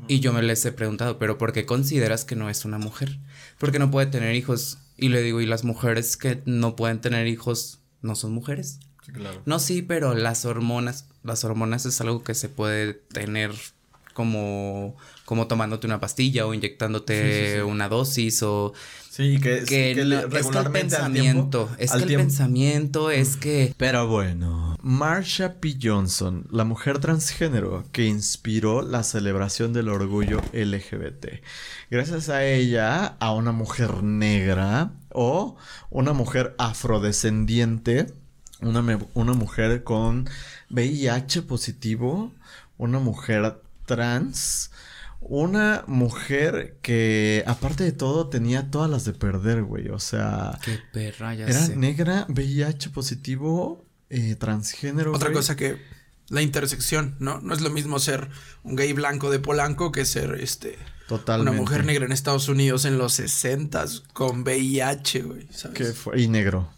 Y 0.09 0.21
yo 0.21 0.33
me 0.33 0.43
les 0.43 0.65
he 0.65 0.73
preguntado, 0.73 1.19
pero 1.19 1.37
¿por 1.39 1.53
qué 1.53 1.67
consideras 1.67 2.25
que 2.25 2.37
no 2.37 2.49
es 2.49 2.65
una 2.65 2.79
mujer? 2.79 3.19
Porque 3.59 3.79
no 3.79 3.91
puede 3.91 4.07
tener 4.07 4.35
hijos 4.35 4.79
y 4.97 5.09
le 5.09 5.23
digo, 5.23 5.41
¿y 5.41 5.47
las 5.47 5.65
mujeres 5.65 6.17
que 6.17 6.43
no 6.47 6.77
pueden 6.77 7.01
tener 7.01 7.27
hijos 7.27 7.81
no 8.03 8.15
son 8.15 8.33
mujeres? 8.33 8.81
Sí, 9.05 9.13
claro. 9.13 9.43
No, 9.45 9.59
sí, 9.59 9.83
pero 9.83 10.15
las 10.15 10.45
hormonas, 10.45 11.09
las 11.23 11.45
hormonas 11.45 11.87
es 11.87 12.01
algo 12.01 12.23
que 12.23 12.35
se 12.35 12.49
puede 12.49 12.95
tener 12.95 13.53
como, 14.15 14.97
como 15.27 15.47
tomándote 15.47 15.87
una 15.87 16.01
pastilla 16.01 16.47
o 16.47 16.55
inyectándote 16.55 17.63
una 17.63 17.89
dosis 17.89 18.43
o 18.43 18.73
Sí, 19.15 19.39
que, 19.39 19.59
es 19.59 19.65
que, 19.67 19.93
el 19.93 20.29
pensamiento, 20.73 21.71
es 21.79 21.93
que 21.93 22.03
el 22.03 22.17
pensamiento 22.17 23.13
es 23.13 23.37
que... 23.37 23.73
Pero 23.77 24.09
bueno, 24.09 24.77
Marsha 24.83 25.61
P. 25.61 25.77
Johnson, 25.81 26.49
la 26.51 26.65
mujer 26.65 26.99
transgénero 26.99 27.85
que 27.93 28.07
inspiró 28.07 28.83
la 28.83 29.05
celebración 29.05 29.73
del 29.73 29.89
orgullo 29.89 30.43
LGBT. 30.53 31.45
Gracias 31.93 32.29
a 32.29 32.45
ella, 32.45 33.15
a 33.21 33.33
una 33.35 33.53
mujer 33.53 34.03
negra 34.03 34.91
o 35.11 35.55
una 35.91 36.13
mujer 36.13 36.57
afrodescendiente, 36.59 38.13
una, 38.63 38.99
una 39.15 39.33
mujer 39.33 39.85
con 39.85 40.29
VIH 40.71 41.43
positivo, 41.43 42.33
una 42.79 42.99
mujer 42.99 43.61
trans, 43.85 44.71
una 45.21 45.85
mujer 45.87 46.77
que, 46.83 47.43
aparte 47.47 47.85
de 47.85 47.93
todo, 47.93 48.29
tenía 48.29 48.71
todas 48.71 48.91
las 48.91 49.05
de 49.05 49.13
perder, 49.13 49.63
güey. 49.63 49.89
O 49.89 49.99
sea. 49.99 50.59
Qué 50.65 50.79
perra, 50.93 51.35
ya 51.35 51.47
Era 51.47 51.69
negra, 51.69 52.27
VIH 52.29 52.91
positivo, 52.91 53.85
eh, 54.11 54.37
transgénero. 54.37 55.13
Otra 55.13 55.33
cosa 55.33 55.57
que. 55.57 55.79
La 56.29 56.41
intersección, 56.41 57.17
¿no? 57.19 57.41
No 57.41 57.53
es 57.53 57.61
lo 57.61 57.69
mismo 57.69 57.99
ser 57.99 58.31
un 58.63 58.77
gay 58.77 58.95
blanco 58.95 59.31
de 59.31 59.41
Polanco 59.41 59.93
que 59.93 60.07
ser 60.07 60.39
este. 60.41 60.79
Totalmente. 61.07 61.51
Una 61.51 61.61
mujer 61.61 61.85
negra 61.85 62.07
en 62.07 62.13
Estados 62.13 62.49
Unidos 62.49 62.87
en 62.87 62.97
los 62.97 63.13
60 63.15 63.85
con 64.15 64.41
VIH, 64.41 65.23
güey. 65.23 65.47
¿sabes? 65.51 65.97
fue? 65.97 66.21
Y 66.21 66.29
negro. 66.29 66.71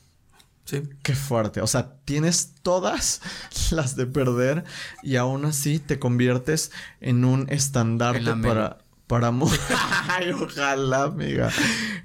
Sí. 0.67 0.83
Qué 1.03 1.14
fuerte. 1.14 1.61
O 1.61 1.67
sea, 1.67 1.95
tienes 2.05 2.55
todas 2.62 3.23
las 3.71 3.97
de 3.97 4.07
perder 4.07 4.64
y 5.03 5.17
aún 5.17 5.45
así 5.45 5.79
te 5.79 5.99
conviertes 5.99 6.73
en 7.01 7.25
un 7.25 7.47
estandarte 7.49 8.35
para. 8.43 8.79
Para 9.07 9.33
Ay, 10.09 10.33
ojalá, 10.33 11.05
amiga. 11.05 11.49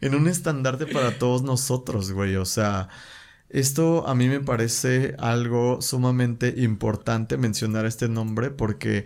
En 0.02 0.14
un 0.14 0.28
estandarte 0.28 0.86
para 0.86 1.18
todos 1.18 1.42
nosotros, 1.42 2.12
güey. 2.12 2.36
O 2.36 2.46
sea, 2.46 2.90
esto 3.50 4.08
a 4.08 4.14
mí 4.14 4.30
me 4.30 4.40
parece 4.40 5.16
algo 5.18 5.82
sumamente 5.82 6.54
importante 6.58 7.38
mencionar 7.38 7.88
este 7.88 8.08
nombre 8.08 8.52
porque, 8.52 9.06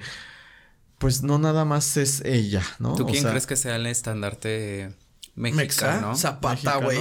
pues, 0.98 1.24
no 1.24 1.40
nada 1.40 1.64
más 1.64 1.96
es 1.96 2.22
ella, 2.26 2.64
¿no? 2.80 2.96
¿Tú 2.96 3.06
quién 3.06 3.24
crees 3.24 3.48
que 3.48 3.56
sea 3.56 3.78
el 3.78 3.86
estandarte 3.86 4.94
mexicano? 5.36 6.18
Zapata, 6.18 6.76
güey. 6.76 7.00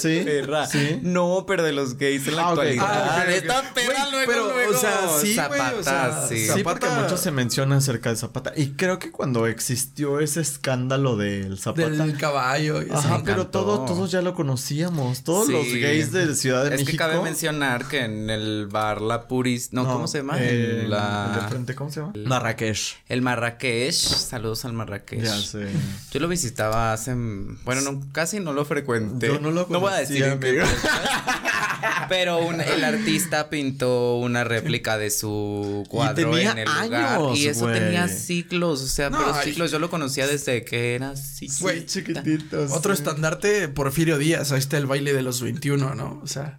Sí, 0.00 0.24
sí. 0.70 1.00
No, 1.02 1.44
pero 1.46 1.62
de 1.62 1.72
los 1.72 1.96
gays 1.96 2.26
en 2.26 2.36
la 2.36 2.42
ah, 2.42 2.48
actualidad. 2.48 2.86
Ah, 2.88 3.24
esta 3.28 3.74
perra 3.74 4.10
luego, 4.10 4.32
pero, 4.32 4.52
luego. 4.52 4.74
O 4.76 4.78
sea, 4.78 5.08
sí, 5.20 5.34
Zapata, 5.34 5.74
o 5.78 5.82
sea, 5.82 6.26
sí. 6.28 6.46
Zapata... 6.46 6.58
Sí, 6.58 6.64
porque 6.64 6.88
mucho 6.88 7.16
se 7.16 7.30
menciona 7.30 7.76
acerca 7.76 8.10
de 8.10 8.16
Zapata. 8.16 8.52
Y 8.56 8.72
creo 8.72 8.98
que 8.98 9.10
cuando 9.10 9.46
existió 9.46 10.20
ese 10.20 10.40
escándalo 10.40 11.16
del 11.16 11.58
Zapata. 11.58 11.88
Del 11.88 12.16
caballo. 12.16 12.82
Y 12.82 12.90
Ajá, 12.90 13.22
pero 13.24 13.48
todo, 13.48 13.84
todos 13.84 14.10
ya 14.10 14.22
lo 14.22 14.34
conocíamos. 14.34 15.22
Todos 15.22 15.48
los 15.48 15.66
gays 15.66 16.12
de 16.12 16.34
Ciudad 16.34 16.64
de 16.64 16.70
México. 16.70 16.88
Es 16.88 16.92
que 16.92 16.96
cabe 16.96 17.20
mencionar 17.20 17.86
que 17.86 18.04
en 18.04 18.30
el 18.30 18.66
bar 18.66 19.00
La 19.00 19.28
Puris... 19.28 19.72
No, 19.72 19.86
¿cómo 19.86 20.08
se 20.08 20.18
llama? 20.18 20.40
El, 20.42 20.90
la... 20.90 21.40
de 21.40 21.48
frente, 21.48 21.74
¿cómo 21.74 21.90
se 21.90 22.00
llama? 22.00 22.12
Marrakech. 22.16 22.96
El 23.08 23.22
Marrakech. 23.22 23.94
Saludos 23.94 24.64
al 24.64 24.72
Marrakech. 24.72 25.22
Ya 25.22 25.36
sé. 25.36 25.68
Yo 26.12 26.20
lo 26.20 26.28
visitaba 26.28 26.92
hace... 26.92 27.14
Bueno, 27.14 27.80
no, 27.82 28.00
casi 28.12 28.40
no 28.40 28.52
lo 28.52 28.64
frecuenté. 28.64 29.28
Yo 29.28 29.38
no 29.40 29.50
lo 29.50 29.66
No 29.68 29.80
voy 29.90 29.98
a 29.98 30.00
decir 30.00 30.24
Pero 32.08 32.50
el 32.50 32.84
artista 32.84 33.48
pintó 33.50 34.16
una 34.16 34.44
réplica 34.44 34.98
de 34.98 35.10
su 35.10 35.84
cuadro 35.88 36.36
en 36.36 36.58
el 36.58 36.68
lugar. 36.82 37.20
y 37.34 37.46
eso 37.46 37.66
tenía 37.66 38.08
siglos, 38.08 38.82
o 38.82 38.86
sea, 38.86 39.10
pero 39.10 39.42
siglos. 39.42 39.70
Yo 39.70 39.78
lo 39.78 39.90
conocía 39.90 40.26
desde 40.26 40.64
que 40.64 40.94
era 40.94 41.10
así. 41.10 41.48
Güey, 41.60 41.86
chiquititos. 41.86 42.72
Otro 42.72 42.92
estandarte, 42.92 43.68
Porfirio 43.68 44.18
Díaz. 44.18 44.52
Ahí 44.52 44.58
está 44.58 44.76
el 44.78 44.86
baile 44.86 45.12
de 45.12 45.22
los 45.22 45.40
21, 45.40 45.94
¿no? 45.94 46.20
O 46.22 46.26
sea. 46.26 46.58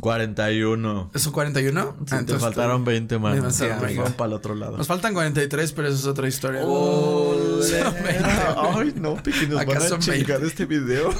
41. 0.00 1.10
¿Eso 1.14 1.32
41? 1.32 1.96
Sí, 2.06 2.16
te 2.24 2.38
faltaron 2.38 2.84
20 2.84 3.18
más. 3.18 3.62
para 4.16 4.28
el 4.28 4.32
otro 4.32 4.54
lado. 4.54 4.76
Nos 4.76 4.86
faltan 4.86 5.14
43, 5.14 5.72
pero 5.72 5.88
eso 5.88 5.96
es 5.96 6.06
otra 6.06 6.28
historia. 6.28 6.62
Oh, 6.64 7.60
Ay, 8.76 8.94
no, 8.96 9.22
Piqui, 9.22 9.46
nos 9.46 9.64
van 9.64 9.76
a 9.76 9.98
chingar 9.98 10.42
este 10.44 10.66
video. 10.66 11.10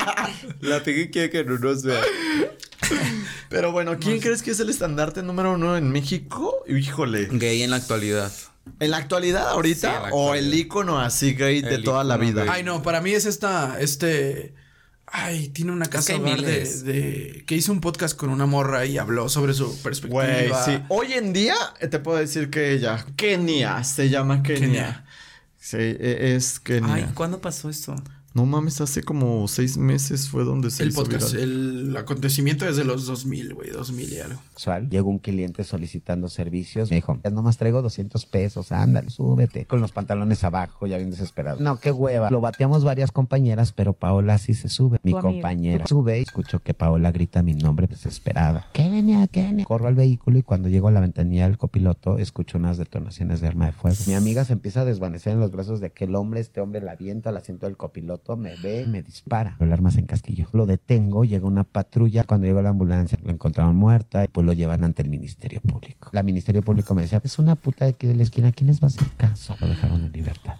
La 0.60 0.82
Piqui 0.82 1.10
quiere 1.10 1.30
que 1.30 1.44
no 1.44 1.58
nos 1.58 1.82
vea. 1.82 2.00
Pero 3.48 3.72
bueno, 3.72 3.96
¿quién 3.98 4.20
crees 4.20 4.42
que 4.42 4.50
es 4.50 4.60
el 4.60 4.70
estandarte 4.70 5.22
número 5.22 5.52
uno 5.52 5.76
en 5.76 5.90
México? 5.90 6.64
Híjole. 6.66 7.28
Gay 7.30 7.62
en 7.62 7.70
la 7.70 7.76
actualidad. 7.76 8.32
¿En 8.80 8.90
la 8.90 8.96
actualidad 8.98 9.48
ahorita? 9.50 10.10
¿O 10.12 10.34
el 10.34 10.52
icono 10.52 11.00
así 11.00 11.34
gay 11.34 11.62
de 11.62 11.78
toda 11.78 12.04
la 12.04 12.16
vida? 12.16 12.44
Ay, 12.48 12.62
no, 12.62 12.82
para 12.82 13.00
mí 13.00 13.12
es 13.12 13.24
esta, 13.24 13.80
este 13.80 14.54
Ay, 15.18 15.48
tiene 15.48 15.72
una 15.72 15.86
casa 15.86 16.12
de, 16.18 17.42
que 17.46 17.54
hizo 17.54 17.72
un 17.72 17.80
podcast 17.80 18.14
con 18.14 18.28
una 18.28 18.44
morra 18.44 18.84
y 18.84 18.98
habló 18.98 19.30
sobre 19.30 19.54
su 19.54 19.80
perspectiva. 19.82 20.24
Güey, 20.24 20.50
sí. 20.66 20.82
Hoy 20.88 21.14
en 21.14 21.32
día 21.32 21.54
eh, 21.80 21.88
te 21.88 22.00
puedo 22.00 22.18
decir 22.18 22.50
que 22.50 22.72
ella, 22.72 23.02
Kenia, 23.16 23.82
se 23.82 24.10
llama 24.10 24.42
Kenia. 24.42 24.60
Kenia. 24.60 25.04
Sí, 25.58 25.78
e, 25.78 26.34
es 26.36 26.60
Kenia. 26.60 26.94
Ay, 26.94 27.10
¿cuándo 27.14 27.40
pasó 27.40 27.70
esto? 27.70 27.96
No 28.36 28.44
mames, 28.44 28.82
hace 28.82 29.02
como 29.02 29.48
seis 29.48 29.78
meses 29.78 30.28
fue 30.28 30.44
donde 30.44 30.70
se 30.70 30.82
el 30.82 30.90
hizo 30.90 31.04
podcast, 31.04 31.32
El 31.32 31.96
acontecimiento 31.96 32.68
es 32.68 32.76
de 32.76 32.84
los 32.84 33.06
2000, 33.06 33.54
güey, 33.54 33.70
2000 33.70 34.12
y 34.12 34.18
algo. 34.18 34.40
Llegó 34.90 35.08
un 35.08 35.20
cliente 35.20 35.64
solicitando 35.64 36.28
servicios. 36.28 36.90
Me 36.90 36.96
dijo, 36.96 37.18
nomás 37.32 37.56
traigo 37.56 37.80
200 37.80 38.26
pesos, 38.26 38.72
ándale, 38.72 39.08
súbete. 39.08 39.64
Con 39.64 39.80
los 39.80 39.92
pantalones 39.92 40.44
abajo, 40.44 40.86
ya 40.86 40.98
bien 40.98 41.10
desesperado. 41.10 41.60
No, 41.60 41.80
qué 41.80 41.90
hueva. 41.90 42.30
Lo 42.30 42.42
bateamos 42.42 42.84
varias 42.84 43.10
compañeras, 43.10 43.72
pero 43.72 43.94
Paola 43.94 44.36
sí 44.36 44.52
se 44.52 44.68
sube. 44.68 44.98
Mi 45.02 45.12
compañera 45.12 45.86
sube 45.86 46.18
y 46.18 46.24
escucho 46.24 46.58
que 46.58 46.74
Paola 46.74 47.12
grita 47.12 47.42
mi 47.42 47.54
nombre 47.54 47.86
desesperada. 47.86 48.68
Kenia, 48.74 49.28
Kenia. 49.28 49.64
Corro 49.64 49.88
al 49.88 49.94
vehículo 49.94 50.36
y 50.36 50.42
cuando 50.42 50.68
llego 50.68 50.88
a 50.88 50.90
la 50.90 51.00
ventanilla 51.00 51.48
del 51.48 51.56
copiloto, 51.56 52.18
escucho 52.18 52.58
unas 52.58 52.76
detonaciones 52.76 53.40
de 53.40 53.48
arma 53.48 53.64
de 53.64 53.72
fuego. 53.72 53.96
Mi 54.06 54.12
amiga 54.12 54.44
se 54.44 54.52
empieza 54.52 54.82
a 54.82 54.84
desvanecer 54.84 55.32
en 55.32 55.40
los 55.40 55.52
brazos 55.52 55.80
de 55.80 55.86
aquel 55.86 56.14
hombre. 56.14 56.40
Este 56.40 56.60
hombre 56.60 56.82
la 56.82 56.92
avienta 56.92 57.30
al 57.30 57.38
asiento 57.38 57.64
del 57.64 57.78
copiloto 57.78 58.25
me 58.34 58.56
ve, 58.56 58.86
me 58.86 59.02
dispara. 59.02 59.56
El 59.60 59.72
arma 59.72 59.90
se 59.92 60.00
encasquilló. 60.00 60.48
Lo 60.52 60.66
detengo, 60.66 61.24
llega 61.24 61.46
una 61.46 61.62
patrulla. 61.62 62.24
Cuando 62.24 62.46
llegó 62.46 62.62
la 62.62 62.70
ambulancia, 62.70 63.18
lo 63.22 63.30
encontraron 63.30 63.76
muerta 63.76 64.24
y 64.24 64.28
pues 64.28 64.44
lo 64.44 64.52
llevan 64.52 64.82
ante 64.82 65.02
el 65.02 65.08
Ministerio 65.08 65.60
Público. 65.60 66.08
La 66.12 66.24
Ministerio 66.24 66.62
Público 66.62 66.94
me 66.94 67.02
decía, 67.02 67.20
es 67.22 67.38
una 67.38 67.54
puta 67.54 67.84
de 67.84 67.92
aquí 67.92 68.06
de 68.06 68.16
la 68.16 68.24
esquina, 68.24 68.50
¿quién 68.50 68.66
les 68.66 68.80
va 68.80 68.86
a 68.86 68.88
hacer 68.88 69.06
caso? 69.16 69.54
Lo 69.60 69.68
dejaron 69.68 70.04
en 70.04 70.12
libertad. 70.12 70.56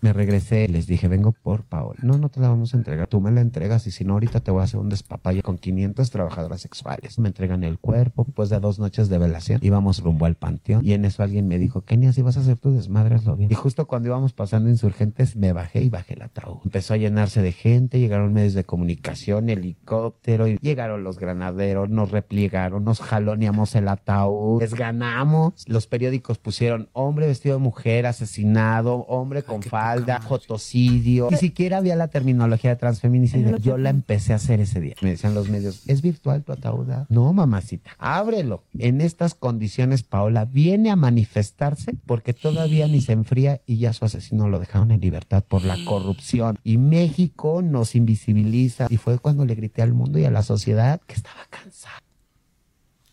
Me 0.00 0.12
regresé, 0.12 0.68
les 0.68 0.86
dije, 0.86 1.08
vengo 1.08 1.32
por 1.32 1.64
Paola. 1.64 2.00
No, 2.02 2.18
no 2.18 2.28
te 2.28 2.40
la 2.40 2.48
vamos 2.48 2.74
a 2.74 2.76
entregar. 2.76 3.06
Tú 3.08 3.20
me 3.20 3.30
la 3.30 3.40
entregas 3.40 3.86
y 3.86 3.90
si 3.90 4.04
no, 4.04 4.14
ahorita 4.14 4.40
te 4.40 4.50
voy 4.50 4.60
a 4.60 4.64
hacer 4.64 4.80
un 4.80 4.88
despapalle 4.88 5.42
con 5.42 5.58
500 5.58 6.10
trabajadoras 6.10 6.60
sexuales. 6.60 7.18
Me 7.18 7.28
entregan 7.28 7.64
el 7.64 7.78
cuerpo. 7.78 8.24
Después 8.24 8.48
de 8.48 8.60
dos 8.60 8.78
noches 8.78 9.08
de 9.08 9.18
velación, 9.18 9.60
íbamos 9.62 10.02
rumbo 10.02 10.26
al 10.26 10.34
panteón 10.34 10.84
y 10.84 10.92
en 10.92 11.04
eso 11.04 11.22
alguien 11.22 11.48
me 11.48 11.58
dijo, 11.58 11.82
Kenia, 11.82 12.12
si 12.12 12.22
vas 12.22 12.36
a 12.36 12.40
hacer 12.40 12.56
tu 12.56 12.72
desmadre, 12.72 13.14
hazlo 13.14 13.36
bien. 13.36 13.50
Y 13.50 13.54
justo 13.54 13.86
cuando 13.86 14.08
íbamos 14.08 14.32
pasando 14.32 14.68
insurgentes, 14.68 15.36
me 15.36 15.52
bajé 15.52 15.82
y 15.82 15.88
bajé 15.88 16.14
el 16.14 16.22
ataúd. 16.22 16.58
Empezó 16.64 16.94
a 16.94 16.96
llenarse 16.96 17.42
de 17.42 17.52
gente, 17.52 17.98
llegaron 17.98 18.32
medios 18.32 18.54
de 18.54 18.64
comunicación, 18.64 19.48
helicóptero, 19.48 20.48
y 20.48 20.58
llegaron 20.58 21.04
los 21.04 21.18
granaderos, 21.18 21.90
nos 21.90 22.10
repliegaron, 22.10 22.84
nos 22.84 23.00
jaloneamos 23.00 23.74
el 23.74 23.88
ataúd, 23.88 24.60
les 24.60 24.74
ganamos. 24.74 25.64
Los 25.66 25.86
periódicos 25.86 26.38
pusieron 26.38 26.88
hombre 26.92 27.26
vestido 27.26 27.56
de 27.56 27.62
mujer, 27.62 28.06
asesinado, 28.06 29.04
hombre 29.06 29.33
con 29.42 29.62
falda, 29.62 30.20
fotocidio. 30.20 31.28
Ni 31.30 31.36
siquiera 31.36 31.78
había 31.78 31.96
la 31.96 32.08
terminología 32.08 32.70
de 32.70 32.76
transfeminicidio. 32.76 33.56
Yo 33.58 33.78
la 33.78 33.90
empecé 33.90 34.32
a 34.32 34.36
hacer 34.36 34.60
ese 34.60 34.80
día. 34.80 34.94
Me 35.00 35.10
decían 35.10 35.34
los 35.34 35.48
medios, 35.48 35.82
¿es 35.86 36.02
virtual 36.02 36.44
tu 36.44 36.52
ataúd? 36.52 36.84
No, 37.08 37.32
mamacita, 37.32 37.90
ábrelo. 37.98 38.64
En 38.78 39.00
estas 39.00 39.34
condiciones, 39.34 40.02
Paola 40.02 40.44
viene 40.44 40.90
a 40.90 40.96
manifestarse 40.96 41.94
porque 42.06 42.32
todavía 42.32 42.86
ni 42.88 43.00
se 43.00 43.12
enfría 43.12 43.60
y 43.66 43.78
ya 43.78 43.92
su 43.92 44.04
asesino 44.04 44.48
lo 44.48 44.58
dejaron 44.58 44.90
en 44.90 45.00
libertad 45.00 45.42
por 45.46 45.64
la 45.64 45.76
corrupción. 45.84 46.58
Y 46.64 46.78
México 46.78 47.62
nos 47.62 47.94
invisibiliza. 47.94 48.86
Y 48.90 48.96
fue 48.96 49.18
cuando 49.18 49.44
le 49.44 49.54
grité 49.54 49.82
al 49.82 49.92
mundo 49.92 50.18
y 50.18 50.24
a 50.24 50.30
la 50.30 50.42
sociedad 50.42 51.00
que 51.06 51.14
estaba 51.14 51.46
cansada. 51.50 51.98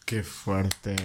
Qué 0.06 0.24
fuerte. 0.24 0.96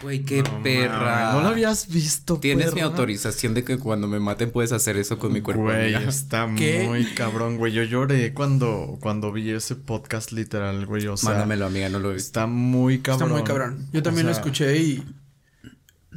Güey, 0.00 0.24
qué 0.24 0.44
perra. 0.62 1.32
No 1.32 1.40
lo 1.40 1.48
habías 1.48 1.88
visto. 1.88 2.38
Tienes 2.38 2.72
mi 2.72 2.80
autorización 2.80 3.52
de 3.52 3.64
que 3.64 3.78
cuando 3.78 4.06
me 4.06 4.20
maten 4.20 4.52
puedes 4.52 4.70
hacer 4.70 4.96
eso 4.96 5.18
con 5.18 5.32
mi 5.32 5.40
cuerpo. 5.40 5.62
Güey, 5.62 5.94
está 5.94 6.46
muy 6.46 7.04
cabrón, 7.16 7.56
güey. 7.56 7.72
Yo 7.72 7.82
lloré 7.82 8.32
cuando, 8.32 8.98
cuando 9.00 9.32
vi 9.32 9.50
ese 9.50 9.74
podcast 9.74 10.30
literal, 10.30 10.86
güey. 10.86 11.08
O 11.08 11.16
sea, 11.16 11.30
Mándamelo, 11.30 11.66
amiga, 11.66 11.88
no 11.88 11.98
lo 11.98 12.10
he 12.10 12.14
visto. 12.14 12.28
Está 12.28 12.46
muy 12.46 13.00
cabrón. 13.00 13.28
Está 13.28 13.34
muy 13.34 13.44
cabrón. 13.44 13.88
Yo 13.92 14.02
también 14.04 14.26
lo 14.26 14.32
escuché 14.32 14.76
y. 14.78 15.04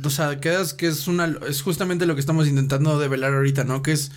O 0.03 0.09
sea, 0.11 0.39
quedas 0.39 0.75
que 0.75 0.85
es 0.85 1.07
una. 1.07 1.35
Es 1.47 1.63
justamente 1.63 2.05
lo 2.05 2.13
que 2.13 2.19
estamos 2.19 2.47
intentando 2.47 2.99
develar 2.99 3.33
ahorita, 3.33 3.63
¿no? 3.63 3.81
Que 3.81 3.93
es 3.93 4.11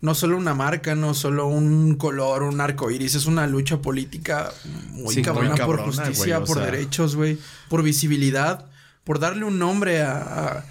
no 0.00 0.14
solo 0.14 0.38
una 0.38 0.54
marca, 0.54 0.94
no 0.94 1.12
solo 1.12 1.46
un 1.48 1.96
color, 1.96 2.44
un 2.44 2.62
arco 2.62 2.90
iris, 2.90 3.14
es 3.14 3.26
una 3.26 3.46
lucha 3.46 3.82
política 3.82 4.52
muy 4.92 5.20
cabrona, 5.20 5.66
por 5.66 5.80
justicia, 5.80 6.42
por 6.44 6.60
derechos, 6.60 7.14
güey, 7.14 7.38
por 7.68 7.82
visibilidad 7.82 8.70
por 9.06 9.20
darle 9.20 9.44
un 9.44 9.60
nombre 9.60 10.02
a, 10.02 10.64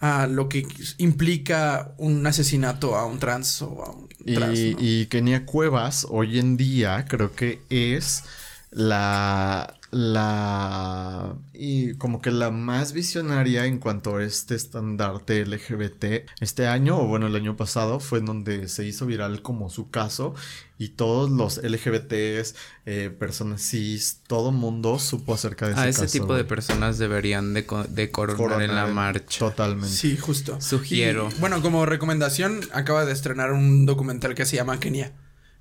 a, 0.00 0.26
lo 0.26 0.48
que 0.48 0.66
implica 0.98 1.94
un 1.98 2.26
asesinato 2.26 2.96
a 2.96 3.06
un 3.06 3.20
trans 3.20 3.62
o 3.62 3.84
a 3.84 3.92
un 3.92 4.08
trans. 4.34 4.58
Y, 4.58 4.76
y 4.78 5.06
Kenia 5.06 5.46
Cuevas 5.46 6.04
hoy 6.10 6.40
en 6.40 6.56
día 6.56 7.04
creo 7.08 7.32
que 7.36 7.60
es 7.70 8.24
la 8.72 9.75
la 9.90 11.34
y 11.52 11.94
como 11.94 12.20
que 12.20 12.30
la 12.30 12.50
más 12.50 12.92
visionaria 12.92 13.66
en 13.66 13.78
cuanto 13.78 14.16
a 14.16 14.24
este 14.24 14.54
estandarte 14.54 15.44
LGBT 15.44 16.28
este 16.40 16.66
año 16.66 16.98
o 16.98 17.06
bueno 17.06 17.26
el 17.28 17.36
año 17.36 17.56
pasado 17.56 18.00
fue 18.00 18.18
en 18.18 18.26
donde 18.26 18.68
se 18.68 18.84
hizo 18.84 19.06
viral 19.06 19.42
como 19.42 19.70
su 19.70 19.90
caso 19.90 20.34
y 20.78 20.88
todos 20.90 21.30
los 21.30 21.58
LGBTs 21.58 22.54
eh, 22.84 23.10
personas 23.16 23.62
cis 23.62 24.20
todo 24.26 24.50
mundo 24.50 24.98
supo 24.98 25.34
acerca 25.34 25.66
de 25.66 25.72
ese 25.72 25.80
a 25.80 25.88
ese 25.88 26.06
tipo 26.08 26.34
de 26.34 26.44
personas 26.44 26.98
deberían 26.98 27.54
de, 27.54 27.64
de 27.88 28.10
coronar, 28.10 28.62
en 28.62 28.74
la 28.74 28.86
marcha. 28.86 29.38
totalmente. 29.38 29.88
Sí 29.88 30.16
justo. 30.16 30.60
Sugiero. 30.60 31.30
Bueno 31.38 31.62
como 31.62 31.86
recomendación 31.86 32.60
acaba 32.72 33.04
de 33.04 33.12
estrenar 33.12 33.52
un 33.52 33.86
documental 33.86 34.34
que 34.34 34.44
se 34.46 34.56
llama 34.56 34.80
Kenia 34.80 35.12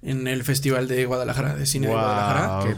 en 0.05 0.27
el 0.27 0.43
Festival 0.43 0.87
de 0.87 1.05
Guadalajara, 1.05 1.55
de 1.55 1.65
Cine 1.65 1.87
de 1.87 1.93
Guadalajara. 1.93 2.75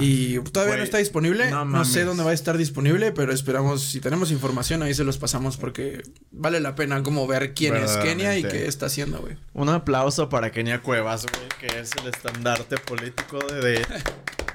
y 0.00 0.38
todavía 0.38 0.78
no 0.78 0.82
está 0.82 0.98
disponible. 0.98 1.50
No, 1.50 1.84
sé 1.84 2.04
dónde 2.04 2.24
va 2.24 2.30
a 2.30 2.34
estar 2.34 2.56
disponible, 2.56 3.12
pero 3.12 3.32
esperamos, 3.32 3.82
si 3.82 4.00
tenemos 4.00 4.30
información, 4.30 4.82
ahí 4.82 4.94
se 4.94 5.04
los 5.04 5.18
pasamos 5.18 5.58
porque 5.58 6.02
vale 6.30 6.58
la 6.60 6.74
pena 6.74 7.02
como 7.02 7.26
ver 7.26 7.52
quién 7.52 7.76
es 7.76 7.96
Kenia 7.98 8.38
y 8.38 8.42
qué 8.42 8.66
está 8.66 8.86
haciendo, 8.86 9.20
güey. 9.20 9.36
Un 9.52 9.68
aplauso 9.68 10.28
para 10.28 10.50
Kenia 10.50 10.80
Cuevas, 10.80 11.26
güey, 11.26 11.48
que 11.60 11.80
es 11.80 11.90
el 12.00 12.08
estandarte 12.08 12.78
político 12.78 13.38
de 13.38 13.84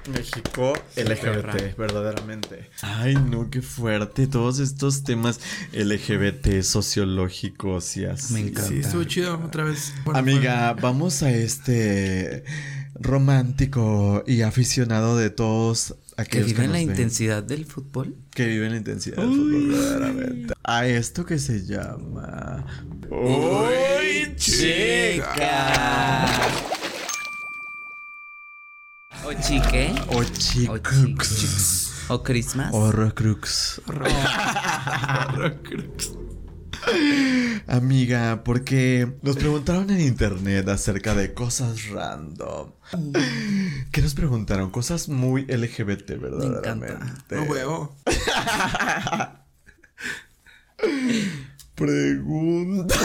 México 0.07 0.73
LGBT, 0.95 1.77
verdaderamente. 1.77 2.69
Ay, 2.81 3.15
no, 3.15 3.49
qué 3.49 3.61
fuerte. 3.61 4.27
Todos 4.27 4.59
estos 4.59 5.03
temas 5.03 5.39
LGBT 5.73 6.61
sociológicos 6.61 7.97
y 7.97 8.05
así. 8.05 8.33
Me 8.33 8.39
encanta. 8.41 8.69
Sí, 8.69 8.79
estuvo 8.79 9.03
chido 9.03 9.39
otra 9.43 9.63
vez. 9.63 9.93
Amiga, 10.13 10.73
vamos 10.73 11.23
a 11.23 11.31
este 11.31 12.43
romántico 12.95 14.23
y 14.25 14.41
aficionado 14.41 15.17
de 15.17 15.29
todos 15.29 15.95
que 16.23 16.43
vive 16.43 16.63
en 16.63 16.71
la 16.71 16.79
intensidad 16.79 17.43
del 17.43 17.65
fútbol. 17.65 18.15
Que 18.33 18.47
vive 18.47 18.67
en 18.67 18.71
la 18.71 18.77
intensidad 18.77 19.17
del 19.17 19.29
fútbol, 19.29 19.67
verdaderamente. 19.67 20.53
A 20.63 20.87
esto 20.87 21.25
que 21.25 21.37
se 21.39 21.65
llama. 21.65 22.65
¡Uy, 23.09 24.33
chica! 24.37 26.25
O 29.25 29.31
chique. 29.41 29.95
O 30.09 30.23
chicux. 30.23 31.91
O 32.09 32.21
Christmas. 32.21 32.69
O 32.71 32.91
Rocrux. 32.91 33.81
Rocrux. 33.87 36.11
Amiga, 37.65 38.43
porque 38.43 39.11
nos 39.23 39.37
preguntaron 39.37 39.89
en 39.89 40.01
internet 40.01 40.67
acerca 40.69 41.15
de 41.15 41.33
cosas 41.33 41.89
random. 41.89 42.73
¿Qué 43.91 44.01
nos 44.03 44.13
preguntaron? 44.13 44.69
Cosas 44.69 45.09
muy 45.09 45.45
LGBT, 45.47 46.19
verdaderamente. 46.19 47.35
No 47.35 47.43
huevo. 47.43 47.95
Pregunta. 51.75 52.95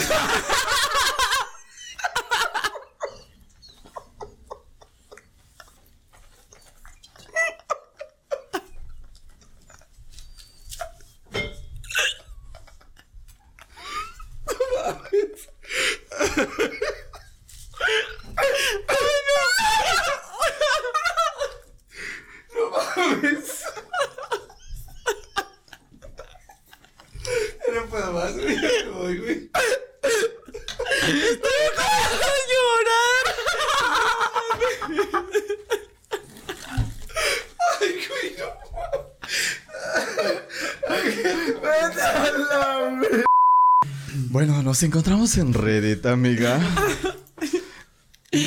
Nos 44.81 44.87
encontramos 44.87 45.37
en 45.37 45.53
Reddit, 45.53 46.03
amiga. 46.07 46.59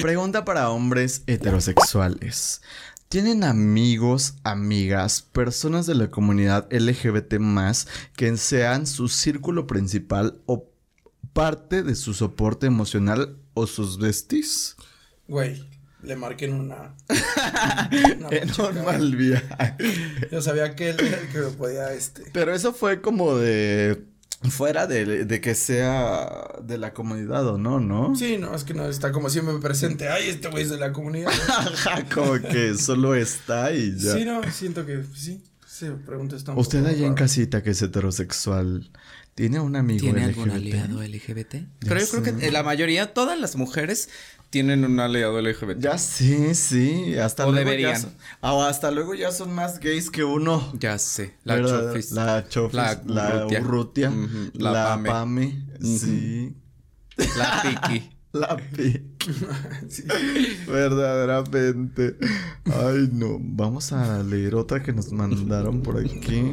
Pregunta 0.03 0.45
para 0.45 0.69
hombres 0.71 1.23
heterosexuales. 1.29 2.61
¿Tienen 3.09 3.45
amigos, 3.45 4.35
amigas, 4.43 5.23
personas 5.23 5.87
de 5.87 5.95
la 5.95 6.11
comunidad 6.11 6.67
LGBT 6.73 7.35
que 8.17 8.37
sean 8.37 8.89
su 8.89 9.07
círculo 9.07 9.69
principal 9.69 10.41
o 10.47 10.69
parte 11.33 11.85
de 11.85 11.95
su 11.95 12.15
soporte 12.15 12.67
emocional 12.67 13.37
o 13.53 13.69
sus 13.69 13.99
besties? 13.99 14.75
Güey, 15.29 15.65
le 16.03 16.17
marquen 16.17 16.55
una. 16.55 16.97
una 18.59 18.83
mal 18.83 19.15
viaje. 19.15 19.77
Yo 20.33 20.43
sabía 20.43 20.75
que 20.75 20.91
él 20.91 20.97
era 20.99 21.21
el 21.21 21.29
que 21.29 21.39
podía 21.57 21.93
este. 21.93 22.25
Pero 22.33 22.53
eso 22.53 22.73
fue 22.73 23.01
como 23.01 23.37
de 23.37 24.14
fuera 24.51 24.87
de, 24.87 25.41
que 25.41 25.55
sea 25.55 26.49
de 26.63 26.79
la 26.79 26.93
comunidad 26.93 27.47
o 27.49 27.59
no, 27.59 27.81
¿no? 27.81 28.15
Sí, 28.15 28.37
no, 28.39 28.55
es 28.55 28.65
que 28.65 28.75
no 28.75 28.87
está 28.87 29.13
como 29.13 29.31
siempre 29.31 29.55
presente. 29.59 30.09
Ay, 30.09 30.29
este 30.29 30.49
güey 30.49 30.65
es 30.65 30.71
de 30.71 30.79
la 30.79 30.93
comunidad. 30.93 31.31
como 32.15 32.35
que 32.35 32.75
solo 32.75 33.15
está 33.15 33.73
y 33.73 33.97
ya. 33.99 34.15
Sí, 34.15 34.25
no, 34.25 34.43
siento 34.51 34.85
que 34.87 35.03
sí. 35.15 35.43
Sí, 35.67 35.87
pregunta 36.07 36.37
está 36.37 36.55
Usted 36.55 36.87
allá 36.87 37.05
en 37.05 37.15
casita 37.15 37.63
que 37.65 37.71
es 37.71 37.83
heterosexual, 37.83 38.89
¿tiene 39.35 39.61
un 39.61 39.77
amigo 39.77 40.01
¿Tiene 40.01 40.25
algún 40.25 40.51
aliado 40.51 41.03
LGBT? 41.03 41.57
Pero 41.81 42.01
yo 42.01 42.09
creo 42.09 42.23
que 42.23 42.51
la 42.51 42.63
mayoría, 42.63 43.13
todas 43.13 43.39
las 43.39 43.57
mujeres 43.57 44.09
tienen 44.55 44.85
un 44.85 45.01
aliado 45.01 45.41
LGBT. 45.41 45.81
Ya 45.81 45.99
sí, 45.99 46.55
sí. 46.55 47.17
Hasta 47.19 47.43
luego 47.43 47.59
deberían. 47.59 48.01
Ya 48.01 48.09
ah, 48.41 48.69
hasta 48.69 48.93
luego 48.93 49.15
ya 49.15 49.33
son 49.33 49.53
más 49.53 49.81
gays 49.81 50.11
que 50.11 50.23
uno. 50.23 50.73
Ya 50.79 50.97
sé. 50.99 51.35
La 51.43 51.61
chofis. 51.61 52.13
La 52.13 52.49
chofis. 52.49 52.77
La, 53.07 53.49
urrutia. 53.61 54.13
La, 54.53 55.03
pame. 55.05 55.67
Sí. 55.83 56.55
La 57.37 57.63
piqui. 57.63 58.11
La 58.33 58.57
piqui. 58.57 59.01
Verdaderamente. 60.69 62.17
Ay, 62.65 63.09
no. 63.13 63.39
Vamos 63.41 63.93
a 63.93 64.23
leer 64.23 64.55
otra 64.55 64.85
que 64.85 64.93
nos 64.93 65.11
mandaron 65.11 65.83
por 65.83 65.99
aquí. 65.99 66.53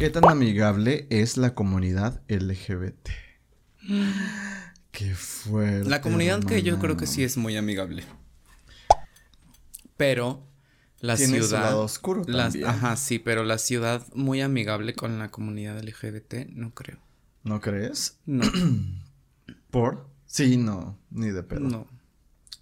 ¿Qué 0.00 0.08
tan 0.08 0.26
amigable 0.30 1.06
es 1.10 1.36
la 1.36 1.54
comunidad 1.54 2.22
LGBT? 2.26 3.10
Qué 4.92 5.14
fuerte. 5.14 5.90
La 5.90 6.00
comunidad 6.00 6.42
que 6.42 6.62
yo 6.62 6.78
creo 6.78 6.96
que 6.96 7.06
sí 7.06 7.22
es 7.22 7.36
muy 7.36 7.54
amigable. 7.58 8.04
Pero 9.98 10.48
la 11.00 11.18
ciudad. 11.18 11.64
lado 11.64 11.82
oscuro 11.82 12.24
ajá, 12.64 12.96
sí, 12.96 13.18
pero 13.18 13.44
la 13.44 13.58
ciudad 13.58 14.06
muy 14.14 14.40
amigable 14.40 14.94
con 14.94 15.18
la 15.18 15.30
comunidad 15.30 15.84
LGBT, 15.84 16.48
no 16.48 16.72
creo. 16.72 16.98
¿No 17.44 17.60
crees? 17.60 18.20
No. 18.24 18.50
¿Por? 19.70 20.08
Sí, 20.24 20.56
no, 20.56 20.98
ni 21.10 21.28
de 21.28 21.42
pedo. 21.42 21.60
No. 21.60 21.86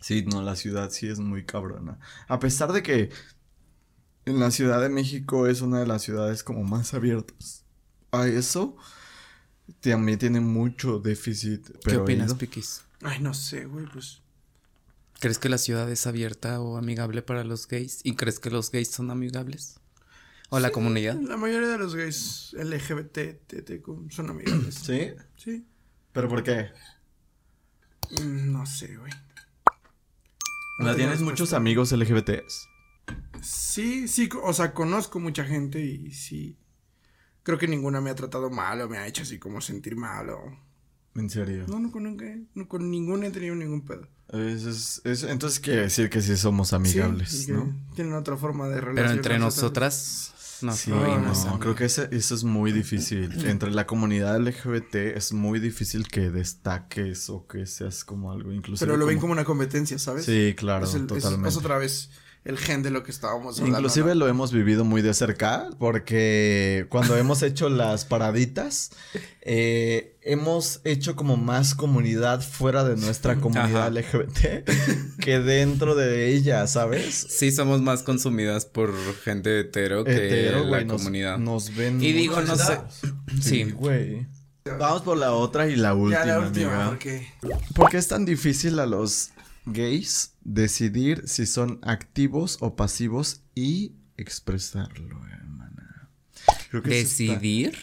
Sí, 0.01 0.25
no, 0.25 0.43
la 0.43 0.57
ciudad 0.57 0.91
sí 0.91 1.07
es 1.07 1.21
muy 1.21 1.45
cabrona. 1.45 2.01
A 2.27 2.41
pesar 2.41 2.73
de 2.73 2.83
que 2.83 3.11
en 4.29 4.41
la 4.41 4.51
Ciudad 4.51 4.81
de 4.81 4.89
México 4.89 5.47
es 5.47 5.61
una 5.61 5.81
de 5.81 5.87
las 5.87 6.03
ciudades 6.03 6.43
como 6.43 6.63
más 6.65 6.95
abiertas 6.95 7.65
a 8.13 8.27
eso 8.27 8.77
también 9.81 10.19
tiene 10.19 10.41
mucho 10.41 10.99
déficit. 10.99 11.69
¿Qué 11.85 11.97
opinas, 11.97 12.35
Piquis? 12.35 12.83
Ay, 13.03 13.21
no 13.21 13.35
sé, 13.35 13.67
güey, 13.67 13.87
pues. 13.87 14.23
¿Crees 15.21 15.39
que 15.39 15.49
la 15.49 15.59
ciudad 15.59 15.91
es 15.91 16.07
abierta 16.07 16.61
o 16.61 16.77
amigable 16.77 17.23
para 17.23 17.45
los 17.45 17.67
gays? 17.67 18.01
¿Y 18.05 18.15
crees 18.15 18.39
que 18.39 18.51
los 18.51 18.71
gays 18.71 18.91
son 18.91 19.11
amigables? 19.11 19.81
¿O 20.51 20.61
la 20.61 20.71
comunidad? 20.71 21.21
La 21.21 21.37
mayoría 21.37 21.69
de 21.69 21.79
los 21.79 21.95
gays 21.95 22.55
LGBT 22.55 23.19
son 24.11 24.31
amigables. 24.31 24.75
¿Sí? 24.75 25.11
Sí. 25.37 25.67
¿Pero 26.13 26.29
por 26.29 26.43
qué? 26.43 26.71
Mm, 28.23 28.53
no 28.53 28.65
sé, 28.65 28.97
güey. 28.97 29.13
¿No 30.79 30.95
¿Tienes 30.95 31.21
muchos 31.21 31.53
amigos 31.53 31.93
LGBTs? 31.93 32.69
Sí, 33.43 34.09
sí, 34.09 34.29
o 34.43 34.53
sea, 34.53 34.75
conozco 34.75 35.21
mucha 35.21 35.45
gente 35.45 35.81
y 35.81 36.11
sí 36.13 36.59
creo 37.49 37.59
que 37.59 37.67
ninguna 37.67 38.03
me 38.03 38.11
ha 38.11 38.15
tratado 38.15 38.51
mal 38.51 38.79
o 38.83 38.91
me 38.91 38.99
ha 38.99 39.07
hecho 39.07 39.23
así 39.23 39.39
como 39.39 39.63
sentir 39.63 39.97
mal 39.97 40.29
o... 40.29 40.55
¿En 41.15 41.31
serio? 41.31 41.65
No, 41.67 41.79
no, 41.81 41.91
con, 41.91 42.19
no, 42.55 42.69
con 42.69 42.91
ninguna 42.91 43.29
he 43.29 43.31
tenido 43.31 43.55
ningún 43.55 43.87
pedo. 43.87 44.07
entonces 44.35 45.59
quiere 45.59 45.81
decir 45.81 46.11
que 46.11 46.21
sí 46.21 46.37
somos 46.37 46.75
amigables, 46.75 47.49
¿no? 47.49 47.75
Tienen 47.95 48.13
otra 48.13 48.37
forma 48.37 48.69
de 48.69 48.83
relación. 48.83 48.97
Pero 48.97 49.11
entre 49.13 49.39
nosotras... 49.39 50.35
No, 50.61 50.73
sí, 50.73 50.91
no, 50.91 51.59
creo 51.59 51.75
que 51.75 51.87
eso 51.87 52.05
es 52.11 52.45
muy 52.45 52.71
difícil. 52.73 53.33
Entre 53.47 53.71
la 53.71 53.87
comunidad 53.87 54.39
LGBT 54.39 54.97
es 55.17 55.33
muy 55.33 55.59
difícil 55.59 56.07
que 56.09 56.31
destaques 56.31 57.31
o 57.31 57.47
que 57.47 57.65
seas 57.65 58.05
como 58.05 58.31
algo 58.31 58.53
inclusive. 58.53 58.87
Pero 58.87 58.99
lo 58.99 59.07
ven 59.07 59.21
como 59.21 59.33
una 59.33 59.45
competencia, 59.45 59.99
¿sabes? 59.99 60.27
Sí, 60.27 60.55
claro, 60.55 60.87
totalmente. 60.87 61.49
es, 61.49 61.57
otra 61.57 61.79
vez 61.79 62.11
el 62.45 62.57
gen 62.59 62.83
de 62.83 62.91
lo 62.91 63.03
que 63.03 63.11
estábamos 63.11 63.59
hablando. 63.59 63.79
Inclusive 63.79 64.15
lo 64.15 64.29
hemos 64.29 64.53
vivido 64.53 64.85
muy 64.85 65.03
de 65.03 65.13
cerca 65.15 65.69
porque 65.79 66.87
cuando 66.89 67.17
hemos 67.17 67.43
hecho 67.43 67.69
las 67.69 68.05
paraditas, 68.05 68.91
eh, 69.43 70.17
hemos 70.23 70.81
hecho 70.85 71.17
como 71.17 71.37
más 71.37 71.75
comunidad 71.75 72.41
fuera 72.41 72.85
de 72.85 72.97
nuestra 72.97 73.37
comunidad 73.37 73.93
LGBT 73.93 74.65
que 75.21 75.41
dentro 75.41 75.95
de 75.95 76.29
ella, 76.29 76.67
¿sabes? 76.67 77.15
Sí, 77.15 77.53
somos 77.53 77.83
más 77.83 78.03
consumidas 78.03 78.65
por 78.65 78.95
gente 79.23 79.61
hetero 79.61 80.05
que 80.05 80.53
la 80.65 80.87
comunidad. 80.87 81.39
Nos 81.39 81.75
ven. 81.75 82.03
Y 82.03 82.13
digo, 82.13 82.41
no 82.41 82.57
sé. 82.57 82.79
Sí, 83.41 83.65
güey. 83.65 84.27
Vamos 84.79 85.03
por 85.03 85.17
la 85.17 85.33
otra 85.33 85.69
y 85.69 85.77
la 85.77 85.95
última, 85.95 86.27
ya, 86.27 86.27
la 86.27 86.39
última 86.41 86.99
¿Por 87.75 87.91
qué 87.91 87.97
es 87.97 88.09
tan 88.09 88.25
difícil 88.25 88.79
a 88.81 88.87
los 88.87 89.31
gays 89.73 90.35
decidir 90.43 91.27
si 91.27 91.47
son 91.47 91.81
activos 91.83 92.59
o 92.61 92.77
pasivos 92.77 93.43
y 93.55 93.93
expresarlo, 94.17 95.25
hermana. 95.27 96.11
¿Decidir? 96.85 97.77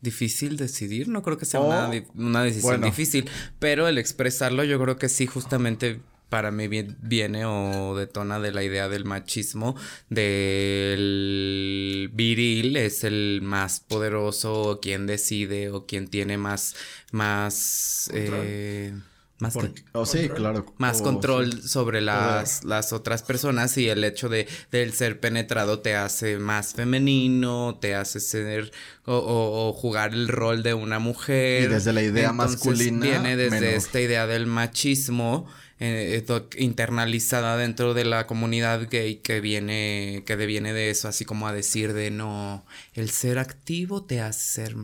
Difícil 0.00 0.56
decidir, 0.56 1.08
no 1.08 1.22
creo 1.22 1.38
que 1.38 1.44
sea 1.44 1.60
una, 1.60 2.42
decisión 2.42 2.80
difícil, 2.80 3.30
pero 3.60 3.86
el 3.86 3.98
expresarlo 3.98 4.64
yo 4.64 4.80
creo 4.80 4.96
que 4.96 5.08
sí 5.08 5.26
justamente 5.26 6.00
para 6.32 6.50
mí 6.50 6.66
viene 6.66 7.44
o 7.44 7.94
detona 7.94 8.40
de 8.40 8.52
la 8.52 8.64
idea 8.64 8.88
del 8.88 9.04
machismo, 9.04 9.76
del 10.08 12.10
viril 12.14 12.74
es 12.78 13.04
el 13.04 13.40
más 13.42 13.80
poderoso, 13.80 14.62
o 14.62 14.80
quien 14.80 15.06
decide, 15.06 15.70
o 15.70 15.84
quien 15.84 16.08
tiene 16.08 16.38
más, 16.38 16.74
más, 17.10 18.10
eh, 18.14 18.94
más 19.42 19.56
oh, 19.92 20.06
sí, 20.06 20.28
claro. 20.28 20.72
Más 20.78 21.00
oh, 21.00 21.04
control 21.04 21.62
sobre 21.68 22.00
las, 22.00 22.62
las, 22.62 22.92
otras 22.92 23.24
personas 23.24 23.76
y 23.76 23.88
el 23.88 24.04
hecho 24.04 24.28
de 24.28 24.46
del 24.70 24.92
ser 24.92 25.18
penetrado 25.18 25.80
te 25.80 25.96
hace 25.96 26.38
más 26.38 26.74
femenino, 26.74 27.76
te 27.80 27.96
hace 27.96 28.20
ser 28.20 28.70
o, 29.04 29.72
jugar 29.76 30.12
el 30.12 30.28
rol 30.28 30.62
de 30.62 30.74
una 30.74 31.00
mujer. 31.00 31.64
Y 31.64 31.66
desde 31.66 31.92
la 31.92 32.02
idea 32.02 32.32
masculina. 32.32 33.04
Viene 33.04 33.36
desde 33.36 33.74
esta 33.74 34.00
idea 34.00 34.28
del 34.28 34.46
machismo 34.46 35.48
eh, 35.80 36.24
internalizada 36.56 37.56
dentro 37.56 37.94
de 37.94 38.04
la 38.04 38.28
comunidad 38.28 38.88
gay 38.88 39.16
que 39.16 39.40
viene, 39.40 40.22
que 40.24 40.36
deviene 40.36 40.72
de 40.72 40.90
eso, 40.90 41.08
así 41.08 41.24
como 41.24 41.48
a 41.48 41.52
decir 41.52 41.94
de 41.94 42.12
no, 42.12 42.64
el 42.94 43.10
ser 43.10 43.40
activo 43.40 44.04
te 44.04 44.20
hace 44.20 44.62
ser 44.62 44.76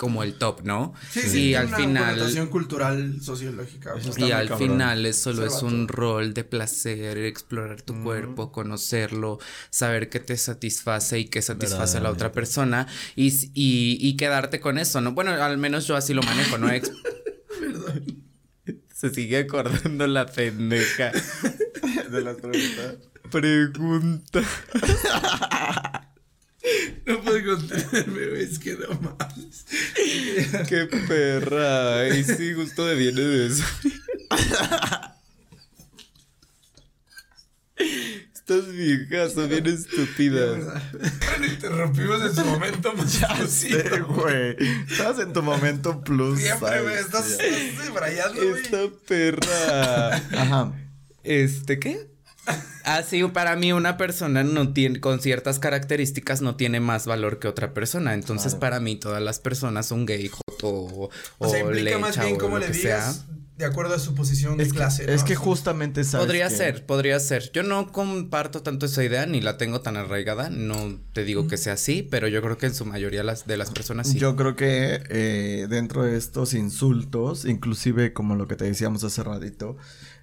como 0.00 0.22
el 0.22 0.32
top, 0.34 0.62
¿no? 0.64 0.94
Sí, 1.10 1.20
sí, 1.20 1.40
y 1.50 1.54
al 1.54 1.66
una 1.66 1.76
final 1.76 2.48
cultural 2.48 3.20
sociológica. 3.20 3.92
Y 4.16 4.30
al 4.30 4.56
final 4.56 5.04
es 5.04 5.18
solo 5.18 5.44
es 5.44 5.62
un 5.62 5.88
rol 5.88 6.32
de 6.32 6.42
placer, 6.42 7.18
explorar 7.18 7.82
tu 7.82 8.02
cuerpo, 8.02 8.50
conocerlo, 8.50 9.38
saber 9.68 10.08
qué 10.08 10.18
te 10.18 10.38
satisface 10.38 11.18
y 11.18 11.26
qué 11.26 11.42
satisface 11.42 11.98
a 11.98 12.00
la 12.00 12.10
otra 12.10 12.32
persona 12.32 12.86
y, 13.14 13.28
y, 13.52 13.98
y, 14.00 14.16
quedarte 14.16 14.58
con 14.58 14.78
eso, 14.78 15.02
¿no? 15.02 15.12
Bueno, 15.12 15.32
al 15.32 15.58
menos 15.58 15.86
yo 15.86 15.96
así 15.96 16.14
lo 16.14 16.22
manejo, 16.22 16.56
¿no? 16.56 16.68
Perdón. 16.68 18.24
Se 18.94 19.10
sigue 19.10 19.38
acordando 19.38 20.06
la 20.06 20.24
pendeja 20.24 21.12
de 22.10 22.20
la 22.22 22.34
pregunta. 22.34 22.96
Pregunta. 23.30 24.40
No 27.06 27.20
puedo 27.22 27.56
contenerme, 27.56 28.40
es 28.40 28.58
que 28.58 28.74
no 28.76 28.88
más. 29.00 29.39
Qué 30.68 30.86
perra. 31.08 32.08
Y 32.08 32.24
sí, 32.24 32.54
justo 32.54 32.84
me 32.84 32.94
viene 32.94 33.20
de 33.20 33.46
eso. 33.48 33.64
Estas 38.34 38.72
viejas 38.72 39.32
son 39.34 39.48
bien 39.48 39.66
estúpidas. 39.66 40.58
Bueno, 40.92 41.46
interrumpimos 41.46 42.20
en 42.22 42.34
su 42.34 42.44
momento 42.44 42.92
más 42.94 43.20
ya 43.20 43.46
sé, 43.46 44.00
güey. 44.00 44.56
Estás 44.90 45.20
en 45.20 45.32
tu 45.32 45.42
momento 45.42 46.02
plus. 46.02 46.40
Siempre, 46.40 46.82
güey. 46.82 46.96
Estás, 46.96 47.38
estás 47.38 47.90
güey. 47.90 48.60
Esta 48.60 48.78
perra. 49.06 50.16
Ajá. 50.16 50.72
¿Este 51.22 51.78
qué? 51.78 52.09
Ah, 52.84 53.02
sí, 53.02 53.22
para 53.24 53.56
mí 53.56 53.72
una 53.72 53.96
persona 53.96 54.42
no 54.42 54.72
tiene, 54.72 55.00
con 55.00 55.20
ciertas 55.20 55.58
características 55.58 56.42
no 56.42 56.56
tiene 56.56 56.80
más 56.80 57.06
valor 57.06 57.38
que 57.38 57.48
otra 57.48 57.74
persona. 57.74 58.14
Entonces, 58.14 58.54
para 58.54 58.80
mí 58.80 58.96
todas 58.96 59.22
las 59.22 59.38
personas 59.38 59.86
son 59.86 60.06
gay, 60.06 60.28
joto 60.28 60.68
o, 60.68 61.10
o, 61.38 61.48
sea, 61.48 61.60
implica 61.60 61.98
más 61.98 62.18
bien 62.18 62.36
cómo 62.36 62.58
le 62.58 62.68
digas 62.68 63.24
de 63.60 63.66
acuerdo 63.66 63.94
a 63.94 63.98
su 63.98 64.14
posición 64.14 64.56
de 64.56 64.68
clase. 64.68 65.12
Es 65.12 65.22
que 65.22 65.36
justamente 65.36 66.02
sabes 66.02 66.26
Podría 66.26 66.50
ser, 66.50 66.86
podría 66.86 67.20
ser. 67.20 67.52
Yo 67.52 67.62
no 67.62 67.92
comparto 67.92 68.62
tanto 68.62 68.86
esa 68.86 69.04
idea 69.04 69.26
ni 69.26 69.40
la 69.40 69.58
tengo 69.58 69.82
tan 69.82 69.96
arraigada. 69.96 70.48
No 70.50 70.98
te 71.12 71.24
digo 71.24 71.46
que 71.46 71.58
sea 71.58 71.74
así, 71.74 72.02
pero 72.02 72.26
yo 72.26 72.40
creo 72.42 72.56
que 72.56 72.66
en 72.66 72.74
su 72.74 72.86
mayoría 72.86 73.22
las, 73.22 73.46
de 73.46 73.58
las 73.58 73.70
personas 73.70 74.08
sí. 74.08 74.18
Yo 74.18 74.34
creo 74.34 74.56
que 74.56 75.02
eh, 75.10 75.66
dentro 75.68 76.02
de 76.04 76.16
estos 76.16 76.54
insultos, 76.54 77.44
inclusive 77.44 78.12
como 78.14 78.34
lo 78.34 78.48
que 78.48 78.56
te 78.56 78.64
decíamos 78.64 79.04
hace 79.04 79.22
ratito, 79.22 79.76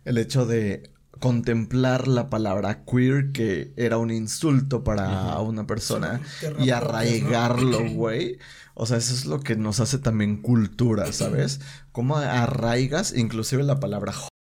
el 0.03 0.17
hecho 0.17 0.47
de 0.47 0.89
contemplar 1.19 2.07
la 2.07 2.29
palabra 2.29 2.83
queer 2.85 3.31
que 3.31 3.73
era 3.75 3.97
un 3.97 4.11
insulto 4.11 4.83
para 4.83 5.39
una 5.39 5.67
persona 5.67 6.21
y 6.59 6.69
arraigarlo, 6.69 7.89
güey. 7.89 8.37
O 8.73 8.85
sea, 8.85 8.97
eso 8.97 9.13
es 9.13 9.25
lo 9.25 9.39
que 9.39 9.55
nos 9.55 9.79
hace 9.79 9.97
también 9.97 10.41
cultura, 10.41 11.11
¿sabes? 11.11 11.61
Cómo 11.91 12.17
arraigas 12.17 13.15
inclusive 13.15 13.63
la 13.63 13.79
palabra 13.79 14.13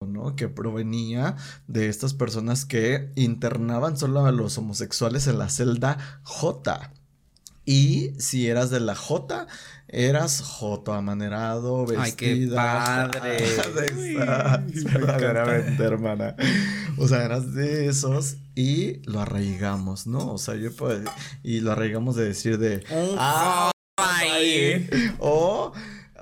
¿no? 0.06 0.34
Que 0.34 0.48
provenía 0.48 1.36
de 1.66 1.88
estas 1.88 2.14
personas 2.14 2.64
que 2.64 3.12
internaban 3.16 3.96
solo 3.96 4.24
a 4.24 4.32
los 4.32 4.56
homosexuales 4.56 5.26
en 5.26 5.38
la 5.38 5.48
celda 5.48 5.98
J. 6.22 6.92
Y 7.64 8.12
si 8.18 8.48
eras 8.48 8.70
de 8.70 8.80
la 8.80 8.94
J, 8.94 9.46
eras 9.88 10.40
joto 10.40 10.92
amanerado, 10.92 11.86
vestida. 11.86 12.04
Ay, 12.04 12.12
qué 12.12 12.48
padre. 12.54 13.38
hermana. 15.84 16.36
O 16.98 17.06
sea, 17.08 17.24
eras 17.24 17.54
de 17.54 17.86
esos 17.88 18.36
y 18.54 19.02
lo 19.08 19.20
arraigamos, 19.20 20.06
¿no? 20.06 20.32
O 20.32 20.38
sea, 20.38 20.54
yo 20.56 20.74
puedo... 20.74 21.10
Y 21.42 21.60
lo 21.60 21.72
arraigamos 21.72 22.16
de 22.16 22.24
decir 22.24 22.58
de... 22.58 22.84
¡Ah! 23.18 23.70
Ay. 23.96 24.88
O... 25.18 25.72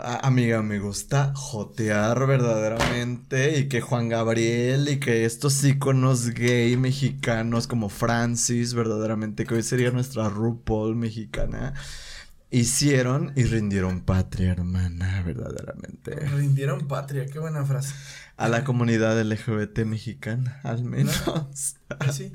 Amiga, 0.01 0.63
me 0.63 0.79
gusta 0.79 1.33
jotear 1.35 2.25
verdaderamente 2.29 3.59
y 3.59 3.69
que 3.69 3.81
Juan 3.81 4.09
Gabriel 4.09 4.89
y 4.89 5.01
que 5.01 5.25
estos 5.25 5.65
íconos 5.65 6.31
gay 6.31 6.77
mexicanos 6.77 7.67
como 7.67 7.89
Francis, 7.89 8.75
verdaderamente, 8.75 9.45
que 9.45 9.57
hoy 9.57 9.65
sería 9.65 9.91
nuestra 9.91 10.29
RuPaul 10.29 10.95
mexicana, 10.95 11.75
hicieron 12.49 13.33
y 13.35 13.43
rindieron 13.43 14.03
patria, 14.03 14.53
hermana, 14.53 15.21
verdaderamente. 15.23 16.15
Rindieron 16.15 16.87
patria, 16.87 17.27
qué 17.27 17.41
buena 17.41 17.65
frase. 17.65 17.93
A 18.37 18.49
la 18.49 18.63
comunidad 18.63 19.21
LGBT 19.21 19.81
mexicana, 19.81 20.61
al 20.63 20.85
menos. 20.85 21.25
Sí. 22.13 22.33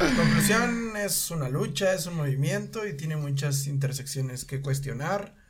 En 0.00 0.16
conclusión, 0.16 0.96
es 0.96 1.30
una 1.30 1.50
lucha, 1.50 1.92
es 1.92 2.06
un 2.06 2.16
movimiento 2.16 2.86
y 2.86 2.96
tiene 2.96 3.16
muchas 3.16 3.66
intersecciones 3.66 4.46
que 4.46 4.62
cuestionar 4.62 5.41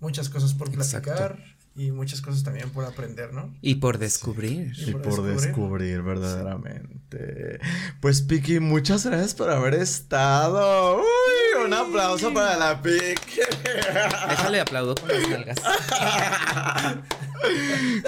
muchas 0.00 0.28
cosas 0.28 0.54
por 0.54 0.70
platicar 0.70 1.38
y 1.78 1.92
muchas 1.92 2.20
cosas 2.20 2.42
también 2.42 2.70
por 2.70 2.84
aprender, 2.84 3.32
¿no? 3.32 3.54
Y 3.60 3.76
por 3.76 3.98
descubrir. 3.98 4.72
Y, 4.76 4.92
por, 4.92 5.22
descubrir. 5.22 6.02
verdaderamente. 6.02 7.60
Pues 8.00 8.20
Piki, 8.22 8.58
muchas 8.58 9.06
gracias 9.06 9.34
por 9.34 9.48
haber 9.50 9.74
estado. 9.74 10.98
Uy, 10.98 11.64
un 11.64 11.72
aplauso 11.72 12.34
para 12.34 12.56
la 12.56 12.82
Piki. 12.82 13.40
Déjale 14.28 14.60
aplaudo 14.60 14.96
con 14.96 15.08
las 15.08 15.28
nalgas. 15.28 15.58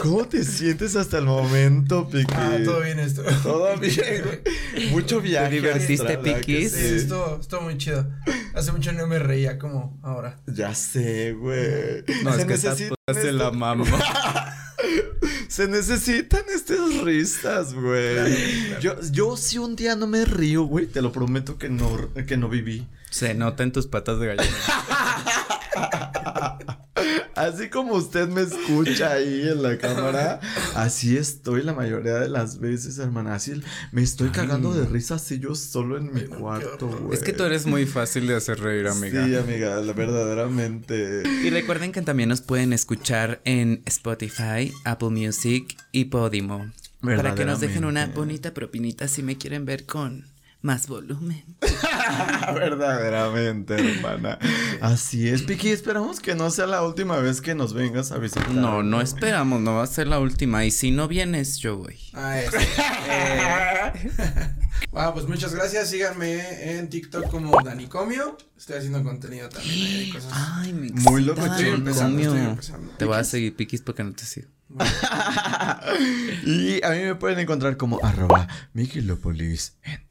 ¿Cómo 0.03 0.27
te 0.27 0.45
sientes 0.45 0.97
hasta 0.97 1.19
el 1.19 1.25
momento, 1.25 2.09
Piki? 2.09 2.33
Ah, 2.35 2.59
todo 2.65 2.81
bien 2.81 2.99
esto. 2.99 3.23
Todo 3.43 3.77
bien, 3.81 4.43
Mucho 4.91 5.21
viaje. 5.21 5.49
¿Te 5.49 5.55
divertiste, 5.57 6.19
Piki? 6.19 6.69
Sí, 6.69 6.87
estuvo, 6.97 7.39
estuvo 7.41 7.61
muy 7.63 7.79
chido. 7.79 8.07
Hace 8.55 8.73
mucho 8.73 8.93
no 8.93 9.07
me 9.07 9.19
reía 9.19 9.59
como 9.59 9.99
ahora. 10.03 10.41
Ya 10.47 10.75
sé, 10.75 11.33
güey. 11.33 12.05
No, 12.23 12.33
Se 12.33 12.41
es 12.41 12.45
que 12.45 12.53
necesita 12.53 12.95
se 13.13 13.33
la 13.33 13.51
mamá. 13.51 13.85
Se 15.49 15.67
necesitan 15.67 16.45
estas 16.55 17.03
risas, 17.03 17.75
güey. 17.75 18.79
Yo, 18.81 18.95
yo 19.11 19.37
si 19.37 19.59
un 19.59 19.75
día 19.75 19.97
no 19.97 20.07
me 20.07 20.25
río, 20.25 20.63
güey, 20.63 20.87
te 20.87 21.03
lo 21.03 21.11
prometo 21.11 21.59
que 21.59 21.69
no, 21.69 22.09
que 22.27 22.37
no 22.37 22.49
viví. 22.49 22.87
Se 23.11 23.35
nota 23.35 23.65
en 23.65 23.73
tus 23.73 23.89
patas 23.89 24.21
de 24.21 24.29
gallina. 24.29 24.57
Así 27.35 27.69
como 27.69 27.95
usted 27.95 28.29
me 28.29 28.43
escucha 28.43 29.13
ahí 29.13 29.49
en 29.49 29.63
la 29.63 29.79
cámara, 29.79 30.41
así 30.75 31.17
estoy 31.17 31.63
la 31.63 31.73
mayoría 31.73 32.15
de 32.15 32.29
las 32.29 32.59
veces, 32.59 32.99
hermana. 32.99 33.35
Así 33.35 33.61
me 33.93 34.03
estoy 34.03 34.31
cagando 34.31 34.73
de 34.75 34.87
risa 34.87 35.15
así 35.15 35.39
yo 35.39 35.55
solo 35.55 35.97
en 35.97 36.13
mi 36.13 36.23
cuarto, 36.23 36.89
güey. 36.89 37.15
Es 37.15 37.23
que 37.23 37.33
tú 37.33 37.45
eres 37.45 37.67
muy 37.67 37.87
fácil 37.87 38.27
de 38.27 38.37
hacer 38.37 38.61
reír, 38.61 38.89
amiga. 38.89 39.25
Sí, 39.25 39.37
amiga, 39.37 39.81
verdaderamente. 39.81 41.23
Y 41.43 41.51
recuerden 41.51 41.93
que 41.93 42.03
también 42.03 42.29
nos 42.29 42.41
pueden 42.41 42.73
escuchar 42.73 43.41
en 43.45 43.83
Spotify, 43.87 44.73
Apple 44.85 45.11
Music 45.11 45.77
y 45.93 46.07
Podimo. 46.07 46.71
Para 47.01 47.35
que 47.35 47.45
nos 47.45 47.61
dejen 47.61 47.85
una 47.85 48.07
bonita 48.07 48.53
propinita 48.53 49.09
si 49.09 49.23
me 49.23 49.39
quieren 49.39 49.65
ver 49.65 49.87
con 49.87 50.27
más 50.63 50.89
volumen. 50.89 51.45
Verdaderamente, 52.55 53.75
hermana. 53.75 54.39
Así 54.81 55.29
es, 55.29 55.43
Piki. 55.43 55.69
Esperamos 55.71 56.21
que 56.21 56.35
no 56.35 56.51
sea 56.51 56.67
la 56.67 56.83
última 56.83 57.19
vez 57.19 57.41
que 57.41 57.55
nos 57.55 57.73
vengas 57.73 58.13
a 58.13 58.19
visitar. 58.19 58.51
No, 58.51 58.83
no 58.83 59.01
esperamos, 59.01 59.61
no 59.61 59.77
va 59.77 59.85
a 59.85 59.87
ser 59.87 60.07
la 60.07 60.19
última. 60.21 60.65
Y 60.65 60.71
si 60.71 60.91
no 60.91 61.09
vienes, 61.09 61.59
yo 61.59 61.79
voy. 61.79 61.99
Ah, 62.15 62.41
ah, 64.93 65.15
pues 65.15 65.27
muchas 65.27 65.55
gracias. 65.55 65.91
Síganme 65.91 66.79
en 66.79 66.89
TikTok 66.89 67.31
como 67.31 67.61
Danicomio. 67.63 68.37
Estoy 68.57 68.77
haciendo 68.77 69.03
contenido 69.03 69.49
también. 69.49 70.01
Hay 70.01 70.11
cosas 70.11 70.33
Ay, 70.35 70.73
me 70.73 70.91
Muy 70.91 71.25
loco, 71.25 71.43
Te 72.99 73.05
voy 73.05 73.17
a 73.17 73.25
seguir, 73.25 73.57
Pikis, 73.57 73.83
porque 73.83 74.05
no 74.05 74.13
te 74.13 74.25
sigo. 74.25 74.49
y 76.47 76.85
a 76.85 76.91
mí 76.91 77.03
me 77.03 77.17
pueden 77.17 77.41
encontrar 77.41 77.77
como 77.77 77.99
arroba 78.05 78.47
Mikilopolis 78.73 79.77
en 79.83 80.07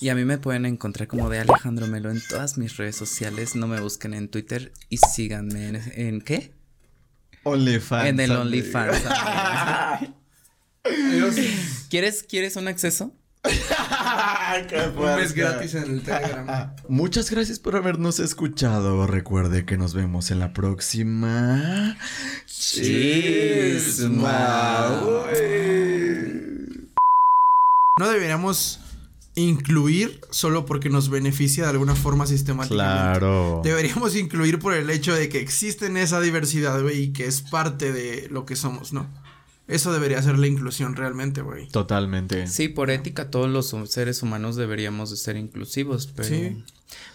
y 0.00 0.08
a 0.10 0.14
mí 0.14 0.24
me 0.24 0.38
pueden 0.38 0.66
encontrar 0.66 1.08
como 1.08 1.30
de 1.30 1.38
Alejandro 1.40 1.86
Melo 1.86 2.10
en 2.10 2.20
todas 2.28 2.58
mis 2.58 2.76
redes 2.76 2.96
sociales. 2.96 3.56
No 3.56 3.66
me 3.66 3.80
busquen 3.80 4.14
en 4.14 4.28
Twitter 4.28 4.72
y 4.90 4.98
síganme 4.98 5.68
en, 5.68 5.76
¿en 5.94 6.20
qué? 6.20 6.52
OnlyFans. 7.44 8.08
En 8.08 8.20
el 8.20 8.32
OnlyFans. 8.32 9.02
¿Quieres, 11.88 12.22
¿Quieres 12.24 12.56
un 12.56 12.68
acceso? 12.68 13.12
un 14.96 15.16
mes 15.16 15.32
gratis 15.34 15.74
en 15.74 15.84
el 15.84 16.02
Telegram. 16.02 16.74
Muchas 16.88 17.30
gracias 17.30 17.58
por 17.58 17.76
habernos 17.76 18.18
escuchado. 18.18 19.06
Recuerde 19.06 19.64
que 19.64 19.76
nos 19.76 19.94
vemos 19.94 20.30
en 20.30 20.40
la 20.40 20.52
próxima. 20.52 21.96
Chisma. 22.46 24.10
No 27.98 28.08
deberíamos 28.10 28.80
incluir 29.36 30.20
solo 30.30 30.66
porque 30.66 30.88
nos 30.88 31.10
beneficia 31.10 31.64
de 31.64 31.70
alguna 31.70 31.94
forma 31.94 32.26
sistemáticamente. 32.26 33.18
Claro. 33.20 33.60
Deberíamos 33.62 34.16
incluir 34.16 34.58
por 34.58 34.74
el 34.74 34.90
hecho 34.90 35.14
de 35.14 35.28
que 35.28 35.40
existe 35.40 35.86
esa 36.02 36.20
diversidad, 36.20 36.82
güey, 36.82 37.02
y 37.02 37.12
que 37.12 37.26
es 37.26 37.42
parte 37.42 37.92
de 37.92 38.28
lo 38.30 38.46
que 38.46 38.56
somos, 38.56 38.92
¿no? 38.92 39.06
Eso 39.68 39.92
debería 39.92 40.20
ser 40.22 40.38
la 40.38 40.46
inclusión 40.46 40.96
realmente, 40.96 41.42
güey. 41.42 41.68
Totalmente. 41.68 42.46
Sí, 42.46 42.68
por 42.68 42.90
ética 42.90 43.30
todos 43.30 43.50
los 43.50 43.74
seres 43.90 44.22
humanos 44.22 44.56
deberíamos 44.56 45.10
de 45.10 45.16
ser 45.16 45.36
inclusivos, 45.36 46.06
pero 46.06 46.28
sí. 46.28 46.64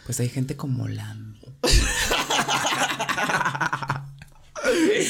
pues 0.06 0.20
hay 0.20 0.30
gente 0.30 0.56
como 0.56 0.88
la 0.88 1.18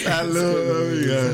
Salud, 0.04 0.88
amiga. 0.88 1.34